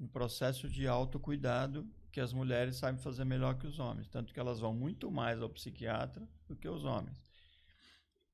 um 0.00 0.08
processo 0.08 0.68
de 0.68 0.88
autocuidado 0.88 1.86
que 2.10 2.20
as 2.20 2.32
mulheres 2.32 2.76
sabem 2.76 3.00
fazer 3.00 3.24
melhor 3.24 3.56
que 3.58 3.66
os 3.66 3.78
homens, 3.78 4.08
tanto 4.08 4.32
que 4.34 4.40
elas 4.40 4.58
vão 4.58 4.74
muito 4.74 5.10
mais 5.10 5.40
ao 5.40 5.48
psiquiatra 5.50 6.26
do 6.48 6.56
que 6.56 6.68
os 6.68 6.84
homens. 6.84 7.16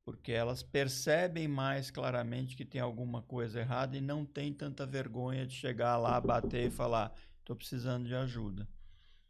porque 0.05 0.31
elas 0.31 0.63
percebem 0.63 1.49
mais 1.49 1.91
claramente 1.91 2.57
que 2.57 2.65
tem 2.65 2.81
alguma 2.81 3.23
coisa 3.23 3.59
errada 3.61 3.97
e 3.97 4.01
não 4.01 4.25
tem 4.25 4.53
tanta 4.53 4.87
vergonha 4.87 5.45
de 5.45 5.55
chegar 5.55 5.97
lá, 5.97 6.21
bater 6.21 6.69
e 6.69 6.71
falar: 6.71 7.13
estou 7.41 7.57
precisando 7.57 8.07
de 8.07 8.15
ajuda. 8.15 8.69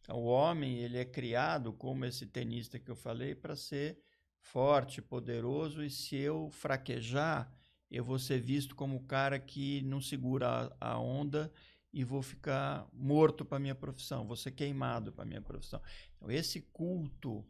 Então, 0.00 0.18
o 0.18 0.26
homem 0.26 0.76
ele 0.78 0.98
é 0.98 1.04
criado 1.04 1.72
como 1.72 2.04
esse 2.04 2.26
tenista 2.26 2.78
que 2.78 2.90
eu 2.90 2.94
falei 2.96 3.34
para 3.34 3.56
ser 3.56 3.98
forte, 4.38 5.02
poderoso 5.02 5.82
e 5.82 5.90
se 5.90 6.16
eu 6.16 6.50
fraquejar, 6.50 7.50
eu 7.90 8.04
vou 8.04 8.18
ser 8.18 8.40
visto 8.40 8.74
como 8.76 8.96
o 8.96 9.06
cara 9.06 9.38
que 9.38 9.82
não 9.82 10.00
segura 10.00 10.76
a, 10.80 10.92
a 10.92 10.98
onda 11.00 11.50
e 11.96 12.04
vou 12.04 12.20
ficar 12.20 12.86
morto 12.92 13.42
para 13.42 13.58
minha 13.58 13.74
profissão, 13.74 14.26
vou 14.26 14.36
ser 14.36 14.50
queimado 14.50 15.10
para 15.12 15.24
minha 15.24 15.40
profissão. 15.40 15.80
Então, 16.14 16.30
esse 16.30 16.60
culto, 16.60 17.42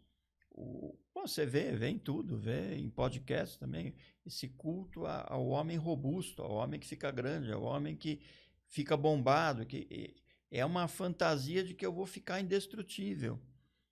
o, 0.52 0.96
você 1.12 1.44
vê, 1.44 1.72
vê 1.72 1.88
em 1.88 1.98
tudo, 1.98 2.38
vê 2.38 2.76
em 2.76 2.88
podcast 2.88 3.58
também, 3.58 3.92
esse 4.24 4.46
culto 4.46 5.04
ao 5.04 5.48
homem 5.48 5.76
robusto, 5.76 6.42
ao 6.42 6.52
homem 6.52 6.78
que 6.78 6.86
fica 6.86 7.10
grande, 7.10 7.50
ao 7.50 7.64
homem 7.64 7.96
que 7.96 8.20
fica 8.68 8.96
bombado, 8.96 9.66
que 9.66 10.14
é 10.48 10.64
uma 10.64 10.86
fantasia 10.86 11.64
de 11.64 11.74
que 11.74 11.84
eu 11.84 11.92
vou 11.92 12.06
ficar 12.06 12.40
indestrutível. 12.40 13.40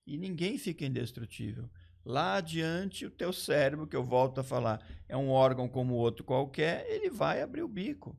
E 0.07 0.17
ninguém 0.17 0.57
fica 0.57 0.87
indestrutível. 0.87 1.69
Lá 2.05 2.37
adiante, 2.37 3.05
o 3.05 3.11
teu 3.11 3.33
cérebro, 3.33 3.89
que 3.89 3.97
eu 3.97 4.05
volto 4.05 4.39
a 4.39 4.45
falar, 4.45 4.87
é 5.09 5.17
um 5.17 5.31
órgão 5.31 5.69
como 5.69 5.95
outro 5.95 6.23
qualquer, 6.23 6.89
ele 6.89 7.11
vai 7.11 7.43
abrir 7.43 7.63
o 7.63 7.69
bico. 7.69 8.17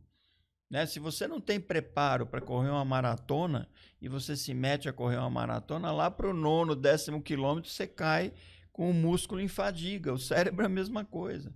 Né? 0.70 0.86
Se 0.86 1.00
você 1.00 1.28
não 1.28 1.40
tem 1.40 1.60
preparo 1.60 2.26
para 2.26 2.42
correr 2.42 2.70
uma 2.70 2.86
maratona 2.86 3.70
e 4.02 4.10
você 4.10 4.36
se 4.36 4.54
mete 4.54 4.90
a 4.90 4.94
correr 4.94 5.18
uma 5.18 5.30
maratona, 5.30 5.92
lá 5.92 6.10
para 6.10 6.30
o 6.30 6.34
nono, 6.34 6.76
décimo 6.76 7.22
quilômetro, 7.22 7.70
você 7.70 7.88
cai 7.88 8.34
com 8.72 8.90
o 8.90 8.94
músculo 8.94 9.40
em 9.40 9.48
fadiga. 9.48 10.14
O 10.14 10.20
cérebro 10.20 10.64
é 10.64 10.66
a 10.66 10.70
mesma 10.70 11.06
coisa. 11.06 11.54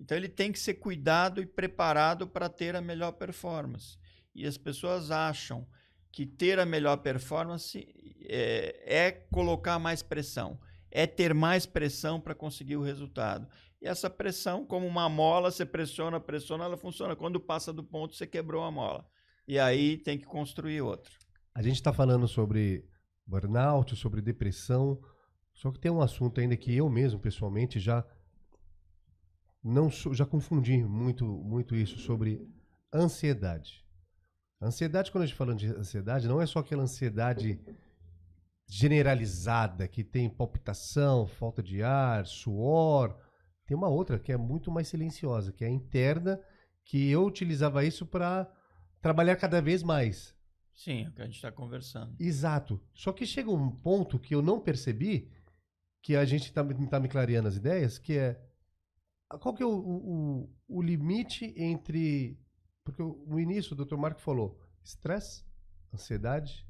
Então 0.00 0.16
ele 0.16 0.28
tem 0.28 0.50
que 0.50 0.58
ser 0.58 0.74
cuidado 0.74 1.40
e 1.40 1.46
preparado 1.46 2.26
para 2.26 2.48
ter 2.48 2.74
a 2.74 2.80
melhor 2.80 3.12
performance. 3.12 3.98
E 4.34 4.46
as 4.46 4.56
pessoas 4.56 5.10
acham 5.10 5.66
que 6.10 6.26
ter 6.26 6.58
a 6.58 6.66
melhor 6.66 6.96
performance 6.98 7.86
é, 8.24 8.82
é 8.84 9.10
colocar 9.10 9.78
mais 9.78 10.02
pressão, 10.02 10.60
é 10.90 11.06
ter 11.06 11.32
mais 11.34 11.66
pressão 11.66 12.20
para 12.20 12.34
conseguir 12.34 12.76
o 12.76 12.82
resultado. 12.82 13.46
E 13.82 13.88
essa 13.88 14.08
pressão, 14.08 14.64
como 14.64 14.86
uma 14.86 15.08
mola, 15.08 15.50
você 15.50 15.66
pressiona, 15.66 16.20
pressiona, 16.20 16.64
ela 16.64 16.76
funciona. 16.76 17.16
Quando 17.16 17.40
passa 17.40 17.72
do 17.72 17.82
ponto, 17.82 18.14
você 18.14 18.28
quebrou 18.28 18.62
a 18.62 18.70
mola. 18.70 19.04
E 19.46 19.58
aí 19.58 19.96
tem 19.96 20.16
que 20.16 20.24
construir 20.24 20.80
outra. 20.80 21.12
A 21.52 21.60
gente 21.60 21.74
está 21.74 21.92
falando 21.92 22.28
sobre 22.28 22.88
burnout, 23.26 23.96
sobre 23.96 24.22
depressão, 24.22 25.02
só 25.52 25.72
que 25.72 25.80
tem 25.80 25.90
um 25.90 26.00
assunto 26.00 26.40
ainda 26.40 26.56
que 26.56 26.72
eu 26.72 26.88
mesmo, 26.88 27.18
pessoalmente, 27.18 27.80
já 27.80 28.06
não 29.64 29.90
já 29.90 30.24
confundi 30.24 30.84
muito, 30.84 31.26
muito 31.26 31.74
isso 31.74 31.98
sobre 31.98 32.48
ansiedade. 32.94 33.84
ansiedade, 34.60 35.10
quando 35.10 35.24
a 35.24 35.26
gente 35.26 35.36
fala 35.36 35.56
de 35.56 35.66
ansiedade, 35.66 36.28
não 36.28 36.40
é 36.40 36.46
só 36.46 36.60
aquela 36.60 36.84
ansiedade 36.84 37.60
generalizada 38.68 39.88
que 39.88 40.04
tem 40.04 40.30
palpitação, 40.30 41.26
falta 41.26 41.60
de 41.60 41.82
ar, 41.82 42.26
suor, 42.26 43.18
tem 43.72 43.76
uma 43.78 43.88
outra 43.88 44.18
que 44.18 44.30
é 44.30 44.36
muito 44.36 44.70
mais 44.70 44.88
silenciosa, 44.88 45.50
que 45.50 45.64
é 45.64 45.66
a 45.66 45.70
interna, 45.70 46.38
que 46.84 47.10
eu 47.10 47.24
utilizava 47.24 47.82
isso 47.82 48.04
para 48.04 48.46
trabalhar 49.00 49.34
cada 49.36 49.62
vez 49.62 49.82
mais. 49.82 50.36
Sim, 50.74 51.06
é 51.06 51.08
o 51.08 51.12
que 51.12 51.22
a 51.22 51.24
gente 51.24 51.36
está 51.36 51.50
conversando. 51.50 52.14
Exato. 52.20 52.78
Só 52.92 53.12
que 53.12 53.24
chega 53.24 53.50
um 53.50 53.70
ponto 53.70 54.18
que 54.18 54.34
eu 54.34 54.42
não 54.42 54.60
percebi, 54.60 55.32
que 56.02 56.14
a 56.14 56.24
gente 56.26 56.48
está 56.48 56.62
tá 56.62 57.00
me 57.00 57.08
clareando 57.08 57.48
as 57.48 57.56
ideias, 57.56 57.98
que 57.98 58.18
é 58.18 58.38
qual 59.40 59.54
que 59.54 59.62
é 59.62 59.66
o, 59.66 59.70
o, 59.70 60.54
o 60.68 60.82
limite 60.82 61.54
entre. 61.56 62.38
Porque 62.84 63.02
no 63.02 63.40
início 63.40 63.72
o 63.72 63.84
Dr. 63.86 63.96
Marco 63.96 64.20
falou 64.20 64.60
estresse, 64.84 65.46
ansiedade, 65.94 66.66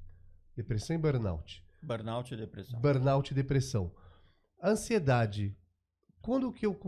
depressão 0.54 0.94
e 0.94 1.00
burnout. 1.00 1.66
Burnout 1.82 2.32
e 2.32 2.36
depressão. 2.36 2.80
Burnout 2.80 3.32
e 3.32 3.34
depressão. 3.34 3.92
A 4.60 4.70
ansiedade 4.70 5.56
quando 6.22 6.52
que 6.52 6.64
eu 6.64 6.78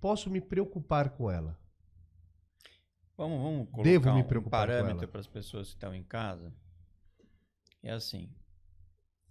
posso 0.00 0.30
me 0.30 0.40
preocupar 0.40 1.10
com 1.10 1.30
ela? 1.30 1.58
Vamos, 3.16 3.42
vamos 3.42 3.68
colocar 3.70 3.90
Devo 3.90 4.14
me 4.14 4.22
preocupar 4.22 4.68
um 4.68 4.72
parâmetro 4.72 5.08
para 5.08 5.20
as 5.20 5.26
pessoas 5.26 5.68
que 5.68 5.74
estão 5.74 5.92
em 5.92 6.04
casa. 6.04 6.54
É 7.82 7.90
assim, 7.90 8.32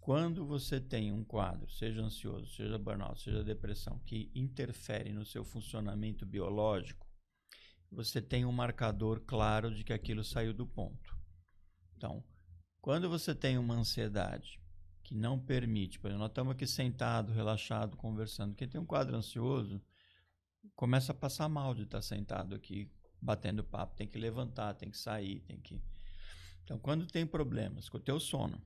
quando 0.02 0.46
você 0.46 0.80
tem 0.80 1.12
um 1.12 1.24
quadro, 1.24 1.70
seja 1.70 2.02
ansioso, 2.02 2.54
seja 2.54 2.78
burnout, 2.78 3.22
seja 3.22 3.44
depressão, 3.44 4.00
que 4.06 4.30
interfere 4.36 5.14
no 5.14 5.26
seu 5.26 5.46
funcionamento 5.46 6.26
biológico, 6.26 7.08
você 7.90 8.22
tem 8.22 8.44
um 8.44 8.52
marcador 8.52 9.22
claro 9.22 9.74
de 9.74 9.86
que 9.86 9.94
aquilo 9.94 10.24
saiu 10.24 10.54
do 10.54 10.68
ponto. 10.68 11.18
Então, 11.96 12.22
quando 12.82 13.10
você 13.10 13.34
tem 13.34 13.58
uma 13.58 13.74
ansiedade 13.74 14.62
que 15.08 15.16
não 15.16 15.40
permite. 15.40 15.98
Por 15.98 16.08
exemplo, 16.08 16.20
nós 16.20 16.32
estamos 16.32 16.52
aqui 16.52 16.68
sentados, 16.68 17.34
relaxados, 17.34 17.98
conversando. 17.98 18.54
Quem 18.54 18.68
tem 18.68 18.80
um 18.80 18.86
quadro 18.86 19.16
ansioso 19.16 19.82
começa 20.76 21.14
a 21.14 21.16
passar 21.16 21.48
mal 21.48 21.74
de 21.74 21.84
estar 21.84 22.02
sentado 22.02 22.54
aqui 22.54 22.92
batendo 23.22 23.64
papo. 23.64 23.96
Tem 23.96 24.06
que 24.06 24.20
levantar, 24.20 24.74
tem 24.74 24.92
que 24.92 24.98
sair, 24.98 25.40
tem 25.48 25.62
que. 25.62 25.82
Então, 26.62 26.78
quando 26.78 27.08
tem 27.08 27.26
problemas 27.26 27.88
com 27.88 27.98
o 27.98 28.02
teu 28.02 28.20
sono, 28.20 28.62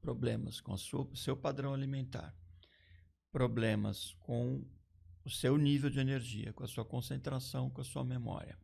problemas 0.00 0.60
com 0.60 0.74
o 0.74 1.16
seu 1.16 1.36
padrão 1.36 1.74
alimentar, 1.74 2.32
problemas 3.32 4.14
com 4.20 4.64
o 5.24 5.30
seu 5.30 5.58
nível 5.58 5.90
de 5.90 5.98
energia, 5.98 6.52
com 6.52 6.62
a 6.62 6.68
sua 6.68 6.84
concentração, 6.84 7.68
com 7.68 7.80
a 7.80 7.84
sua 7.84 8.04
memória, 8.04 8.56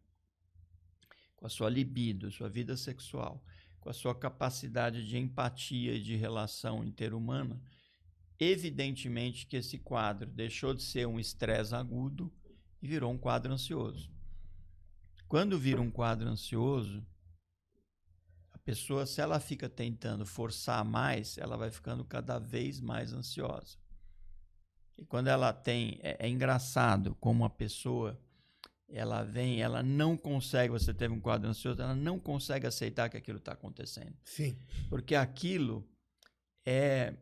com 1.35 1.45
a 1.45 1.49
sua 1.49 1.69
libido, 1.69 2.31
sua 2.31 2.49
vida 2.49 2.77
sexual, 2.77 3.45
com 3.89 3.91
a 3.91 3.95
sua 3.95 4.15
capacidade 4.15 5.09
de 5.09 5.17
empatia 5.17 5.95
e 5.95 6.03
de 6.03 6.15
relação 6.15 6.85
interhumana, 6.85 7.59
evidentemente 8.39 9.47
que 9.47 9.57
esse 9.57 9.79
quadro 9.79 10.31
deixou 10.31 10.75
de 10.75 10.83
ser 10.83 11.07
um 11.07 11.19
estresse 11.19 11.75
agudo 11.75 12.31
e 12.83 12.87
virou 12.87 13.11
um 13.11 13.17
quadro 13.17 13.51
ansioso. 13.51 14.13
Quando 15.27 15.59
vira 15.59 15.81
um 15.81 15.91
quadro 15.91 16.29
ansioso, 16.29 17.03
a 18.51 18.59
pessoa, 18.59 19.07
se 19.07 19.23
ela 19.23 19.41
fica 19.41 19.71
tentando 19.71 20.27
forçar 20.27 20.85
mais, 20.85 21.39
ela 21.39 21.57
vai 21.57 21.71
ficando 21.71 22.05
cada 22.05 22.39
vez 22.39 22.81
mais 22.81 23.15
ansiosa. 23.15 23.79
E 24.99 25.05
quando 25.07 25.29
ela 25.29 25.51
tem. 25.51 25.99
É, 26.03 26.27
é 26.27 26.29
engraçado 26.29 27.15
como 27.15 27.43
a 27.43 27.49
pessoa 27.49 28.21
ela 28.89 29.23
vem, 29.23 29.61
ela 29.61 29.83
não 29.83 30.17
consegue, 30.17 30.73
você 30.73 30.95
teve 30.95 31.13
um 31.13 31.21
quadro 31.21 31.49
ansioso, 31.49 31.83
ela 31.83 31.95
não 31.95 32.19
consegue 32.19 32.67
aceitar 32.67 33.09
que 33.09 33.17
aquilo 33.17 33.39
está 33.39 33.53
acontecendo. 33.53 34.15
Sim. 34.25 34.59
Porque 34.89 35.15
aquilo 35.15 35.87
é 36.65 37.15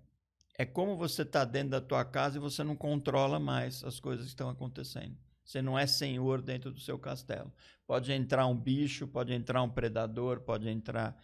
é 0.59 0.65
como 0.65 0.97
você 0.97 1.23
está 1.23 1.45
dentro 1.45 1.71
da 1.71 1.81
tua 1.81 2.05
casa 2.05 2.39
e 2.39 2.41
você 2.41 2.65
não 2.65 2.75
controla 2.75 3.39
mais 3.39 3.85
as 3.85 4.01
coisas 4.01 4.25
que 4.25 4.31
estão 4.31 4.49
acontecendo. 4.49 5.15
Você 5.45 5.61
não 5.61 5.79
é 5.79 5.87
senhor 5.87 6.41
dentro 6.41 6.71
do 6.71 6.81
seu 6.81 6.99
castelo. 6.99 7.53
Pode 7.87 8.11
entrar 8.11 8.47
um 8.47 8.57
bicho, 8.57 9.07
pode 9.07 9.33
entrar 9.33 9.63
um 9.63 9.69
predador, 9.69 10.41
pode 10.41 10.69
entrar. 10.69 11.17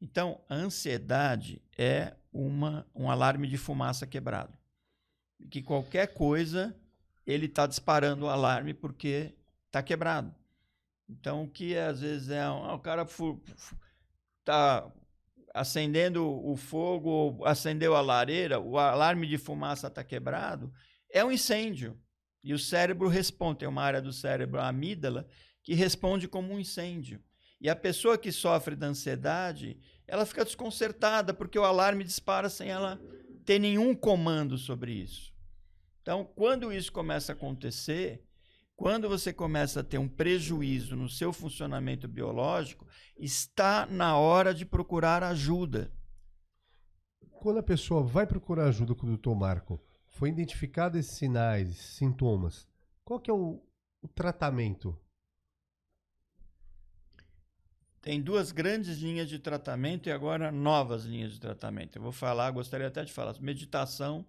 Então, 0.00 0.40
a 0.48 0.54
ansiedade 0.54 1.62
é 1.78 2.14
uma, 2.32 2.84
um 2.94 3.08
alarme 3.08 3.46
de 3.46 3.56
fumaça 3.56 4.06
quebrado. 4.06 4.52
Que 5.48 5.62
qualquer 5.62 6.12
coisa 6.12 6.76
ele 7.24 7.46
está 7.46 7.66
disparando 7.66 8.26
o 8.26 8.28
alarme 8.28 8.74
porque 8.74 9.32
está 9.72 9.82
quebrado. 9.82 10.34
Então, 11.08 11.44
o 11.44 11.48
que 11.48 11.76
às 11.76 12.00
vezes 12.00 12.28
é 12.28 12.42
ah, 12.42 12.74
o 12.74 12.78
cara 12.78 13.06
está 14.40 14.92
acendendo 15.54 16.26
o 16.26 16.54
fogo, 16.56 17.42
acendeu 17.44 17.96
a 17.96 18.00
lareira, 18.02 18.60
o 18.60 18.78
alarme 18.78 19.26
de 19.26 19.38
fumaça 19.38 19.88
está 19.88 20.04
quebrado, 20.04 20.72
é 21.10 21.24
um 21.24 21.32
incêndio. 21.32 21.98
E 22.44 22.52
o 22.52 22.58
cérebro 22.58 23.08
responde, 23.08 23.60
tem 23.60 23.68
uma 23.68 23.82
área 23.82 24.00
do 24.02 24.12
cérebro, 24.12 24.60
a 24.60 24.68
amígdala, 24.68 25.26
que 25.62 25.74
responde 25.74 26.28
como 26.28 26.52
um 26.52 26.60
incêndio. 26.60 27.22
E 27.60 27.68
a 27.68 27.76
pessoa 27.76 28.18
que 28.18 28.32
sofre 28.32 28.74
da 28.74 28.88
ansiedade, 28.88 29.78
ela 30.06 30.26
fica 30.26 30.44
desconcertada 30.44 31.32
porque 31.32 31.58
o 31.58 31.64
alarme 31.64 32.02
dispara 32.04 32.50
sem 32.50 32.68
ela 32.68 33.00
ter 33.44 33.58
nenhum 33.58 33.94
comando 33.94 34.58
sobre 34.58 34.92
isso. 34.92 35.32
Então, 36.00 36.24
quando 36.24 36.72
isso 36.72 36.90
começa 36.92 37.32
a 37.32 37.34
acontecer, 37.34 38.24
quando 38.82 39.08
você 39.08 39.32
começa 39.32 39.78
a 39.78 39.84
ter 39.84 39.96
um 39.96 40.08
prejuízo 40.08 40.96
no 40.96 41.08
seu 41.08 41.32
funcionamento 41.32 42.08
biológico, 42.08 42.84
está 43.16 43.86
na 43.86 44.16
hora 44.16 44.52
de 44.52 44.66
procurar 44.66 45.22
ajuda. 45.22 45.92
Quando 47.30 47.60
a 47.60 47.62
pessoa 47.62 48.02
vai 48.02 48.26
procurar 48.26 48.66
ajuda 48.66 48.92
com 48.96 49.06
o 49.06 49.10
doutor 49.10 49.36
Marco, 49.36 49.80
foi 50.08 50.30
identificado 50.30 50.98
esses 50.98 51.16
sinais, 51.16 51.76
sintomas, 51.76 52.66
qual 53.04 53.20
que 53.20 53.30
é 53.30 53.32
o, 53.32 53.64
o 54.02 54.08
tratamento? 54.08 54.98
Tem 58.00 58.20
duas 58.20 58.50
grandes 58.50 58.98
linhas 58.98 59.28
de 59.28 59.38
tratamento 59.38 60.08
e 60.08 60.12
agora 60.12 60.50
novas 60.50 61.04
linhas 61.04 61.30
de 61.34 61.38
tratamento. 61.38 61.98
Eu 61.98 62.02
vou 62.02 62.10
falar, 62.10 62.50
gostaria 62.50 62.88
até 62.88 63.04
de 63.04 63.12
falar. 63.12 63.40
Meditação 63.40 64.26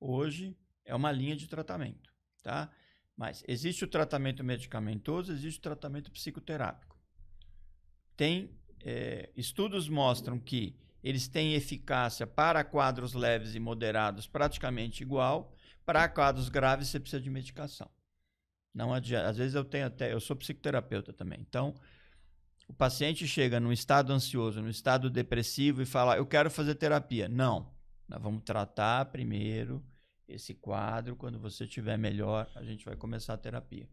hoje 0.00 0.56
é 0.82 0.94
uma 0.94 1.12
linha 1.12 1.36
de 1.36 1.46
tratamento, 1.46 2.10
tá? 2.42 2.72
Mas 3.16 3.44
existe 3.46 3.84
o 3.84 3.88
tratamento 3.88 4.42
medicamentoso, 4.42 5.32
existe 5.32 5.58
o 5.58 5.62
tratamento 5.62 6.10
psicoterápico. 6.10 6.98
Tem 8.16 8.50
é, 8.84 9.30
estudos 9.36 9.88
mostram 9.88 10.38
que 10.38 10.76
eles 11.02 11.28
têm 11.28 11.54
eficácia 11.54 12.26
para 12.26 12.64
quadros 12.64 13.12
leves 13.12 13.54
e 13.54 13.60
moderados 13.60 14.26
praticamente 14.26 15.02
igual, 15.02 15.52
para 15.84 16.08
quadros 16.08 16.48
graves 16.48 16.88
você 16.88 17.00
precisa 17.00 17.20
de 17.20 17.30
medicação. 17.30 17.90
Não 18.74 18.94
adianta. 18.94 19.28
Às 19.28 19.36
vezes 19.36 19.54
eu 19.54 19.64
tenho 19.64 19.86
até, 19.86 20.12
eu 20.12 20.20
sou 20.20 20.36
psicoterapeuta 20.36 21.12
também. 21.12 21.40
Então, 21.40 21.74
o 22.68 22.72
paciente 22.72 23.26
chega 23.26 23.60
num 23.60 23.72
estado 23.72 24.12
ansioso, 24.12 24.62
num 24.62 24.68
estado 24.68 25.10
depressivo 25.10 25.82
e 25.82 25.86
fala: 25.86 26.16
"Eu 26.16 26.24
quero 26.24 26.50
fazer 26.50 26.74
terapia". 26.76 27.28
Não. 27.28 27.72
Nós 28.08 28.22
vamos 28.22 28.42
tratar 28.44 29.06
primeiro 29.06 29.84
esse 30.28 30.54
quadro, 30.54 31.16
quando 31.16 31.38
você 31.38 31.64
estiver 31.64 31.96
melhor, 31.96 32.50
a 32.54 32.62
gente 32.62 32.84
vai 32.84 32.96
começar 32.96 33.34
a 33.34 33.38
terapia. 33.38 33.88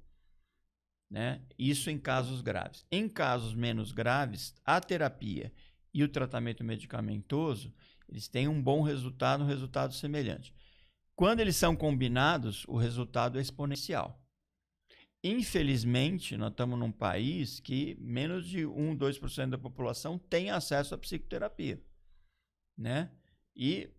Né? 1.09 1.41
Isso 1.57 1.89
em 1.89 1.97
casos 1.97 2.41
graves. 2.41 2.85
Em 2.91 3.09
casos 3.09 3.53
menos 3.53 3.91
graves, 3.91 4.53
a 4.63 4.79
terapia 4.79 5.51
e 5.93 6.03
o 6.03 6.09
tratamento 6.09 6.63
medicamentoso, 6.63 7.73
eles 8.07 8.27
têm 8.27 8.47
um 8.47 8.61
bom 8.61 8.81
resultado, 8.81 9.43
um 9.43 9.47
resultado 9.47 9.93
semelhante. 9.93 10.53
Quando 11.15 11.39
eles 11.41 11.55
são 11.55 11.75
combinados, 11.75 12.63
o 12.67 12.77
resultado 12.77 13.39
é 13.39 13.41
exponencial. 13.41 14.23
Infelizmente, 15.21 16.37
nós 16.37 16.51
estamos 16.51 16.79
num 16.79 16.91
país 16.91 17.59
que 17.59 17.97
menos 17.99 18.47
de 18.47 18.65
1, 18.65 18.95
2% 18.95 19.49
da 19.49 19.57
população 19.57 20.17
tem 20.17 20.49
acesso 20.49 20.95
à 20.95 20.97
psicoterapia, 20.97 21.81
né? 22.77 23.11
E 23.53 23.89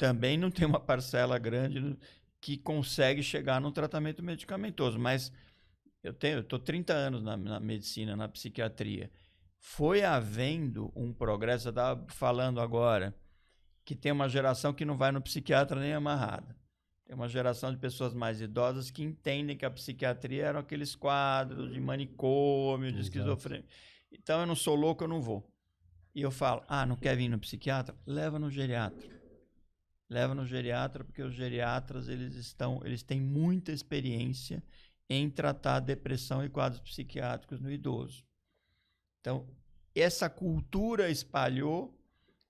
também 0.00 0.38
não 0.38 0.50
tem 0.50 0.66
uma 0.66 0.80
parcela 0.80 1.38
grande 1.38 1.94
que 2.40 2.56
consegue 2.56 3.22
chegar 3.22 3.60
no 3.60 3.70
tratamento 3.70 4.22
medicamentoso, 4.22 4.98
mas 4.98 5.30
eu 6.02 6.14
tenho, 6.14 6.38
eu 6.38 6.42
tô 6.42 6.58
30 6.58 6.94
anos 6.94 7.22
na, 7.22 7.36
na 7.36 7.60
medicina, 7.60 8.16
na 8.16 8.26
psiquiatria. 8.26 9.10
Foi 9.58 10.02
havendo 10.02 10.90
um 10.96 11.12
progresso, 11.12 11.68
eu 11.68 11.70
estava 11.70 12.02
falando 12.08 12.62
agora, 12.62 13.14
que 13.84 13.94
tem 13.94 14.10
uma 14.10 14.26
geração 14.26 14.72
que 14.72 14.86
não 14.86 14.96
vai 14.96 15.12
no 15.12 15.20
psiquiatra 15.20 15.78
nem 15.78 15.92
amarrada. 15.92 16.56
Tem 17.04 17.14
uma 17.14 17.28
geração 17.28 17.70
de 17.70 17.76
pessoas 17.76 18.14
mais 18.14 18.40
idosas 18.40 18.90
que 18.90 19.02
entendem 19.02 19.54
que 19.54 19.66
a 19.66 19.70
psiquiatria 19.70 20.46
eram 20.46 20.60
aqueles 20.60 20.96
quadros 20.96 21.74
de 21.74 21.78
manicômio, 21.78 22.90
de 22.90 23.02
esquizofrenia. 23.02 23.66
Então 24.10 24.40
eu 24.40 24.46
não 24.46 24.56
sou 24.56 24.74
louco, 24.74 25.04
eu 25.04 25.08
não 25.08 25.20
vou. 25.20 25.46
E 26.14 26.22
eu 26.22 26.30
falo: 26.30 26.64
ah, 26.66 26.86
não 26.86 26.96
quer 26.96 27.14
vir 27.18 27.28
no 27.28 27.38
psiquiatra? 27.38 27.94
Leva 28.06 28.38
no 28.38 28.50
geriatra. 28.50 29.19
Leva 30.10 30.34
no 30.34 30.44
geriatra, 30.44 31.04
porque 31.04 31.22
os 31.22 31.32
geriatras 31.32 32.08
eles 32.08 32.34
estão, 32.34 32.82
eles 32.84 33.02
têm 33.02 33.20
muita 33.20 33.70
experiência 33.70 34.62
em 35.08 35.30
tratar 35.30 35.80
depressão 35.80 36.44
e 36.44 36.48
quadros 36.48 36.80
psiquiátricos 36.80 37.60
no 37.60 37.70
idoso. 37.70 38.24
Então, 39.20 39.48
essa 39.94 40.28
cultura 40.28 41.08
espalhou 41.08 41.96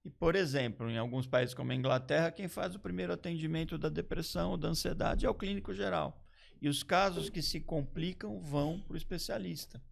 e, 0.04 0.10
por 0.10 0.34
exemplo, 0.34 0.88
em 0.88 0.96
alguns 0.96 1.26
países 1.26 1.54
como 1.54 1.72
a 1.72 1.74
Inglaterra, 1.74 2.32
quem 2.32 2.48
faz 2.48 2.74
o 2.74 2.80
primeiro 2.80 3.12
atendimento 3.12 3.76
da 3.76 3.88
depressão 3.88 4.52
ou 4.52 4.56
da 4.56 4.68
ansiedade 4.68 5.26
é 5.26 5.30
o 5.30 5.34
clínico 5.34 5.74
geral. 5.74 6.24
E 6.60 6.68
os 6.68 6.82
casos 6.82 7.28
que 7.28 7.42
se 7.42 7.60
complicam 7.60 8.40
vão 8.40 8.80
para 8.80 8.94
o 8.94 8.96
especialista. 8.96 9.82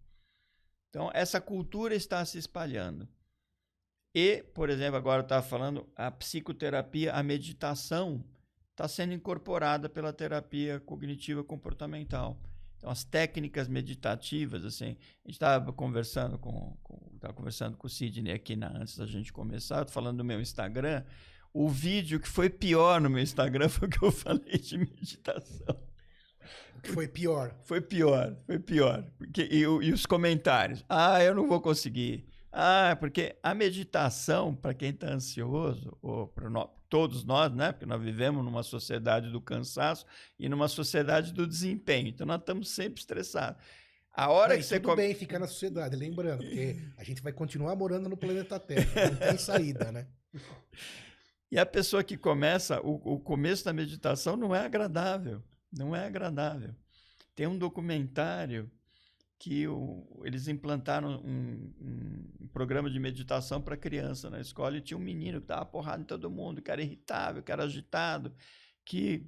Então, 0.89 1.11
essa 1.13 1.39
cultura 1.39 1.93
está 1.93 2.25
se 2.25 2.37
espalhando. 2.37 3.07
E, 4.13 4.43
por 4.53 4.69
exemplo, 4.69 4.97
agora 4.97 5.21
eu 5.21 5.23
estava 5.23 5.45
falando, 5.45 5.87
a 5.95 6.09
psicoterapia, 6.09 7.13
a 7.13 7.21
meditação 7.21 8.23
está 8.71 8.87
sendo 8.87 9.13
incorporada 9.13 9.89
pela 9.89 10.13
terapia 10.13 10.79
cognitiva 10.79 11.43
comportamental. 11.43 12.39
Então, 12.77 12.89
as 12.89 13.03
técnicas 13.03 13.67
meditativas, 13.67 14.63
assim, 14.63 14.95
a 15.25 15.27
gente 15.27 15.31
estava 15.31 15.73
conversando 15.73 16.37
com, 16.37 16.77
com, 16.81 16.97
conversando 17.35 17.77
com 17.77 17.87
o 17.87 17.89
Sidney 17.89 18.33
aqui 18.33 18.55
na, 18.55 18.69
antes 18.69 18.97
da 18.97 19.05
gente 19.05 19.33
começar, 19.33 19.87
falando 19.89 20.19
do 20.19 20.23
meu 20.23 20.39
Instagram. 20.39 21.03
O 21.53 21.67
vídeo 21.67 22.19
que 22.19 22.27
foi 22.27 22.49
pior 22.49 23.01
no 23.01 23.09
meu 23.09 23.21
Instagram 23.21 23.67
foi 23.69 23.87
o 23.89 23.91
que 23.91 24.03
eu 24.03 24.11
falei 24.11 24.57
de 24.57 24.77
meditação. 24.77 25.77
Foi 26.85 27.07
pior. 27.07 27.53
Foi 27.63 27.81
pior, 27.81 28.37
foi 28.45 28.59
pior. 28.59 29.03
Porque, 29.17 29.41
e, 29.51 29.59
e 29.59 29.91
os 29.91 30.05
comentários. 30.05 30.85
Ah, 30.87 31.21
eu 31.21 31.35
não 31.35 31.47
vou 31.47 31.59
conseguir. 31.59 32.25
Ah, 32.51 32.97
porque 32.99 33.37
a 33.43 33.53
meditação, 33.53 34.55
para 34.55 34.73
quem 34.73 34.89
está 34.89 35.07
ansioso, 35.07 35.97
ou 36.01 36.27
para 36.27 36.49
todos 36.89 37.23
nós, 37.23 37.53
né? 37.53 37.71
Porque 37.71 37.85
nós 37.85 38.01
vivemos 38.01 38.43
numa 38.43 38.63
sociedade 38.63 39.29
do 39.29 39.39
cansaço 39.39 40.05
e 40.37 40.49
numa 40.49 40.67
sociedade 40.67 41.31
do 41.31 41.45
desempenho. 41.45 42.07
Então 42.07 42.25
nós 42.25 42.39
estamos 42.39 42.69
sempre 42.69 42.99
estressados. 42.99 43.61
A 44.11 44.29
hora 44.31 44.57
que 44.57 44.63
você 44.63 44.79
tudo 44.79 44.95
bem 44.95 45.13
ficar 45.13 45.39
na 45.39 45.47
sociedade, 45.47 45.95
lembrando, 45.95 46.39
porque 46.39 46.77
a 46.97 47.03
gente 47.03 47.21
vai 47.21 47.31
continuar 47.31 47.75
morando 47.75 48.09
no 48.09 48.17
planeta 48.17 48.59
Terra, 48.59 49.11
não 49.11 49.15
tem 49.15 49.37
saída, 49.37 49.91
né? 49.91 50.07
E 51.51 51.57
a 51.57 51.65
pessoa 51.65 52.03
que 52.03 52.15
começa, 52.15 52.79
o, 52.81 53.15
o 53.15 53.19
começo 53.19 53.65
da 53.65 53.73
meditação 53.73 54.37
não 54.37 54.53
é 54.53 54.59
agradável, 54.59 55.41
não 55.75 55.95
é 55.95 56.05
agradável. 56.05 56.75
Tem 57.35 57.47
um 57.47 57.57
documentário 57.57 58.69
que 59.39 59.65
o, 59.69 60.05
eles 60.25 60.49
implantaram 60.49 61.21
um, 61.23 61.73
um, 61.81 62.47
programa 62.51 62.89
de 62.89 62.99
meditação 62.99 63.61
para 63.61 63.77
criança 63.77 64.29
na 64.29 64.41
escola 64.41 64.77
e 64.77 64.81
tinha 64.81 64.97
um 64.97 65.01
menino 65.01 65.39
que 65.39 65.47
dava 65.47 65.65
porrada 65.65 66.01
em 66.01 66.05
todo 66.05 66.29
mundo, 66.29 66.61
que 66.61 66.69
era 66.69 66.81
irritável, 66.81 67.41
que 67.41 67.51
era 67.51 67.63
agitado, 67.63 68.33
que 68.83 69.25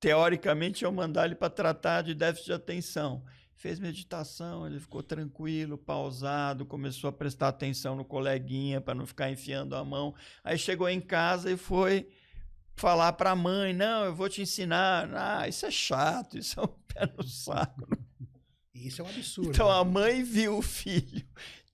teoricamente 0.00 0.82
iam 0.82 0.90
mandar 0.90 1.26
ele 1.26 1.36
para 1.36 1.50
tratar 1.50 2.02
de 2.02 2.14
déficit 2.14 2.46
de 2.46 2.52
atenção. 2.52 3.24
Fez 3.54 3.78
meditação, 3.78 4.66
ele 4.66 4.80
ficou 4.80 5.04
tranquilo, 5.04 5.78
pausado, 5.78 6.66
começou 6.66 7.08
a 7.08 7.12
prestar 7.12 7.48
atenção 7.48 7.94
no 7.94 8.04
coleguinha 8.04 8.80
para 8.80 8.94
não 8.94 9.06
ficar 9.06 9.30
enfiando 9.30 9.76
a 9.76 9.84
mão. 9.84 10.14
Aí 10.42 10.58
chegou 10.58 10.88
em 10.88 11.00
casa 11.00 11.50
e 11.50 11.56
foi 11.56 12.08
falar 12.74 13.12
para 13.12 13.30
a 13.32 13.36
mãe: 13.36 13.72
Não, 13.72 14.04
eu 14.04 14.14
vou 14.14 14.28
te 14.28 14.42
ensinar. 14.42 15.10
Ah, 15.14 15.48
isso 15.48 15.66
é 15.66 15.70
chato, 15.70 16.38
isso 16.38 16.58
é 16.58 16.62
um 16.64 16.66
pé 16.66 17.12
no 17.16 17.24
saco. 17.24 17.97
Isso 18.86 19.02
é 19.02 19.04
um 19.04 19.08
absurdo. 19.08 19.50
Então 19.50 19.70
a 19.70 19.84
mãe 19.84 20.22
viu 20.22 20.58
o 20.58 20.62
filho 20.62 21.26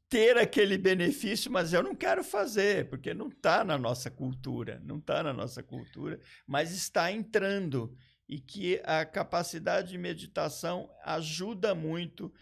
ter 0.08 0.36
aquele 0.36 0.78
benefício, 0.78 1.50
mas 1.50 1.72
eu 1.72 1.82
não 1.82 1.94
quero 1.94 2.22
fazer, 2.22 2.88
porque 2.88 3.12
não 3.12 3.28
está 3.28 3.64
na 3.64 3.76
nossa 3.76 4.10
cultura, 4.10 4.80
não 4.84 4.98
está 4.98 5.22
na 5.22 5.32
nossa 5.32 5.62
cultura, 5.62 6.20
mas 6.46 6.72
está 6.72 7.10
entrando 7.10 7.96
e 8.28 8.38
que 8.38 8.80
a 8.84 9.04
capacidade 9.04 9.90
de 9.90 9.98
meditação 9.98 10.88
ajuda 11.04 11.74
muito 11.74 12.32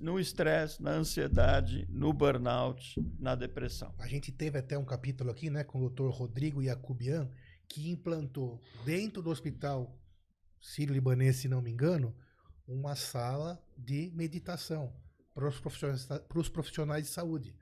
no 0.00 0.18
estresse, 0.18 0.82
na 0.82 0.92
ansiedade, 0.92 1.86
no 1.90 2.12
burnout, 2.12 2.94
na 3.18 3.34
depressão. 3.34 3.94
A 3.98 4.06
gente 4.06 4.32
teve 4.32 4.58
até 4.58 4.78
um 4.78 4.84
capítulo 4.84 5.30
aqui, 5.30 5.50
né, 5.50 5.64
com 5.64 5.80
o 5.80 5.90
Dr. 5.90 6.08
Rodrigo 6.08 6.62
Jacobian, 6.62 7.30
que 7.68 7.90
implantou 7.90 8.62
dentro 8.84 9.22
do 9.22 9.30
hospital 9.30 9.98
sírio-libanês, 10.60 11.36
se 11.36 11.48
não 11.48 11.60
me 11.60 11.70
engano, 11.70 12.14
uma 12.66 12.94
sala 12.94 13.62
de 13.84 14.10
meditação 14.14 14.92
para 15.34 15.48
os 15.48 15.58
profissionais, 15.58 16.06
para 16.06 16.38
os 16.38 16.48
profissionais 16.48 17.04
de 17.04 17.10
saúde, 17.10 17.54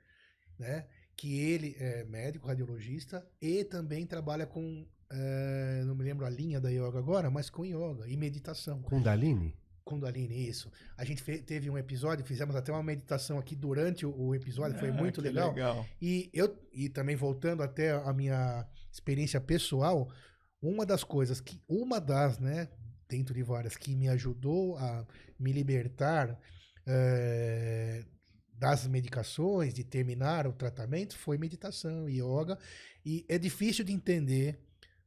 né? 0.57 0.85
Que 1.15 1.39
ele 1.39 1.75
é 1.79 2.03
médico, 2.05 2.47
radiologista 2.47 3.25
e 3.41 3.63
também 3.63 4.05
trabalha 4.05 4.45
com, 4.45 4.87
é, 5.09 5.83
não 5.85 5.95
me 5.95 6.03
lembro 6.03 6.25
a 6.25 6.29
linha 6.29 6.59
da 6.59 6.69
yoga 6.69 6.99
agora, 6.99 7.29
mas 7.29 7.49
com 7.49 7.65
yoga 7.65 8.07
e 8.07 8.15
meditação. 8.17 8.81
Kundalini? 8.81 9.55
Kundalini, 9.83 10.47
isso. 10.47 10.71
A 10.95 11.03
gente 11.03 11.23
teve 11.41 11.69
um 11.69 11.77
episódio, 11.77 12.25
fizemos 12.25 12.55
até 12.55 12.71
uma 12.71 12.83
meditação 12.83 13.37
aqui 13.39 13.55
durante 13.55 14.05
o, 14.05 14.15
o 14.15 14.35
episódio, 14.35 14.79
foi 14.79 14.89
ah, 14.89 14.93
muito 14.93 15.21
legal. 15.21 15.49
legal. 15.49 15.85
E 16.01 16.29
eu 16.33 16.57
e 16.71 16.87
também 16.87 17.15
voltando 17.15 17.63
até 17.63 17.91
a 17.91 18.13
minha 18.13 18.65
experiência 18.91 19.41
pessoal, 19.41 20.09
uma 20.61 20.85
das 20.85 21.03
coisas 21.03 21.41
que 21.41 21.61
uma 21.67 21.99
das, 21.99 22.39
né, 22.39 22.69
dentro 23.11 23.33
de 23.35 23.43
várias, 23.43 23.75
que 23.75 23.93
me 23.93 24.07
ajudou 24.07 24.77
a 24.77 25.05
me 25.37 25.51
libertar 25.51 26.39
é, 26.87 28.05
das 28.57 28.87
medicações, 28.87 29.73
de 29.73 29.83
terminar 29.83 30.47
o 30.47 30.53
tratamento, 30.53 31.17
foi 31.17 31.37
meditação, 31.37 32.07
yoga. 32.07 32.57
E 33.05 33.25
é 33.27 33.37
difícil 33.37 33.83
de 33.83 33.91
entender, 33.91 34.57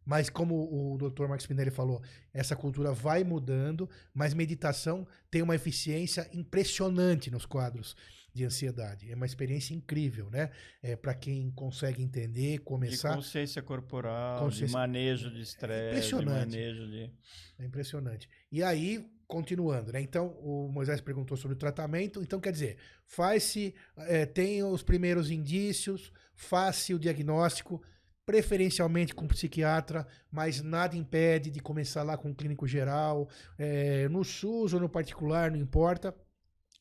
mas 0.05 0.29
como 0.29 0.55
o 0.55 0.99
Dr. 0.99 1.27
Marcos 1.27 1.47
Pinelli 1.47 1.71
falou, 1.71 2.03
essa 2.33 2.55
cultura 2.55 2.93
vai 2.93 3.25
mudando, 3.25 3.89
mas 4.13 4.35
meditação 4.35 5.07
tem 5.31 5.41
uma 5.41 5.55
eficiência 5.55 6.29
impressionante 6.31 7.31
nos 7.31 7.47
quadros 7.47 7.97
de 8.35 8.45
ansiedade. 8.45 9.11
É 9.11 9.15
uma 9.15 9.27
experiência 9.27 9.75
incrível, 9.75 10.29
né? 10.29 10.51
É, 10.83 10.97
para 10.97 11.15
quem 11.15 11.51
consegue 11.53 12.03
entender, 12.03 12.59
começar. 12.59 13.11
De 13.11 13.17
consciência 13.17 13.63
corporal, 13.63 14.41
consciência... 14.41 14.67
de 14.67 14.73
manejo 14.73 15.31
de 15.31 15.41
estresse, 15.41 15.85
é 15.85 15.91
impressionante. 15.91 16.51
de 16.51 16.57
manejo 16.57 16.87
de. 16.89 17.13
É 17.61 17.65
impressionante. 17.65 18.29
E 18.51 18.61
aí, 18.61 19.09
continuando, 19.29 19.93
né? 19.93 20.01
Então, 20.01 20.37
o 20.41 20.69
Moisés 20.69 21.01
perguntou 21.01 21.37
sobre 21.37 21.55
o 21.55 21.59
tratamento. 21.59 22.21
Então, 22.21 22.41
quer 22.41 22.51
dizer, 22.51 22.77
faz-se, 23.07 23.73
é, 23.99 24.27
tem 24.27 24.65
os 24.65 24.83
primeiros 24.83 25.31
indícios, 25.31 26.13
faz-se 26.35 26.93
o 26.93 26.99
diagnóstico. 26.99 27.81
preferencialmente 28.27 29.15
com 29.15 29.29
psiquiatra, 29.29 30.07
mas 30.31 30.63
nada 30.63 30.97
impede 30.97 31.51
de 31.51 31.61
começar 31.61 32.03
lá 32.03 32.17
com 32.17 32.31
um 32.31 32.35
clínico 32.35 32.67
geral, 32.67 33.29
é, 33.59 34.09
no 34.09 34.25
SUS 34.25 34.73
ou 34.73 34.81
no 34.81 34.89
particular, 34.89 35.51
não 35.51 35.59
importa. 35.59 36.15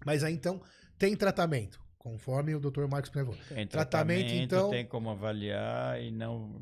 Mas 0.05 0.23
aí 0.23 0.33
então 0.33 0.61
tem 1.03 1.17
tratamento, 1.17 1.83
conforme 1.97 2.55
o 2.55 2.61
Dr. 2.61 2.87
Marcos 2.87 3.11
levou. 3.13 3.35
Tem 3.49 3.67
Tratamento, 3.67 3.69
tratamento, 3.69 4.33
então- 4.33 4.69
tem 4.69 4.85
como 4.85 5.09
avaliar 5.09 6.01
e 6.01 6.09
não. 6.11 6.61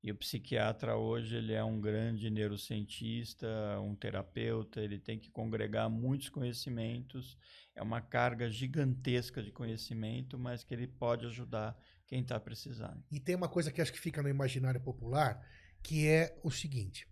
E 0.00 0.12
o 0.12 0.14
psiquiatra 0.14 0.96
hoje 0.96 1.34
ele 1.34 1.52
é 1.52 1.64
um 1.64 1.80
grande 1.80 2.30
neurocientista, 2.30 3.48
um 3.80 3.96
terapeuta, 3.96 4.80
ele 4.80 5.00
tem 5.00 5.18
que 5.18 5.28
congregar 5.28 5.90
muitos 5.90 6.28
conhecimentos, 6.28 7.36
é 7.74 7.82
uma 7.82 8.00
carga 8.00 8.48
gigantesca 8.48 9.42
de 9.42 9.50
conhecimento, 9.50 10.38
mas 10.38 10.62
que 10.62 10.72
ele 10.72 10.86
pode 10.86 11.26
ajudar 11.26 11.76
quem 12.06 12.20
está 12.20 12.38
precisando. 12.38 13.02
E 13.10 13.18
tem 13.18 13.34
uma 13.34 13.48
coisa 13.48 13.72
que 13.72 13.82
acho 13.82 13.92
que 13.92 13.98
fica 13.98 14.22
no 14.22 14.28
imaginário 14.28 14.80
popular, 14.80 15.44
que 15.82 16.06
é 16.06 16.38
o 16.44 16.50
seguinte: 16.50 17.08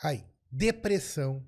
aí, 0.00 0.24
depressão, 0.48 1.44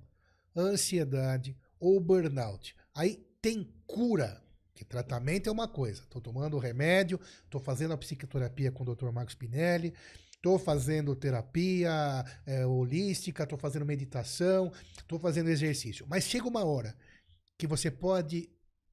ansiedade 0.53 1.55
ou 1.79 2.01
burnout. 2.01 2.75
Aí 2.93 3.25
tem 3.41 3.71
cura. 3.85 4.45
Que 4.77 4.85
tratamento 4.85 5.49
é 5.49 5.51
uma 5.51 5.67
coisa. 5.67 6.03
Estou 6.03 6.21
tomando 6.21 6.59
remédio, 6.59 7.19
estou 7.43 7.59
fazendo 7.59 7.95
a 7.95 7.97
psicoterapia 7.97 8.71
com 8.71 8.83
o 8.83 8.95
Dr. 8.95 9.09
Marcos 9.11 9.33
Pinelli, 9.33 9.91
estou 10.35 10.59
fazendo 10.59 11.15
terapia 11.15 11.91
é, 12.45 12.63
holística, 12.63 13.41
estou 13.41 13.57
fazendo 13.57 13.87
meditação, 13.87 14.71
estou 14.95 15.17
fazendo 15.17 15.49
exercício. 15.49 16.05
Mas 16.07 16.25
chega 16.25 16.47
uma 16.47 16.63
hora 16.63 16.95
que 17.57 17.65
você 17.65 17.89
pode, 17.89 18.51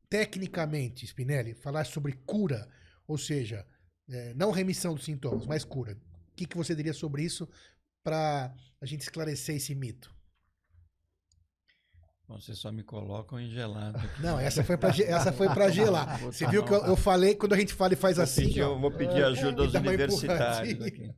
tecnicamente, 0.08 1.04
Spinelli, 1.04 1.52
falar 1.52 1.84
sobre 1.84 2.14
cura, 2.24 2.66
ou 3.06 3.18
seja, 3.18 3.66
é, 4.08 4.32
não 4.32 4.50
remissão 4.50 4.94
dos 4.94 5.04
sintomas, 5.04 5.46
mas 5.46 5.64
cura. 5.64 5.98
O 6.32 6.34
que, 6.34 6.46
que 6.46 6.56
você 6.56 6.74
diria 6.74 6.94
sobre 6.94 7.22
isso 7.22 7.46
para 8.02 8.54
a 8.80 8.86
gente 8.86 9.02
esclarecer 9.02 9.56
esse 9.56 9.74
mito? 9.74 10.10
Bom, 12.26 12.40
vocês 12.40 12.58
só 12.58 12.72
me 12.72 12.82
colocam 12.82 13.38
em 13.38 13.50
gelado. 13.50 13.98
aqui. 13.98 14.22
Não, 14.22 14.38
essa 14.40 14.64
foi 14.64 14.76
para 14.78 14.88
essa 15.04 15.32
foi 15.32 15.46
para 15.48 15.70
gelar. 15.70 16.18
Você 16.20 16.46
viu 16.46 16.64
que 16.64 16.72
eu, 16.72 16.84
eu 16.86 16.96
falei 16.96 17.34
quando 17.34 17.52
a 17.52 17.58
gente 17.58 17.74
fala 17.74 17.92
e 17.92 17.96
faz 17.96 18.16
Vou 18.16 18.24
assim, 18.24 18.46
pedir- 18.46 18.62
ó, 18.62 18.72
eu 18.72 18.78
vou 18.78 18.90
pedir 18.90 19.22
ajuda 19.24 19.60
aos 19.64 19.74
universitários 19.74 20.80
aqui. 20.82 21.10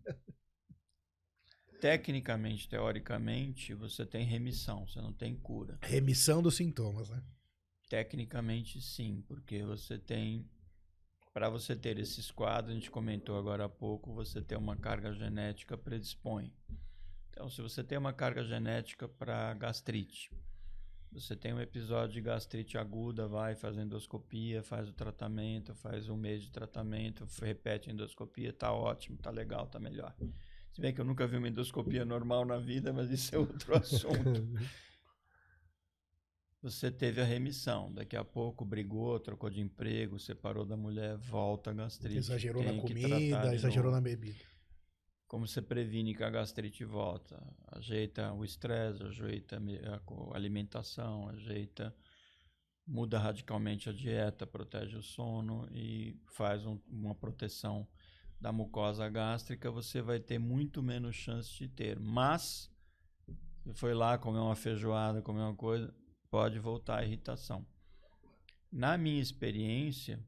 Tecnicamente, 1.81 2.69
teoricamente, 2.69 3.75
você 3.75 4.05
tem 4.07 4.25
remissão, 4.25 4.87
você 4.87 5.01
não 5.01 5.13
tem 5.13 5.35
cura. 5.37 5.79
remissão 5.83 6.43
dos 6.43 6.57
sintomas, 6.57 7.11
né? 7.11 7.23
Tecnicamente, 7.89 8.81
sim, 8.81 9.23
porque 9.29 9.63
você 9.63 9.99
tem. 9.99 10.49
Para 11.33 11.51
você 11.51 11.77
ter 11.77 11.99
esses 11.99 12.31
quadros, 12.31 12.73
a 12.73 12.75
gente 12.75 12.91
comentou 12.91 13.37
agora 13.39 13.67
há 13.67 13.69
pouco, 13.69 14.13
você 14.15 14.41
tem 14.41 14.57
uma 14.57 14.75
carga 14.75 15.13
genética 15.13 15.77
predispõe. 15.77 16.51
Então, 17.31 17.51
se 17.51 17.61
você 17.61 17.85
tem 17.85 17.99
uma 17.99 18.13
carga 18.15 18.43
genética 18.43 19.07
para 19.07 19.53
gastrite, 19.53 20.31
você 21.21 21.37
tem 21.37 21.53
um 21.53 21.61
episódio 21.61 22.15
de 22.15 22.21
gastrite 22.21 22.77
aguda, 22.79 23.27
vai 23.27 23.55
faz 23.55 23.77
endoscopia, 23.77 24.63
faz 24.63 24.89
o 24.89 24.93
tratamento, 24.93 25.75
faz 25.75 26.09
um 26.09 26.17
mês 26.17 26.43
de 26.43 26.51
tratamento, 26.51 27.27
repete 27.43 27.91
a 27.91 27.93
endoscopia, 27.93 28.53
tá 28.53 28.73
ótimo, 28.73 29.17
tá 29.19 29.31
legal, 29.31 29.67
tá 29.67 29.79
melhor. 29.79 30.15
Se 30.73 30.81
bem 30.81 30.93
que 30.93 31.01
eu 31.01 31.05
nunca 31.05 31.27
vi 31.27 31.37
uma 31.37 31.49
endoscopia 31.49 32.05
normal 32.05 32.45
na 32.45 32.59
vida, 32.59 32.93
mas 32.93 33.11
isso 33.11 33.35
é 33.35 33.39
outro 33.39 33.75
assunto 33.77 34.47
você 36.71 36.91
teve 36.91 37.21
a 37.21 37.25
remissão. 37.25 37.93
Daqui 37.93 38.17
a 38.17 38.25
pouco 38.25 38.65
brigou, 38.65 39.19
trocou 39.21 39.49
de 39.49 39.61
emprego, 39.61 40.19
separou 40.19 40.65
da 40.65 40.77
mulher, 40.77 41.17
volta 41.17 41.71
a 41.71 41.75
gastrite. 41.75 42.19
Exagerou 42.19 42.63
na 42.63 42.75
comida, 42.81 43.55
exagerou 43.55 43.93
na 43.93 44.01
bebida. 44.01 44.37
Como 45.27 45.47
você 45.47 45.61
previne 45.61 46.15
que 46.15 46.23
a 46.23 46.31
gastrite 46.31 46.85
volta? 46.85 47.43
Ajeita 47.73 48.33
o 48.33 48.45
estresse, 48.45 49.03
ajeita 49.03 49.57
a 49.57 50.37
alimentação, 50.37 51.29
ajeita, 51.29 51.95
muda 52.87 53.19
radicalmente 53.19 53.89
a 53.89 53.93
dieta, 53.93 54.47
protege 54.47 54.97
o 54.97 55.03
sono 55.03 55.69
e 55.73 56.17
faz 56.29 56.65
um- 56.65 56.81
uma 56.89 57.15
proteção 57.15 57.89
da 58.41 58.53
mucosa 58.53 59.09
gástrica, 59.09 59.71
você 59.71 60.01
vai 60.01 60.21
ter 60.21 60.39
muito 60.39 60.83
menos 60.83 61.17
chance 61.17 61.51
de 61.59 61.69
ter. 61.69 61.99
Mas, 61.99 62.71
se 63.65 63.75
foi 63.75 63.95
lá 63.95 64.17
comer 64.19 64.39
uma 64.39 64.55
feijoada, 64.55 65.23
comer 65.23 65.41
uma 65.41 65.57
coisa, 65.57 65.93
pode 66.31 66.59
voltar 66.61 66.99
a 66.99 67.05
irritação. 67.05 67.67
Na 68.71 68.97
minha 68.97 69.21
experiência, 69.21 70.25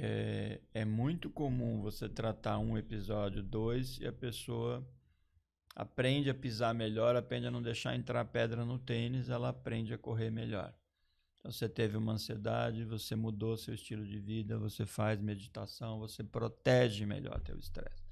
é, 0.00 0.60
é 0.72 0.84
muito 0.84 1.28
comum 1.28 1.80
você 1.80 2.08
tratar 2.08 2.58
um 2.60 2.78
episódio, 2.78 3.42
dois, 3.42 3.98
e 3.98 4.06
a 4.06 4.12
pessoa 4.12 4.88
aprende 5.74 6.30
a 6.30 6.34
pisar 6.34 6.72
melhor, 6.72 7.16
aprende 7.16 7.48
a 7.48 7.50
não 7.50 7.60
deixar 7.60 7.96
entrar 7.96 8.24
pedra 8.26 8.64
no 8.64 8.78
tênis, 8.78 9.28
ela 9.28 9.48
aprende 9.48 9.92
a 9.92 9.98
correr 9.98 10.30
melhor. 10.30 10.72
Então, 11.40 11.50
você 11.52 11.68
teve 11.68 11.96
uma 11.96 12.12
ansiedade, 12.12 12.84
você 12.84 13.16
mudou 13.16 13.56
seu 13.56 13.74
estilo 13.74 14.06
de 14.06 14.18
vida, 14.20 14.56
você 14.56 14.86
faz 14.86 15.20
meditação, 15.20 15.98
você 15.98 16.22
protege 16.22 17.04
melhor 17.04 17.40
teu 17.40 17.58
estresse. 17.58 18.06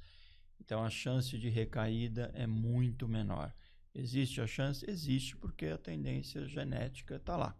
Então, 0.60 0.82
a 0.84 0.90
chance 0.90 1.38
de 1.38 1.48
recaída 1.48 2.32
é 2.34 2.46
muito 2.46 3.06
menor. 3.08 3.54
Existe 3.94 4.40
a 4.40 4.46
chance? 4.46 4.84
Existe, 4.88 5.36
porque 5.36 5.66
a 5.66 5.78
tendência 5.78 6.46
genética 6.46 7.16
está 7.16 7.36
lá. 7.36 7.56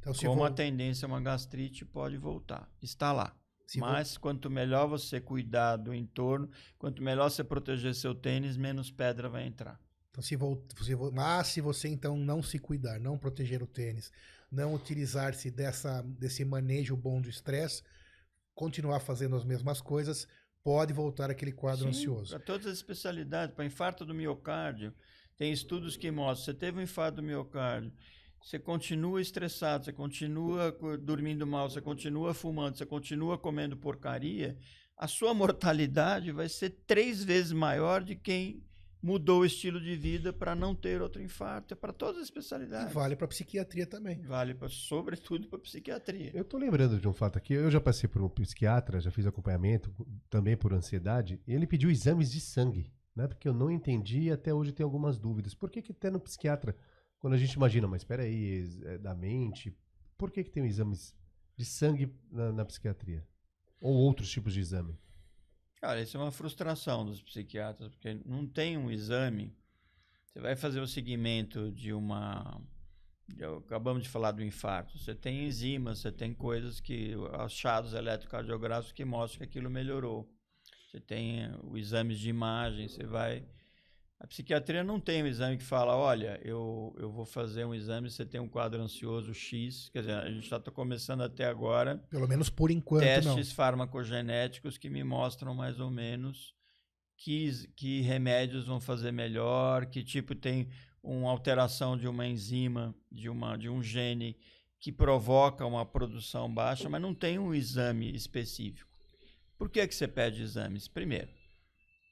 Então, 0.00 0.12
Como 0.12 0.34
vo- 0.36 0.44
a 0.44 0.50
tendência 0.50 1.06
a 1.06 1.08
uma 1.08 1.20
gastrite 1.20 1.84
pode 1.84 2.16
voltar. 2.16 2.68
Está 2.82 3.12
lá. 3.12 3.34
Se 3.66 3.78
Mas 3.80 4.16
quanto 4.18 4.50
melhor 4.50 4.86
você 4.86 5.20
cuidar 5.20 5.76
do 5.76 5.94
entorno, 5.94 6.50
quanto 6.78 7.02
melhor 7.02 7.30
você 7.30 7.42
proteger 7.42 7.94
seu 7.94 8.14
tênis, 8.14 8.56
menos 8.56 8.90
pedra 8.90 9.28
vai 9.28 9.46
entrar. 9.46 9.80
Então, 10.10 10.22
se 10.22 10.36
vol- 10.36 10.64
se 10.82 10.94
vo- 10.94 11.10
mas 11.12 11.48
se 11.48 11.60
você 11.60 11.88
então 11.88 12.16
não 12.16 12.42
se 12.42 12.58
cuidar, 12.58 13.00
não 13.00 13.18
proteger 13.18 13.62
o 13.62 13.66
tênis, 13.66 14.12
não 14.50 14.74
utilizar-se 14.74 15.50
dessa, 15.50 16.02
desse 16.02 16.44
manejo 16.44 16.96
bom 16.96 17.20
do 17.20 17.28
estresse, 17.28 17.82
continuar 18.54 19.00
fazendo 19.00 19.34
as 19.34 19.44
mesmas 19.44 19.80
coisas, 19.80 20.28
pode 20.62 20.92
voltar 20.92 21.30
aquele 21.30 21.52
quadro 21.52 21.88
ansioso. 21.88 22.30
Para 22.36 22.44
todas 22.44 22.66
as 22.66 22.74
especialidades, 22.74 23.54
para 23.54 23.64
infarto 23.64 24.04
do 24.04 24.14
miocárdio, 24.14 24.94
tem 25.36 25.52
estudos 25.52 25.96
que 25.96 26.10
mostram, 26.10 26.44
você 26.44 26.54
teve 26.54 26.78
um 26.78 26.82
infarto 26.82 27.16
do 27.16 27.22
miocárdio, 27.22 27.92
você 28.44 28.58
continua 28.58 29.20
estressado, 29.22 29.84
você 29.86 29.92
continua 29.92 30.70
co- 30.72 30.98
dormindo 30.98 31.46
mal, 31.46 31.70
você 31.70 31.80
continua 31.80 32.34
fumando, 32.34 32.76
você 32.76 32.84
continua 32.84 33.38
comendo 33.38 33.76
porcaria, 33.76 34.56
a 34.98 35.08
sua 35.08 35.32
mortalidade 35.34 36.30
vai 36.30 36.48
ser 36.48 36.70
três 36.86 37.24
vezes 37.24 37.52
maior 37.52 38.02
de 38.04 38.14
quem 38.14 38.62
mudou 39.02 39.40
o 39.40 39.44
estilo 39.44 39.80
de 39.80 39.96
vida 39.96 40.32
para 40.32 40.54
não 40.54 40.74
ter 40.74 41.00
outro 41.02 41.20
infarto. 41.22 41.74
É 41.74 41.76
para 41.76 41.92
todas 41.92 42.16
as 42.16 42.22
E 42.22 42.24
especialidades. 42.24 42.92
vale 42.94 43.14
para 43.16 43.28
psiquiatria 43.28 43.86
também. 43.86 44.22
Vale 44.22 44.54
pra, 44.54 44.68
sobretudo 44.68 45.46
para 45.48 45.58
psiquiatria. 45.58 46.30
Eu 46.34 46.42
tô 46.44 46.56
lembrando 46.56 46.98
de 46.98 47.06
um 47.08 47.12
fato 47.12 47.36
aqui. 47.36 47.52
Eu 47.54 47.70
já 47.70 47.80
passei 47.80 48.08
por 48.08 48.22
um 48.22 48.28
psiquiatra, 48.30 49.00
já 49.00 49.10
fiz 49.10 49.26
acompanhamento 49.26 49.92
também 50.30 50.56
por 50.56 50.72
ansiedade. 50.72 51.38
E 51.46 51.52
ele 51.52 51.66
pediu 51.66 51.90
exames 51.90 52.30
de 52.32 52.40
sangue, 52.40 52.90
né? 53.14 53.26
Porque 53.28 53.46
eu 53.46 53.52
não 53.52 53.70
entendi 53.70 54.22
e 54.22 54.30
até 54.30 54.54
hoje 54.54 54.72
tenho 54.72 54.86
algumas 54.86 55.18
dúvidas. 55.18 55.54
Por 55.54 55.70
que 55.70 55.82
que 55.82 55.92
até 55.92 56.10
no 56.10 56.18
psiquiatra, 56.18 56.74
quando 57.24 57.32
a 57.32 57.38
gente 57.38 57.54
imagina, 57.54 57.88
mas 57.88 58.02
espera 58.02 58.24
aí, 58.24 58.70
é 58.84 58.98
da 58.98 59.14
mente, 59.14 59.74
por 60.18 60.30
que 60.30 60.44
que 60.44 60.50
tem 60.50 60.62
exames 60.66 61.16
de 61.56 61.64
sangue 61.64 62.14
na, 62.30 62.52
na 62.52 62.66
psiquiatria? 62.66 63.26
Ou 63.80 63.94
outros 63.94 64.30
tipos 64.30 64.52
de 64.52 64.60
exame? 64.60 64.94
Cara, 65.76 66.02
isso 66.02 66.18
é 66.18 66.20
uma 66.20 66.30
frustração 66.30 67.02
dos 67.02 67.22
psiquiatras, 67.22 67.88
porque 67.88 68.20
não 68.26 68.46
tem 68.46 68.76
um 68.76 68.90
exame. 68.90 69.56
Você 70.26 70.38
vai 70.38 70.54
fazer 70.54 70.80
o 70.80 70.86
seguimento 70.86 71.72
de 71.72 71.94
uma. 71.94 72.60
Acabamos 73.64 74.02
de 74.02 74.10
falar 74.10 74.32
do 74.32 74.44
infarto. 74.44 74.98
Você 74.98 75.14
tem 75.14 75.46
enzimas, 75.46 76.00
você 76.00 76.12
tem 76.12 76.34
coisas 76.34 76.78
que. 76.78 77.14
achados 77.38 77.94
eletrocardiográficos 77.94 78.92
que 78.92 79.02
mostram 79.02 79.38
que 79.38 79.44
aquilo 79.44 79.70
melhorou. 79.70 80.30
Você 80.90 81.00
tem 81.00 81.44
eh, 81.44 81.58
o 81.62 81.78
exames 81.78 82.18
de 82.18 82.28
imagem, 82.28 82.86
você 82.86 83.06
vai. 83.06 83.48
A 84.24 84.26
psiquiatria 84.26 84.82
não 84.82 84.98
tem 84.98 85.22
um 85.22 85.26
exame 85.26 85.58
que 85.58 85.62
fala: 85.62 85.94
olha, 85.94 86.40
eu, 86.42 86.96
eu 86.98 87.12
vou 87.12 87.26
fazer 87.26 87.66
um 87.66 87.74
exame, 87.74 88.10
você 88.10 88.24
tem 88.24 88.40
um 88.40 88.48
quadro 88.48 88.80
ansioso 88.80 89.34
X. 89.34 89.90
Quer 89.90 90.00
dizer, 90.00 90.14
a 90.14 90.30
gente 90.30 90.44
está 90.44 90.58
começando 90.58 91.20
até 91.20 91.44
agora 91.44 91.98
Pelo 92.08 92.26
menos 92.26 92.48
por 92.48 92.70
enquanto, 92.70 93.02
não. 93.02 93.34
testes 93.36 93.52
farmacogenéticos 93.52 94.78
que 94.78 94.88
me 94.88 95.04
mostram 95.04 95.54
mais 95.54 95.78
ou 95.78 95.90
menos 95.90 96.54
que, 97.18 97.68
que 97.76 98.00
remédios 98.00 98.66
vão 98.66 98.80
fazer 98.80 99.12
melhor, 99.12 99.84
que 99.84 100.02
tipo 100.02 100.34
tem 100.34 100.70
uma 101.02 101.30
alteração 101.30 101.94
de 101.94 102.08
uma 102.08 102.26
enzima, 102.26 102.94
de, 103.12 103.28
uma, 103.28 103.58
de 103.58 103.68
um 103.68 103.82
gene 103.82 104.38
que 104.80 104.90
provoca 104.90 105.66
uma 105.66 105.84
produção 105.84 106.52
baixa, 106.52 106.88
mas 106.88 107.02
não 107.02 107.14
tem 107.14 107.38
um 107.38 107.54
exame 107.54 108.16
específico. 108.16 108.88
Por 109.58 109.68
que, 109.68 109.86
que 109.86 109.94
você 109.94 110.08
pede 110.08 110.42
exames? 110.42 110.88
Primeiro, 110.88 111.28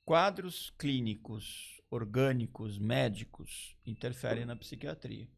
quadros 0.04 0.70
clínicos, 0.76 1.71
orgânicos, 1.92 2.78
médicos 2.78 3.76
interferem 3.86 4.46
na 4.46 4.56
psiquiatria. 4.56 5.28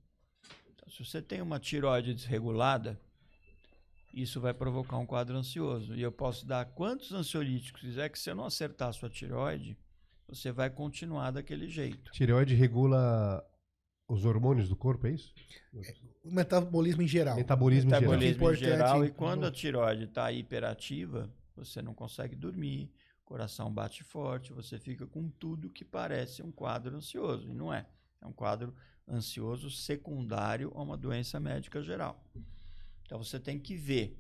Então, 0.73 0.89
se 0.89 1.05
você 1.05 1.21
tem 1.21 1.43
uma 1.43 1.59
tiroide 1.59 2.15
desregulada, 2.15 3.01
isso 4.13 4.41
vai 4.41 4.55
provocar 4.55 4.97
um 4.99 5.05
quadro 5.05 5.37
ansioso. 5.37 5.97
E 5.97 6.01
eu 6.01 6.13
posso 6.13 6.47
dar 6.47 6.65
quantos 6.67 7.11
ansiolíticos 7.11 7.81
quiser, 7.81 8.09
que 8.09 8.19
se 8.19 8.31
eu 8.31 8.37
não 8.37 8.45
acertar 8.45 8.91
a 8.91 8.93
sua 8.93 9.11
tireoide, 9.11 9.77
você 10.29 10.53
vai 10.53 10.71
continuar 10.71 11.33
daquele 11.33 11.69
jeito. 11.69 12.13
Tireoide 12.13 12.55
regula 12.55 13.45
os 14.07 14.25
hormônios 14.25 14.69
do 14.69 14.77
corpo, 14.77 15.09
é 15.09 15.11
isso? 15.11 15.35
O 16.23 16.33
metabolismo 16.33 17.03
em 17.03 17.09
geral. 17.09 17.35
Metabolismo, 17.35 17.91
em 17.91 17.95
geral. 17.95 18.01
Metabolismo 18.13 18.51
em 18.53 18.55
geral. 18.55 19.05
E 19.05 19.11
quando 19.11 19.45
a 19.45 19.51
tireoide 19.51 20.05
está 20.05 20.31
hiperativa, 20.31 21.29
você 21.57 21.83
não 21.83 21.93
consegue 21.93 22.37
dormir, 22.37 22.93
coração 23.25 23.73
bate 23.73 24.05
forte, 24.05 24.53
você 24.53 24.79
fica 24.79 25.07
com 25.07 25.29
tudo 25.29 25.71
que 25.71 25.85
parece 25.85 26.43
um 26.43 26.53
quadro 26.53 26.97
ansioso. 26.97 27.49
E 27.49 27.55
não 27.55 27.73
é. 27.73 27.87
É 28.21 28.27
um 28.27 28.33
quadro 28.33 28.75
ansioso 29.09 29.71
secundário 29.71 30.73
a 30.75 30.83
uma 30.83 30.97
doença 30.97 31.39
médica 31.39 31.83
geral. 31.83 32.23
Então 33.03 33.23
você 33.23 33.39
tem 33.39 33.59
que 33.59 33.77
ver. 33.77 34.19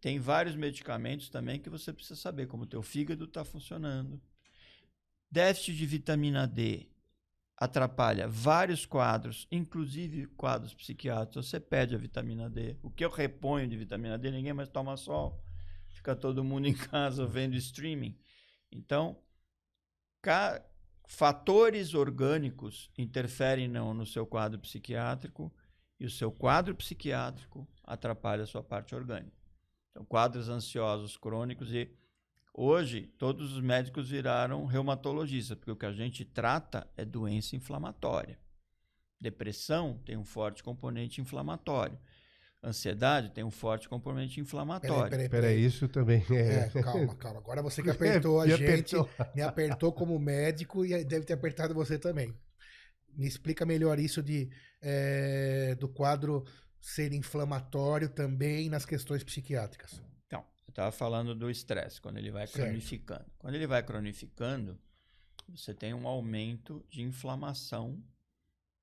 Tem 0.00 0.18
vários 0.18 0.54
medicamentos 0.54 1.28
também 1.28 1.58
que 1.58 1.70
você 1.70 1.92
precisa 1.92 2.16
saber 2.16 2.46
como 2.46 2.64
o 2.64 2.66
teu 2.66 2.82
fígado 2.82 3.24
está 3.24 3.44
funcionando. 3.44 4.20
Déficit 5.30 5.76
de 5.76 5.86
vitamina 5.86 6.46
D 6.46 6.88
atrapalha 7.56 8.28
vários 8.28 8.84
quadros, 8.84 9.46
inclusive 9.50 10.26
quadros 10.36 10.74
psiquiátricos. 10.74 11.48
Você 11.48 11.58
pede 11.58 11.94
a 11.94 11.98
vitamina 11.98 12.50
D. 12.50 12.76
O 12.82 12.90
que 12.90 13.04
eu 13.04 13.10
reponho 13.10 13.66
de 13.66 13.76
vitamina 13.76 14.18
D, 14.18 14.30
ninguém 14.30 14.52
mais 14.52 14.68
toma 14.68 14.96
sol. 14.96 15.42
Fica 15.94 16.14
todo 16.14 16.44
mundo 16.44 16.66
em 16.66 16.74
casa 16.74 17.24
vendo 17.24 17.54
streaming. 17.54 18.18
Então, 18.70 19.16
fatores 21.06 21.94
orgânicos 21.94 22.90
interferem 22.98 23.68
no, 23.68 23.94
no 23.94 24.04
seu 24.04 24.26
quadro 24.26 24.58
psiquiátrico 24.58 25.52
e 25.98 26.04
o 26.04 26.10
seu 26.10 26.32
quadro 26.32 26.74
psiquiátrico 26.74 27.66
atrapalha 27.84 28.42
a 28.42 28.46
sua 28.46 28.62
parte 28.62 28.94
orgânica. 28.94 29.36
Então, 29.90 30.04
quadros 30.04 30.48
ansiosos 30.48 31.16
crônicos 31.16 31.72
e 31.72 31.88
hoje 32.52 33.06
todos 33.16 33.52
os 33.52 33.60
médicos 33.60 34.10
viraram 34.10 34.66
reumatologistas, 34.66 35.56
porque 35.56 35.70
o 35.70 35.76
que 35.76 35.86
a 35.86 35.92
gente 35.92 36.24
trata 36.24 36.90
é 36.96 37.04
doença 37.04 37.54
inflamatória. 37.54 38.38
Depressão 39.20 39.96
tem 40.04 40.16
um 40.16 40.24
forte 40.24 40.62
componente 40.62 41.20
inflamatório. 41.20 41.98
Ansiedade 42.64 43.30
tem 43.30 43.44
um 43.44 43.50
forte 43.50 43.88
componente 43.88 44.40
inflamatório. 44.40 45.10
Peraí, 45.10 45.28
peraí, 45.28 45.42
Peraí, 45.52 45.64
isso 45.64 45.86
também 45.88 46.24
é. 46.30 46.70
É, 46.74 46.82
calma, 46.82 47.14
calma. 47.14 47.38
Agora 47.40 47.62
você 47.62 47.82
que 47.82 47.90
apertou 47.90 48.40
a 48.40 48.44
Me 48.46 48.56
gente, 48.56 48.96
apertou. 48.96 49.10
me 49.34 49.42
apertou 49.42 49.92
como 49.92 50.18
médico 50.18 50.84
e 50.84 51.04
deve 51.04 51.24
ter 51.26 51.34
apertado 51.34 51.74
você 51.74 51.98
também. 51.98 52.34
Me 53.16 53.26
explica 53.26 53.64
melhor 53.66 53.98
isso 53.98 54.22
de, 54.22 54.50
é, 54.80 55.74
do 55.76 55.88
quadro 55.88 56.44
ser 56.80 57.12
inflamatório 57.12 58.08
também 58.08 58.68
nas 58.68 58.84
questões 58.84 59.22
psiquiátricas. 59.22 60.02
Então, 60.26 60.40
eu 60.66 60.70
estava 60.70 60.90
falando 60.90 61.34
do 61.34 61.50
estresse, 61.50 62.00
quando 62.00 62.18
ele 62.18 62.30
vai 62.30 62.46
Certo. 62.46 62.66
cronificando. 62.66 63.26
Quando 63.38 63.54
ele 63.54 63.66
vai 63.66 63.82
cronificando, 63.82 64.78
você 65.48 65.72
tem 65.74 65.94
um 65.94 66.08
aumento 66.08 66.84
de 66.90 67.02
inflamação, 67.02 68.02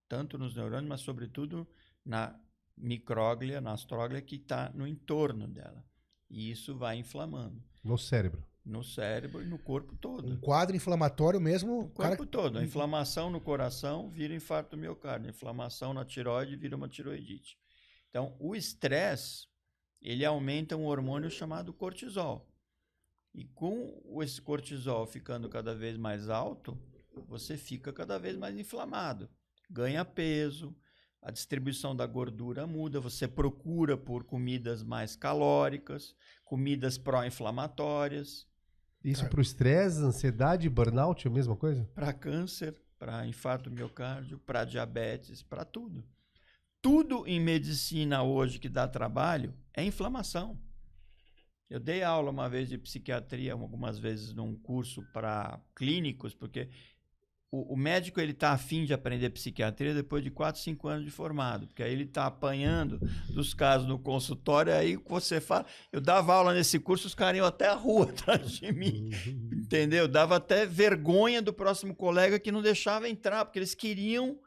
tanto 0.07 0.37
nos 0.37 0.55
neurônios, 0.55 0.87
mas 0.89 1.01
sobretudo 1.01 1.67
na 2.05 2.39
micróglia, 2.81 3.61
na 3.61 3.73
astróglia 3.73 4.21
que 4.21 4.35
está 4.35 4.69
no 4.73 4.87
entorno 4.87 5.47
dela. 5.47 5.83
E 6.29 6.49
isso 6.51 6.75
vai 6.77 6.97
inflamando 6.97 7.61
No 7.83 7.97
cérebro. 7.97 8.43
no 8.65 8.83
cérebro 8.83 9.41
e 9.41 9.45
no 9.45 9.57
corpo 9.59 9.95
todo. 9.95 10.27
Um 10.27 10.37
quadro 10.39 10.75
inflamatório 10.75 11.39
mesmo. 11.41 11.73
O 11.73 11.85
o 11.85 11.89
cara- 11.89 12.15
corpo 12.17 12.31
todo. 12.31 12.57
A 12.57 12.63
inflamação 12.63 13.29
no 13.29 13.41
coração 13.41 14.09
vira 14.09 14.33
infarto 14.33 14.75
miocárdio. 14.77 15.27
A 15.27 15.31
inflamação 15.31 15.93
na 15.93 16.05
tiroide 16.05 16.55
vira 16.55 16.75
uma 16.75 16.87
tiroidite. 16.87 17.57
Então, 18.09 18.35
o 18.39 18.55
estresse, 18.55 19.47
ele 20.01 20.25
aumenta 20.25 20.75
um 20.75 20.85
hormônio 20.85 21.29
chamado 21.29 21.73
cortisol. 21.73 22.47
E 23.33 23.45
com 23.45 24.21
esse 24.21 24.41
cortisol 24.41 25.05
ficando 25.05 25.47
cada 25.49 25.73
vez 25.73 25.95
mais 25.97 26.27
alto, 26.29 26.77
você 27.27 27.55
fica 27.57 27.91
cada 27.93 28.17
vez 28.19 28.35
mais 28.37 28.57
inflamado. 28.57 29.29
Ganha 29.69 30.03
peso, 30.03 30.75
a 31.21 31.29
distribuição 31.31 31.95
da 31.95 32.05
gordura 32.05 32.65
muda, 32.65 32.99
você 32.99 33.27
procura 33.27 33.95
por 33.95 34.23
comidas 34.23 34.81
mais 34.83 35.15
calóricas, 35.15 36.15
comidas 36.43 36.97
pró-inflamatórias. 36.97 38.47
Isso 39.03 39.25
É. 39.25 39.29
pro 39.29 39.41
estresse, 39.41 39.99
ansiedade, 39.99 40.69
burnout, 40.69 41.27
é 41.27 41.29
a 41.29 41.33
mesma 41.33 41.55
coisa? 41.55 41.89
para 41.93 42.13
câncer, 42.13 42.81
para 42.97 43.25
infarto 43.27 43.69
do 43.69 43.75
miocárdio, 43.75 44.39
para 44.39 44.63
diabetes, 44.65 45.41
para 45.41 45.63
tudo. 45.65 46.03
Tudo 46.81 47.27
em 47.27 47.39
medicina 47.39 48.23
hoje 48.23 48.57
que 48.59 48.69
dá 48.69 48.87
trabalho 48.87 49.53
é 49.73 49.83
inflamação. 49.83 50.59
Eu 51.69 51.79
dei 51.79 52.03
aula 52.03 52.31
uma 52.31 52.49
vez 52.49 52.67
de 52.67 52.77
psiquiatria, 52.77 53.53
algumas 53.53 53.97
vezes 53.97 54.33
num 54.33 54.55
curso 54.55 55.01
para 55.13 55.59
clínicos, 55.75 56.33
porque 56.33 56.69
o, 57.51 57.73
o 57.73 57.77
médico 57.77 58.21
ele 58.21 58.31
está 58.31 58.51
afim 58.51 58.85
de 58.85 58.93
aprender 58.93 59.29
psiquiatria 59.29 59.93
depois 59.93 60.23
de 60.23 60.31
4, 60.31 60.61
5 60.61 60.87
anos 60.87 61.03
de 61.05 61.11
formado, 61.11 61.67
porque 61.67 61.83
aí 61.83 61.91
ele 61.91 62.05
está 62.05 62.25
apanhando 62.25 62.97
dos 63.29 63.53
casos 63.53 63.85
no 63.87 63.99
consultório, 63.99 64.73
aí 64.73 64.95
você 65.05 65.41
fala. 65.41 65.65
Eu 65.91 65.99
dava 65.99 66.33
aula 66.33 66.53
nesse 66.53 66.79
curso, 66.79 67.07
os 67.07 67.13
caras 67.13 67.37
iam 67.37 67.45
até 67.45 67.67
a 67.67 67.73
rua 67.73 68.05
atrás 68.09 68.51
de 68.51 68.71
mim. 68.71 69.09
Entendeu? 69.51 70.07
Dava 70.07 70.37
até 70.37 70.65
vergonha 70.65 71.41
do 71.41 71.53
próximo 71.53 71.93
colega 71.93 72.39
que 72.39 72.51
não 72.51 72.61
deixava 72.61 73.09
entrar, 73.09 73.43
porque 73.45 73.59
eles 73.59 73.75
queriam. 73.75 74.39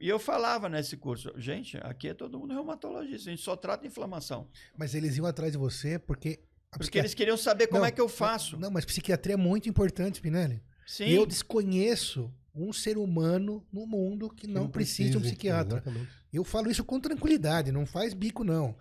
E 0.00 0.08
eu 0.08 0.20
falava 0.20 0.68
nesse 0.68 0.96
curso, 0.96 1.32
gente, 1.36 1.76
aqui 1.78 2.06
é 2.06 2.14
todo 2.14 2.38
mundo 2.38 2.54
reumatologista, 2.54 3.28
a 3.28 3.32
gente 3.32 3.42
só 3.42 3.56
trata 3.56 3.84
inflamação. 3.84 4.48
Mas 4.76 4.94
eles 4.94 5.16
iam 5.16 5.26
atrás 5.26 5.50
de 5.50 5.58
você 5.58 5.98
porque. 5.98 6.38
Porque 6.70 6.80
psiquiatria- 6.84 7.00
eles 7.00 7.14
queriam 7.14 7.36
saber 7.36 7.66
como 7.66 7.80
Não, 7.80 7.86
é 7.86 7.90
que 7.90 8.00
eu 8.00 8.08
faço. 8.08 8.56
Não, 8.58 8.70
mas 8.70 8.84
psiquiatria 8.84 9.34
é 9.34 9.36
muito 9.36 9.68
importante, 9.68 10.16
Spinelli. 10.16 10.62
Sim. 10.88 11.10
Eu 11.10 11.26
desconheço 11.26 12.32
um 12.54 12.72
ser 12.72 12.96
humano 12.96 13.62
no 13.70 13.86
mundo 13.86 14.30
que 14.30 14.46
não, 14.46 14.68
precisa 14.68 15.10
de 15.10 15.16
um 15.18 15.20
psiquiatra. 15.20 15.76
Exatamente. 15.78 16.08
Eu 16.32 16.42
falo 16.44 16.70
isso 16.70 16.82
com 16.82 16.98
tranquilidade, 16.98 17.70
não 17.70 17.84
faz 17.86 18.14
bico, 18.14 18.42
não. 18.42 18.74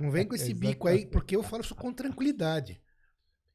Não 0.00 0.10
vem 0.10 0.26
com 0.26 0.34
esse 0.34 0.52
bico 0.52 0.88
aí, 0.88 1.06
porque 1.06 1.36
eu 1.36 1.42
falo 1.42 1.62
isso 1.62 1.74
com 1.74 1.92
tranquilidade. 1.92 2.80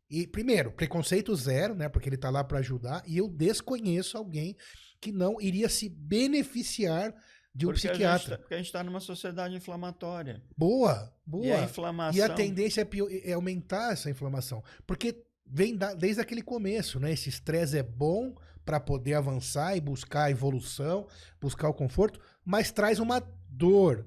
E, 0.10 0.26
primeiro, 0.26 0.72
preconceito 0.72 1.36
zero, 1.36 1.76
né? 1.76 1.90
Porque 1.90 2.08
ele 2.08 2.18
tá 2.18 2.30
lá 2.30 2.44
para 2.44 2.60
ajudar, 2.60 3.04
e 3.06 3.18
eu 3.18 3.28
desconheço 3.28 4.18
alguém 4.18 4.56
que 5.02 5.12
não 5.12 5.40
iria 5.42 5.68
se 5.68 5.90
beneficiar 5.90 7.14
de 7.54 7.66
um 7.66 7.70
porque 7.70 7.88
psiquiatra. 7.88 8.14
A 8.16 8.18
gente, 8.18 8.30
tá- 8.30 8.38
porque 8.38 8.54
a 8.54 8.58
gente 8.58 8.66
está 8.68 8.84
numa 8.84 9.00
sociedade 9.00 9.56
inflamatória. 9.56 10.44
Boa, 10.58 11.14
boa. 11.26 11.46
E 11.46 11.52
a 11.52 11.64
inflamação. 11.64 12.18
E 12.18 12.22
a 12.22 12.30
tendência 12.30 12.82
é, 12.82 12.86
pio- 12.86 13.08
é 13.10 13.32
aumentar 13.34 13.94
essa 13.94 14.10
inflamação. 14.10 14.64
Porque 14.86 15.25
vem 15.46 15.76
da- 15.76 15.94
desde 15.94 16.22
aquele 16.22 16.42
começo, 16.42 17.00
né? 17.00 17.12
Esse 17.12 17.30
estresse 17.30 17.78
é 17.78 17.84
bom 17.84 18.36
para 18.66 18.80
poder 18.80 19.14
avançar 19.14 19.78
e 19.78 19.82
buscar 19.82 20.24
a 20.24 20.32
evolução, 20.32 21.08
buscar 21.40 21.70
o 21.70 21.74
conforto, 21.74 22.20
mas 22.44 22.72
traz 22.72 23.00
uma 23.00 23.20
dor. 23.50 24.06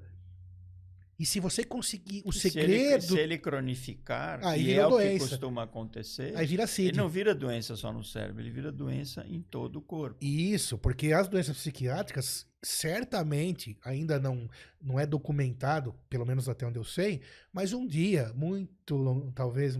E 1.20 1.26
se 1.26 1.41
você 1.41 1.64
conseguir 1.64 2.22
o 2.24 2.32
se 2.32 2.47
ele, 2.47 2.53
segredo, 2.78 3.03
se 3.03 3.18
ele 3.18 3.39
cronificar, 3.39 4.39
Aí 4.45 4.62
vira 4.62 4.82
é 4.82 4.86
o 4.86 4.91
que 4.91 4.95
doença. 5.03 5.28
costuma 5.30 5.64
acontecer, 5.64 6.32
aí 6.36 6.47
vira 6.47 6.62
ele 6.62 6.70
CID. 6.70 6.97
não 6.97 7.09
vira 7.09 7.34
doença 7.34 7.74
só 7.74 7.93
no 7.93 8.05
cérebro, 8.05 8.41
ele 8.41 8.51
vira 8.53 8.70
doença 8.70 9.24
em 9.28 9.43
todo 9.43 9.76
o 9.76 9.82
corpo. 9.82 10.16
Isso, 10.24 10.78
porque 10.78 11.12
as 11.12 11.26
doenças 11.26 11.57
psiquiátricas 11.57 12.47
certamente 12.62 13.76
ainda 13.84 14.20
não, 14.20 14.49
não 14.80 14.99
é 14.99 15.05
documentado, 15.07 15.93
pelo 16.09 16.24
menos 16.24 16.49
até 16.49 16.64
onde 16.64 16.78
eu 16.78 16.84
sei, 16.84 17.20
mas 17.53 17.72
um 17.72 17.84
dia, 17.84 18.32
muito 18.36 19.32
talvez, 19.34 19.76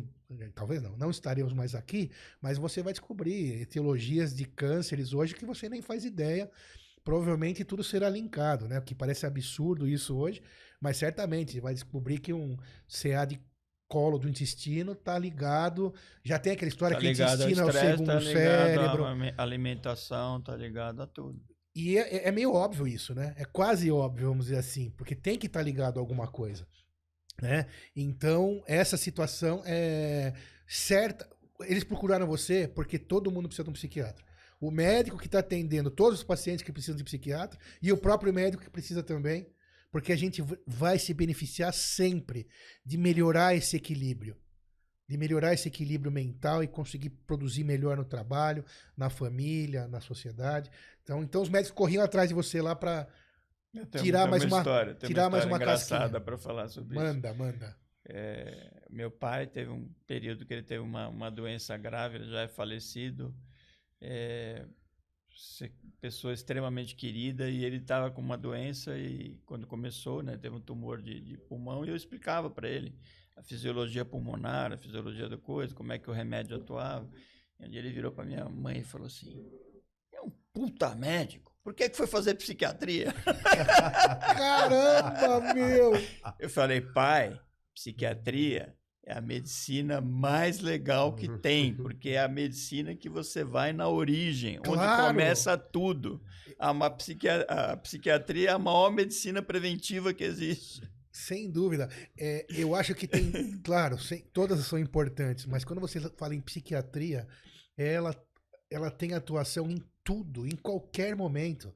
talvez 0.55 0.83
não, 0.83 0.97
não 0.97 1.11
estaremos 1.11 1.53
mais 1.53 1.75
aqui, 1.75 2.11
mas 2.41 2.59
você 2.59 2.83
vai 2.83 2.93
descobrir 2.93 3.61
etiologias 3.63 4.35
de 4.35 4.45
cânceres 4.45 5.13
hoje 5.13 5.35
que 5.35 5.47
você 5.47 5.69
nem 5.69 5.81
faz 5.83 6.05
ideia. 6.05 6.51
Provavelmente 7.05 7.65
tudo 7.65 7.83
será 7.83 8.11
linkado, 8.11 8.69
né? 8.69 8.79
O 8.79 8.83
que 8.83 8.95
parece 8.95 9.25
absurdo 9.25 9.89
isso 9.89 10.17
hoje, 10.17 10.43
mas 10.81 10.97
certamente 10.99 11.59
vai 11.61 11.73
descobrir 11.73 12.19
que 12.19 12.33
um 12.35 12.57
CA 12.87 13.25
de 13.25 13.41
colo 13.89 14.19
do 14.19 14.29
intestino 14.29 14.95
tá 14.95 15.19
ligado. 15.19 15.95
Já 16.23 16.39
tem 16.39 16.53
aquela 16.53 16.69
história 16.69 16.97
Tá 16.97 17.01
que 17.01 17.07
o 17.07 17.11
ligado 17.11 17.43
ao 17.43 17.49
intestino 17.49 17.67
é 17.67 17.71
o 17.71 17.73
segundo 17.73 18.07
tá 18.07 18.21
cérebro. 18.21 19.05
ame- 19.07 19.35
alimentação, 19.39 20.43
tá 20.43 20.55
ligado 20.55 21.01
a 21.01 21.07
tudo. 21.07 21.41
E 21.75 21.97
é, 21.97 22.29
é 22.29 22.33
meio 22.33 22.53
óbvio 22.53 22.87
isso, 22.87 23.15
né? 23.15 23.33
É 23.39 23.45
quase 23.47 23.91
óbvio, 23.91 24.29
vamos 24.29 24.47
dizer 24.47 24.59
assim, 24.59 24.91
porque 24.91 25.15
tem 25.15 25.39
que 25.39 25.47
estar 25.47 25.63
ligado 25.63 25.97
a 25.97 26.01
alguma 26.01 26.27
coisa, 26.27 26.67
né? 27.41 27.67
Então, 27.95 28.63
essa 28.67 28.97
situação 28.97 29.63
é 29.65 30.33
certa. 30.67 31.29
Eles 31.61 31.85
procuraram 31.85 32.27
você 32.27 32.69
porque 32.69 32.99
todo 32.99 33.31
mundo 33.31 33.49
precisa 33.49 33.65
de 33.65 33.71
um 33.71 33.75
psiquiatra. 33.75 34.25
O 34.61 34.71
médico 34.71 35.19
que 35.19 35.27
está 35.27 35.39
atendendo 35.39 35.91
todos 35.91 36.19
os 36.19 36.25
pacientes 36.25 36.65
que 36.65 36.73
precisam 36.73 36.97
de 36.97 37.05
psiquiatra 37.05 37.59
e 37.81 37.93
o 37.93 37.97
próprio 37.97 38.33
médico 38.33 38.63
que 38.63 38.71
precisa 38.71 39.03
também, 39.03 39.49
porque 39.91 40.13
a 40.13 40.17
gente 40.17 40.43
vai 40.67 40.99
se 40.99 41.15
beneficiar 41.15 41.73
sempre 41.73 42.49
de 42.85 42.99
melhorar 42.99 43.55
esse 43.55 43.77
equilíbrio. 43.77 44.37
De 45.09 45.17
melhorar 45.17 45.55
esse 45.55 45.69
equilíbrio 45.69 46.13
mental 46.13 46.63
e 46.63 46.67
conseguir 46.67 47.11
produzir 47.11 47.65
melhor 47.65 47.97
no 47.97 48.05
trabalho, 48.05 48.65
na 48.97 49.09
família, 49.09 49.87
na 49.89 50.01
sociedade. 50.01 50.71
Então, 51.03 51.23
então 51.23 51.41
os 51.41 51.49
médicos 51.49 51.75
corriam 51.75 52.05
atrás 52.05 52.29
de 52.29 52.35
você 52.35 52.61
lá 52.61 52.75
para 52.75 53.09
Tirar 53.87 54.27
mais 54.29 54.45
uma- 54.45 54.59
história, 54.59 54.95
tirar 54.95 55.31
mais 55.31 55.45
história 55.45 55.47
uma 55.47 55.57
engraçada 55.57 56.21
para 56.21 56.37
falar 56.39 56.69
sobre 56.69 56.97
isso. 56.97 57.05
manda, 57.05 57.35
manda. 57.35 57.77
É, 58.11 58.87
meu 58.89 59.11
pai 59.11 59.47
teve 59.47 59.71
um 59.71 59.89
período 60.07 60.47
que 60.47 60.53
ele 60.55 60.63
teve 60.63 60.81
uma, 60.81 61.09
uma 61.09 61.31
doença 61.31 61.77
grave, 61.77 62.17
ele 62.17 62.31
já 62.31 62.41
é 62.43 62.49
falecido. 62.49 63.35
É, 64.01 64.65
pessoa 66.01 66.33
extremamente 66.33 66.95
querida 66.95 67.49
e 67.49 67.65
ele 67.65 67.77
estava 67.77 68.11
com 68.11 68.21
uma 68.21 68.37
doença 68.37 68.97
e 68.97 69.41
quando 69.47 69.67
começou, 69.67 70.23
né, 70.23 70.37
teve 70.37 70.55
um 70.57 70.61
tumor 70.61 71.01
de, 71.03 71.21
de 71.21 71.37
pulmão 71.37 71.85
e 71.85 71.89
eu 71.89 71.97
explicava 71.97 72.49
para 72.51 72.69
ele 72.69 72.95
a 73.37 73.43
fisiologia 73.43 74.05
pulmonar, 74.05 74.73
a 74.73 74.77
fisiologia 74.77 75.29
da 75.29 75.37
coisa, 75.37 75.75
como 75.75 75.93
é 75.93 75.99
que 75.99 76.11
o 76.11 76.13
remédio 76.13 76.57
atuava. 76.57 77.09
E 77.61 77.65
um 77.67 77.69
dia 77.69 77.81
ele 77.81 77.93
virou 77.93 78.11
para 78.11 78.25
minha 78.25 78.49
mãe 78.49 78.79
e 78.79 78.85
falou 78.85 79.07
assim: 79.07 79.49
"É 80.13 80.21
um 80.21 80.31
puta 80.53 80.95
médico. 80.95 81.53
Por 81.69 81.75
que 81.75 81.91
que 81.91 81.99
foi 81.99 82.07
fazer 82.07 82.35
psiquiatria?" 82.35 83.13
Caramba, 84.35 85.53
meu. 85.53 85.93
Eu 86.41 86.49
falei: 86.49 86.81
"Pai, 86.81 87.39
psiquiatria 87.75 88.75
é 89.05 89.13
a 89.13 89.21
medicina 89.21 90.01
mais 90.01 90.61
legal 90.61 91.15
que 91.15 91.29
uhum. 91.29 91.39
tem, 91.39 91.75
porque 91.75 92.09
é 92.09 92.21
a 92.21 92.27
medicina 92.29 92.95
que 92.95 93.11
você 93.11 93.45
vai 93.45 93.75
na 93.75 93.87
origem, 93.87 94.59
claro. 94.63 94.81
onde 94.81 95.09
começa 95.09 95.59
tudo. 95.59 96.23
A, 96.59 96.71
uma 96.71 96.87
a 96.87 97.77
psiquiatria 97.77 98.49
é 98.49 98.53
a 98.53 98.59
maior 98.59 98.91
medicina 98.91 99.43
preventiva 99.43 100.15
que 100.15 100.25
existe. 100.25 100.81
Sem 101.13 101.51
dúvida. 101.51 101.91
É, 102.19 102.47
eu 102.49 102.75
acho 102.75 102.95
que 102.95 103.07
tem, 103.07 103.31
claro, 103.63 103.99
sem, 103.99 104.23
todas 104.33 104.59
são 104.65 104.79
importantes, 104.79 105.45
mas 105.45 105.67
quando 105.67 105.81
você 105.81 106.01
fala 106.17 106.35
em 106.35 106.41
psiquiatria, 106.41 107.29
ela, 107.77 108.15
ela 108.71 108.91
tem 108.91 109.13
atuação 109.13 109.71
em 109.71 109.85
tudo, 110.09 110.47
em 110.47 110.57
qualquer 110.57 111.15
momento 111.15 111.71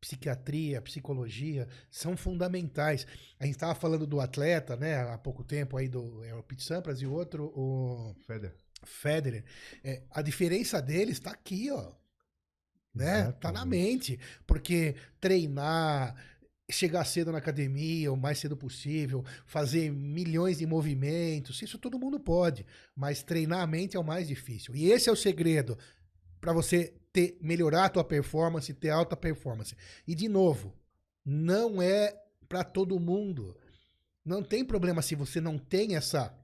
psiquiatria, 0.00 0.80
psicologia, 0.80 1.68
são 1.90 2.16
fundamentais. 2.16 3.06
A 3.38 3.44
gente 3.44 3.56
estava 3.56 3.74
falando 3.74 4.06
do 4.06 4.20
atleta, 4.20 4.74
né, 4.74 5.02
há 5.02 5.18
pouco 5.18 5.44
tempo 5.44 5.76
aí 5.76 5.86
do 5.86 6.24
é, 6.24 6.34
o 6.34 6.42
Pete 6.42 6.62
Sampras 6.62 7.02
e 7.02 7.06
o 7.06 7.12
outro, 7.12 7.52
o 7.54 8.14
Federer. 8.26 8.56
Federer. 8.84 9.44
É, 9.82 10.02
a 10.10 10.22
diferença 10.22 10.80
deles 10.80 11.18
está 11.18 11.32
aqui, 11.32 11.70
ó. 11.70 11.92
Né? 12.94 13.20
Exatamente. 13.20 13.40
Tá 13.40 13.52
na 13.52 13.66
mente, 13.66 14.18
porque 14.46 14.94
treinar, 15.20 16.16
chegar 16.70 17.04
cedo 17.04 17.32
na 17.32 17.38
academia, 17.38 18.10
o 18.10 18.16
mais 18.16 18.38
cedo 18.38 18.56
possível, 18.56 19.22
fazer 19.44 19.90
milhões 19.90 20.56
de 20.56 20.66
movimentos, 20.66 21.60
isso 21.60 21.78
todo 21.78 21.98
mundo 21.98 22.18
pode, 22.18 22.64
mas 22.96 23.22
treinar 23.22 23.60
a 23.60 23.66
mente 23.66 23.94
é 23.94 24.00
o 24.00 24.04
mais 24.04 24.26
difícil. 24.26 24.74
E 24.74 24.90
esse 24.90 25.10
é 25.10 25.12
o 25.12 25.16
segredo 25.16 25.76
para 26.40 26.54
você 26.54 26.94
ter, 27.14 27.38
melhorar 27.40 27.84
a 27.84 27.88
tua 27.88 28.04
performance, 28.04 28.74
ter 28.74 28.90
alta 28.90 29.16
performance. 29.16 29.74
E 30.06 30.14
de 30.16 30.28
novo, 30.28 30.74
não 31.24 31.80
é 31.80 32.12
para 32.48 32.64
todo 32.64 32.98
mundo. 32.98 33.56
Não 34.24 34.42
tem 34.42 34.64
problema 34.64 35.00
se 35.00 35.14
você 35.14 35.40
não 35.40 35.56
tem 35.56 35.94
essa 35.94 36.36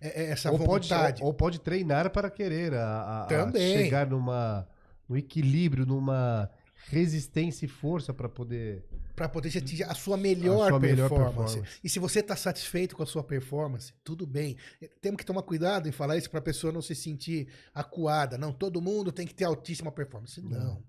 é, 0.00 0.24
é, 0.24 0.30
essa 0.30 0.50
ou 0.50 0.58
vontade. 0.58 1.20
Pode, 1.20 1.24
ou, 1.24 1.32
pode 1.32 1.60
treinar 1.60 2.10
para 2.10 2.28
querer 2.28 2.74
a, 2.74 3.22
a, 3.22 3.26
Também. 3.26 3.76
a 3.76 3.78
chegar 3.78 4.06
numa 4.06 4.68
no 5.08 5.16
equilíbrio, 5.16 5.86
numa 5.86 6.50
resistência 6.88 7.64
e 7.64 7.68
força 7.68 8.12
para 8.12 8.28
poder 8.28 8.84
para 9.18 9.28
poder 9.28 9.48
atingir 9.48 9.82
a 9.82 9.94
sua 9.94 10.16
melhor, 10.16 10.66
a 10.66 10.68
sua 10.70 10.80
performance. 10.80 10.86
melhor 10.86 11.08
performance. 11.08 11.80
E 11.82 11.88
se 11.88 11.98
você 11.98 12.20
está 12.20 12.36
satisfeito 12.36 12.94
com 12.94 13.02
a 13.02 13.06
sua 13.06 13.24
performance, 13.24 13.92
tudo 14.04 14.24
bem. 14.24 14.56
Temos 15.00 15.18
que 15.18 15.26
tomar 15.26 15.42
cuidado 15.42 15.88
em 15.88 15.92
falar 15.92 16.16
isso 16.16 16.30
para 16.30 16.38
a 16.38 16.42
pessoa 16.42 16.72
não 16.72 16.80
se 16.80 16.94
sentir 16.94 17.48
acuada. 17.74 18.38
Não, 18.38 18.52
todo 18.52 18.80
mundo 18.80 19.10
tem 19.10 19.26
que 19.26 19.34
ter 19.34 19.44
altíssima 19.44 19.90
performance. 19.90 20.40
Não. 20.40 20.50
não. 20.50 20.84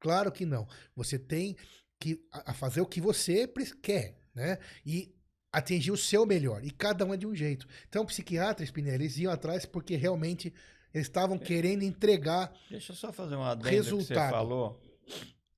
Claro 0.00 0.32
que 0.32 0.46
não. 0.46 0.66
Você 0.96 1.18
tem 1.18 1.56
que 2.00 2.24
a 2.32 2.54
fazer 2.54 2.80
o 2.80 2.86
que 2.86 3.02
você 3.02 3.46
quer, 3.82 4.18
né? 4.34 4.58
E 4.84 5.14
atingir 5.52 5.92
o 5.92 5.96
seu 5.96 6.24
melhor. 6.24 6.64
E 6.64 6.70
cada 6.70 7.04
um 7.04 7.12
é 7.12 7.16
de 7.18 7.26
um 7.26 7.34
jeito. 7.34 7.66
Então, 7.86 8.06
psiquiatra, 8.06 8.64
Spinelli, 8.64 9.04
eles 9.04 9.18
iam 9.18 9.32
atrás 9.32 9.66
porque 9.66 9.94
realmente 9.94 10.52
eles 10.92 11.06
estavam 11.06 11.38
querendo 11.38 11.82
entregar 11.82 12.52
Deixa 12.70 12.92
eu 12.92 12.96
só 12.96 13.12
fazer 13.12 13.34
uma 13.36 13.50
adendo 13.50 13.68
resultado. 13.68 14.08
que 14.08 14.14
você 14.14 14.30
falou 14.30 14.80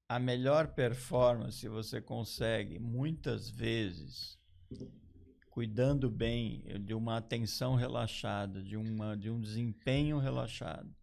a 0.09 0.19
melhor 0.19 0.69
performance 0.69 1.67
você 1.69 2.01
consegue 2.01 2.79
muitas 2.79 3.51
vezes 3.51 4.39
cuidando 5.51 6.11
bem 6.11 6.63
de 6.85 6.95
uma 6.95 7.17
atenção 7.17 7.75
relaxada, 7.75 8.63
de, 8.63 8.77
uma, 8.77 9.17
de 9.17 9.31
um 9.31 9.41
desempenho 9.41 10.19
relaxado. 10.19 10.95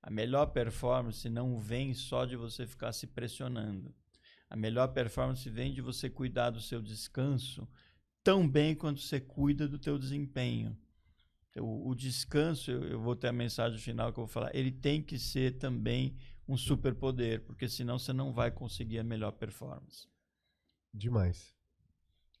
A 0.00 0.10
melhor 0.10 0.46
performance 0.46 1.28
não 1.28 1.58
vem 1.58 1.92
só 1.92 2.24
de 2.24 2.36
você 2.36 2.66
ficar 2.66 2.92
se 2.92 3.06
pressionando. 3.06 3.94
A 4.48 4.56
melhor 4.56 4.88
performance 4.88 5.48
vem 5.50 5.74
de 5.74 5.82
você 5.82 6.08
cuidar 6.08 6.50
do 6.50 6.60
seu 6.60 6.80
descanso 6.80 7.68
tão 8.22 8.48
bem 8.48 8.74
quanto 8.74 9.00
você 9.00 9.20
cuida 9.20 9.68
do 9.68 9.78
teu 9.78 9.98
desempenho. 9.98 10.78
O, 11.56 11.90
o 11.90 11.94
descanso, 11.94 12.70
eu, 12.70 12.84
eu 12.84 13.00
vou 13.00 13.16
ter 13.16 13.28
a 13.28 13.32
mensagem 13.32 13.78
final 13.78 14.12
que 14.12 14.20
eu 14.20 14.24
vou 14.24 14.32
falar, 14.32 14.54
ele 14.54 14.70
tem 14.70 15.02
que 15.02 15.18
ser 15.18 15.58
também 15.58 16.16
um 16.48 16.56
superpoder, 16.56 17.44
porque 17.44 17.68
senão 17.68 17.98
você 17.98 18.12
não 18.12 18.32
vai 18.32 18.50
conseguir 18.50 18.98
a 18.98 19.04
melhor 19.04 19.32
performance. 19.32 20.08
Demais. 20.92 21.54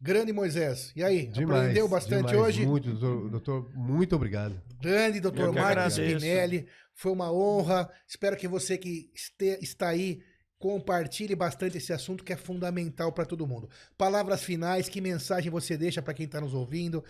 Grande 0.00 0.32
Moisés. 0.32 0.92
E 0.96 1.02
aí, 1.02 1.26
demais, 1.26 1.62
aprendeu 1.62 1.88
bastante 1.88 2.28
demais, 2.28 2.38
hoje? 2.38 2.66
Muito, 2.66 2.90
doutor, 2.94 3.30
doutor, 3.30 3.70
muito 3.74 4.16
obrigado. 4.16 4.60
Grande 4.80 5.20
doutor 5.20 5.52
Marcos 5.52 5.94
Spinelli. 5.94 6.66
Foi 6.94 7.12
uma 7.12 7.32
honra. 7.32 7.90
Espero 8.06 8.36
que 8.36 8.48
você 8.48 8.78
que 8.78 9.10
este, 9.14 9.58
está 9.60 9.88
aí 9.88 10.22
compartilhe 10.58 11.34
bastante 11.34 11.78
esse 11.78 11.92
assunto 11.92 12.24
que 12.24 12.32
é 12.32 12.36
fundamental 12.36 13.12
para 13.12 13.26
todo 13.26 13.46
mundo. 13.46 13.68
Palavras 13.96 14.42
finais, 14.42 14.88
que 14.88 15.00
mensagem 15.00 15.50
você 15.50 15.76
deixa 15.76 16.00
para 16.00 16.14
quem 16.14 16.26
está 16.26 16.40
nos 16.40 16.54
ouvindo? 16.54 17.04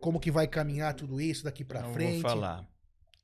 Como 0.00 0.20
que 0.20 0.30
vai 0.30 0.46
caminhar 0.46 0.94
tudo 0.94 1.20
isso 1.20 1.44
daqui 1.44 1.64
para 1.64 1.84
frente? 1.92 2.22
Vou 2.22 2.30
falar. 2.30 2.68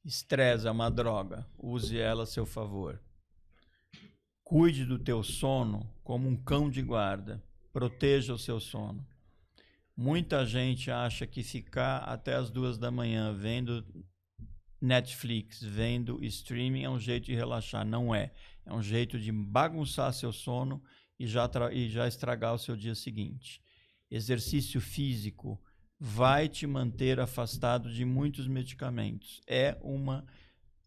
Estresse 0.03 0.67
é 0.67 0.71
uma 0.71 0.91
droga. 0.91 1.47
Use 1.59 1.99
ela 1.99 2.23
a 2.23 2.27
seu 2.27 2.47
favor. 2.47 3.01
Cuide 4.51 4.85
do 4.85 4.99
teu 4.99 5.23
sono 5.23 5.89
como 6.03 6.29
um 6.29 6.35
cão 6.35 6.69
de 6.69 6.83
guarda. 6.83 7.41
Proteja 7.73 8.35
o 8.35 8.39
seu 8.39 8.59
sono. 8.59 9.07
Muita 9.97 10.45
gente 10.45 10.91
acha 10.91 11.25
que 11.25 11.45
ficar 11.45 11.99
até 11.99 12.35
as 12.35 12.51
duas 12.51 12.77
da 12.77 12.91
manhã 12.91 13.33
vendo 13.33 13.87
Netflix, 14.81 15.63
vendo 15.63 16.19
streaming 16.25 16.83
é 16.83 16.91
um 16.91 16.99
jeito 16.99 17.27
de 17.27 17.35
relaxar. 17.37 17.87
Não 17.87 18.13
é. 18.13 18.33
É 18.67 18.75
um 18.75 18.83
jeito 18.83 19.21
de 19.21 19.31
bagunçar 19.31 20.13
seu 20.13 20.33
sono 20.33 20.83
e 21.17 21.29
já, 21.29 21.49
e 21.71 21.89
já 21.89 22.09
estragar 22.09 22.53
o 22.53 22.59
seu 22.59 22.77
dia 22.77 22.97
seguinte. 22.97 23.63
Exercício 24.11 24.81
físico 24.81 25.63
vai 25.97 26.49
te 26.49 26.67
manter 26.67 27.21
afastado 27.21 27.89
de 27.89 28.05
muitos 28.05 28.49
medicamentos. 28.49 29.41
É 29.47 29.79
uma 29.81 30.27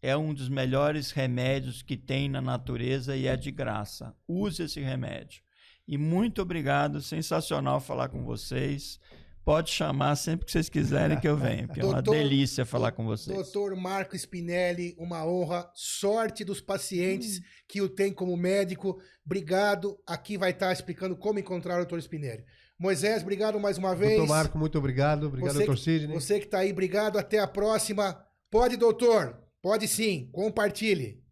é 0.04 0.14
um 0.14 0.34
dos 0.34 0.50
melhores 0.50 1.12
remédios 1.12 1.80
que 1.80 1.96
tem 1.96 2.28
na 2.28 2.42
natureza 2.42 3.16
e 3.16 3.26
é 3.26 3.34
de 3.34 3.50
graça. 3.50 4.14
Use 4.28 4.62
esse 4.62 4.78
remédio. 4.78 5.42
E 5.88 5.96
muito 5.96 6.42
obrigado, 6.42 7.00
sensacional 7.00 7.80
falar 7.80 8.10
com 8.10 8.22
vocês. 8.22 9.00
Pode 9.42 9.70
chamar 9.70 10.16
sempre 10.16 10.44
que 10.44 10.52
vocês 10.52 10.68
quiserem 10.68 11.18
que 11.18 11.26
eu 11.26 11.38
venha, 11.38 11.66
porque 11.66 11.80
doutor, 11.80 11.96
é 11.96 12.00
uma 12.00 12.02
delícia 12.02 12.66
falar 12.66 12.92
com 12.92 13.06
vocês. 13.06 13.34
Doutor 13.34 13.74
Marco 13.76 14.14
Spinelli, 14.14 14.94
uma 14.98 15.26
honra, 15.26 15.70
sorte 15.74 16.44
dos 16.44 16.60
pacientes 16.60 17.38
hum. 17.38 17.42
que 17.66 17.80
o 17.80 17.88
tem 17.88 18.12
como 18.12 18.36
médico. 18.36 18.98
Obrigado. 19.24 19.98
Aqui 20.06 20.36
vai 20.36 20.50
estar 20.50 20.70
explicando 20.70 21.16
como 21.16 21.38
encontrar 21.38 21.76
o 21.76 21.78
doutor 21.78 21.98
Spinelli. 21.98 22.44
Moisés, 22.78 23.22
obrigado 23.22 23.58
mais 23.58 23.78
uma 23.78 23.94
vez. 23.94 24.18
Doutor 24.18 24.28
Marco, 24.28 24.58
muito 24.58 24.76
obrigado. 24.76 25.28
Obrigado, 25.28 25.52
você 25.52 25.58
doutor 25.58 25.78
Sidney. 25.78 26.14
Você 26.14 26.38
que 26.40 26.46
está 26.46 26.58
aí, 26.58 26.72
obrigado. 26.72 27.18
Até 27.18 27.38
a 27.38 27.46
próxima. 27.46 28.22
Pode, 28.50 28.76
doutor. 28.76 29.43
Pode 29.64 29.88
sim, 29.88 30.28
compartilhe. 30.30 31.23